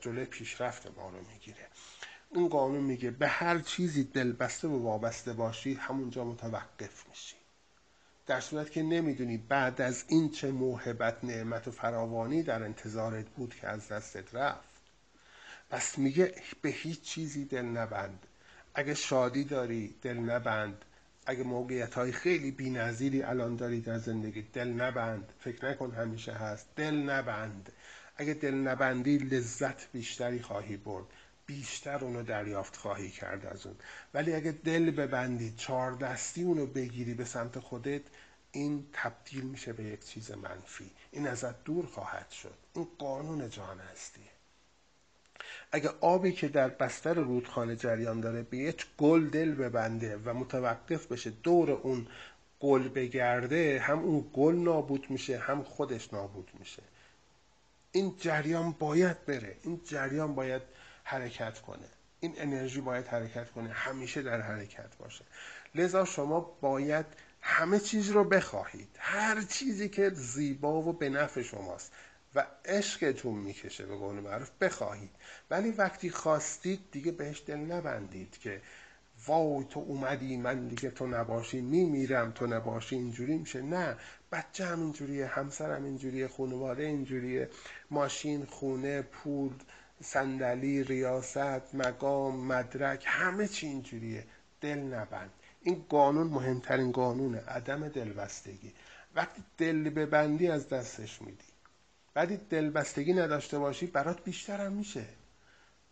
جلوی 0.00 0.24
پیشرفت 0.24 0.86
ما 0.86 1.10
رو 1.10 1.18
می‌گیره. 1.32 1.66
اون 2.30 2.48
قانون 2.48 2.84
میگه 2.84 3.10
به 3.10 3.28
هر 3.28 3.58
چیزی 3.58 4.04
دلبسته 4.04 4.68
و 4.68 4.82
وابسته 4.82 5.32
باشی 5.32 5.74
همونجا 5.74 6.24
متوقف 6.24 7.08
میشی. 7.08 7.35
در 8.26 8.40
صورت 8.40 8.70
که 8.70 8.82
نمی‌دونی 8.82 9.38
بعد 9.38 9.80
از 9.80 10.04
این 10.08 10.30
چه 10.30 10.50
موهبت 10.50 11.24
نعمت 11.24 11.68
و 11.68 11.70
فراوانی 11.70 12.42
در 12.42 12.62
انتظارت 12.62 13.26
بود 13.28 13.54
که 13.54 13.68
از 13.68 13.88
دستت 13.88 14.34
رفت. 14.34 14.68
پس 15.70 15.98
میگه 15.98 16.34
به 16.62 16.68
هیچ 16.68 17.02
چیزی 17.02 17.44
دل 17.44 17.62
نبند. 17.64 18.26
اگه 18.74 18.94
شادی 18.94 19.44
داری 19.44 19.94
دل 20.02 20.16
نبند. 20.18 20.84
اگه 21.26 21.42
موقعیت 21.42 21.94
های 21.94 22.12
خیلی 22.12 22.50
بی 22.50 22.78
الان 23.22 23.56
داری 23.56 23.80
در 23.80 23.98
زندگی 23.98 24.42
دل 24.42 24.68
نبند. 24.68 25.32
فکر 25.40 25.70
نکن 25.70 25.90
همیشه 25.90 26.32
هست. 26.32 26.68
دل 26.76 26.94
نبند. 26.94 27.72
اگه 28.16 28.34
دل 28.34 28.54
نبندی 28.54 29.18
لذت 29.18 29.92
بیشتری 29.92 30.42
خواهی 30.42 30.76
برد. 30.76 31.04
بیشتر 31.46 32.04
اونو 32.04 32.22
دریافت 32.22 32.76
خواهی 32.76 33.10
کرد 33.10 33.46
از 33.46 33.66
اون. 33.66 33.76
ولی 34.14 34.34
اگه 34.34 34.52
دل 34.52 34.90
ببندی 34.90 35.54
چهار 35.56 35.92
دستی 35.92 36.42
اونو 36.42 36.66
بگیری 36.66 37.14
به 37.14 37.24
سمت 37.24 37.58
خودت 37.58 38.02
این 38.52 38.86
تبدیل 38.92 39.44
میشه 39.44 39.72
به 39.72 39.84
یک 39.84 40.04
چیز 40.04 40.30
منفی. 40.30 40.90
این 41.10 41.26
ازت 41.26 41.64
دور 41.64 41.86
خواهد 41.86 42.30
شد. 42.30 42.54
این 42.74 42.88
قانون 42.98 43.50
جان 43.50 43.78
هستیه 43.78 44.36
اگه 45.72 45.90
آبی 46.00 46.32
که 46.32 46.48
در 46.48 46.68
بستر 46.68 47.14
رودخانه 47.14 47.76
جریان 47.76 48.20
داره 48.20 48.42
به 48.42 48.56
یک 48.56 48.86
گل 48.98 49.28
دل 49.28 49.54
ببنده 49.54 50.16
و 50.16 50.34
متوقف 50.34 51.06
بشه 51.06 51.30
دور 51.30 51.70
اون 51.70 52.06
گل 52.60 52.88
بگرده 52.88 53.80
هم 53.80 53.98
اون 53.98 54.30
گل 54.34 54.54
نابود 54.54 55.06
میشه 55.10 55.38
هم 55.38 55.62
خودش 55.62 56.12
نابود 56.12 56.50
میشه. 56.58 56.82
این 57.92 58.14
جریان 58.18 58.70
باید 58.70 59.26
بره. 59.26 59.56
این 59.62 59.80
جریان 59.84 60.34
باید 60.34 60.62
حرکت 61.08 61.58
کنه. 61.60 61.88
این 62.20 62.34
انرژی 62.36 62.80
باید 62.80 63.06
حرکت 63.06 63.50
کنه. 63.50 63.68
همیشه 63.68 64.22
در 64.22 64.40
حرکت 64.40 64.96
باشه. 64.96 65.24
لذا 65.74 66.04
شما 66.04 66.40
باید 66.40 67.06
همه 67.40 67.80
چیز 67.80 68.10
رو 68.10 68.24
بخواهید. 68.24 68.88
هر 68.98 69.42
چیزی 69.42 69.88
که 69.88 70.10
زیبا 70.10 70.82
و 70.82 70.92
به 70.92 71.08
نفع 71.08 71.42
شماست 71.42 71.92
و 72.34 72.46
عشقتون 72.64 73.34
می‌کشه 73.34 73.86
به 73.86 73.96
قول 73.96 74.20
معروف 74.20 74.50
بخواهید. 74.60 75.10
ولی 75.50 75.70
وقتی 75.70 76.10
خواستید 76.10 76.80
دیگه 76.92 77.12
بهش 77.12 77.42
دل 77.46 77.56
نبندید 77.56 78.38
که 78.38 78.62
وای 79.26 79.64
تو 79.64 79.80
اومدی 79.80 80.36
من 80.36 80.68
دیگه 80.68 80.90
تو 80.90 81.06
نباشی 81.06 81.60
میمیرم 81.60 82.30
تو 82.30 82.46
نباشی 82.46 82.96
اینجوری 82.96 83.38
میشه. 83.38 83.62
نه 83.62 83.96
بچه 84.32 84.64
هم 84.64 84.80
اینجوریه 84.80 85.26
همسرم 85.26 85.84
اینجوریه 85.84 86.28
خانواده 86.28 86.82
اینجوریه 86.82 87.50
ماشین 87.90 88.44
خونه 88.44 89.02
پول 89.02 89.52
صندلی 90.02 90.84
ریاست 90.84 91.74
مقام 91.74 92.46
مدرک 92.46 93.04
همه 93.06 93.48
چی 93.48 93.66
اینجوریه. 93.66 94.26
دل 94.60 94.78
نبند. 94.78 95.30
این 95.60 95.86
قانون 95.88 96.26
مهمترین 96.26 96.92
قانونه 96.92 97.40
عدم 97.40 97.88
دلبستگی. 97.88 98.74
وقتی 99.14 99.44
دل 99.58 99.90
ببندی 99.90 100.48
از 100.48 100.68
دستش 100.68 101.22
میدی. 101.22 101.44
وقتی 102.16 102.36
دلبستگی 102.36 103.12
نداشته 103.12 103.58
باشی 103.58 103.86
برات 103.86 104.24
بیشتر 104.24 104.60
هم 104.60 104.72
میشه. 104.72 105.04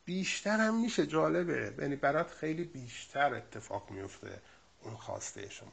بیشتر 0.04 0.60
هم 0.60 0.80
میشه. 0.80 1.06
جالبه. 1.06 1.74
یعنی 1.78 1.96
برات 1.96 2.30
خیلی 2.30 2.64
بیشتر 2.64 3.34
اتفاق 3.34 3.90
میفته 3.90 4.42
اون 4.82 4.96
خواسته 4.96 5.48
شما. 5.48 5.72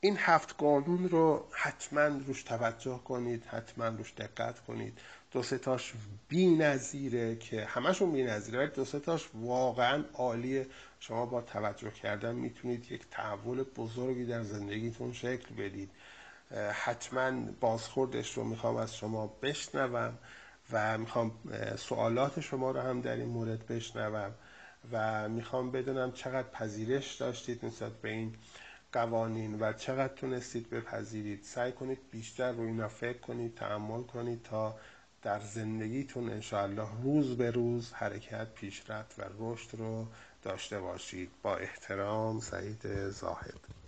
این 0.00 0.16
هفت 0.18 0.54
قانون 0.58 1.08
رو 1.08 1.48
حتما 1.52 2.06
روش 2.06 2.42
توجه 2.42 2.98
کنید 3.04 3.44
حتما 3.44 3.88
روش 3.88 4.12
دقت 4.14 4.60
کنید. 4.60 4.98
دو 5.32 5.42
ستاش 5.42 5.92
بی 6.28 6.46
نظیره 6.46 7.36
که 7.36 7.64
همشون 7.64 8.12
بی 8.12 8.22
نظیره 8.22 8.58
ولی 8.58 8.70
دو 8.70 8.84
ستاش 8.84 9.28
واقعا 9.34 10.04
عالیه 10.14 10.66
شما 11.00 11.26
با 11.26 11.40
توجه 11.40 11.90
کردن 11.90 12.34
می‌تونید 12.34 12.92
یک 12.92 13.02
تحول 13.10 13.62
بزرگی 13.62 14.24
در 14.24 14.42
زندگیتون 14.42 15.12
شکل 15.12 15.54
بدید. 15.54 15.90
حتما 16.72 17.52
بازخوردش 17.60 18.32
رو 18.36 18.44
می‌خوام 18.44 18.76
از 18.76 18.96
شما 18.96 19.26
بشنوم 19.26 20.18
و 20.72 20.98
می‌خوام 20.98 21.32
سوالات 21.76 22.40
شما 22.40 22.70
رو 22.70 22.80
هم 22.80 23.00
در 23.00 23.16
این 23.16 23.28
مورد 23.28 23.66
بشنوم 23.66 24.34
و 24.92 25.28
می‌خوام 25.28 25.70
بدونم 25.70 26.12
چقدر 26.12 26.48
پذیرش 26.48 27.14
داشتید 27.14 27.64
نسبت 27.64 27.92
به 27.92 28.08
این 28.08 28.34
قوانین 28.92 29.60
و 29.60 29.72
چقدر 29.72 30.14
تونستید 30.14 30.70
بپذیرید. 30.70 31.42
سعی 31.42 31.72
کنید 31.72 31.98
بیشتر 32.10 32.52
رو 32.52 32.62
اینا 32.62 32.88
فکر 32.88 33.18
کنید 33.18 33.54
تعمل 33.54 34.02
کنید 34.02 34.42
تا 34.42 34.76
در 35.22 35.40
زندگیتون 35.40 36.30
انشاءالله 36.30 36.88
روز 37.02 37.36
به 37.36 37.50
روز 37.50 37.92
حرکت 37.92 38.54
پیشرفت 38.54 39.18
و 39.18 39.22
رشد 39.38 39.74
رو 39.78 40.06
داشته 40.42 40.80
باشید. 40.80 41.30
با 41.42 41.56
احترام 41.56 42.40
سعید 42.40 43.10
زاهد. 43.10 43.81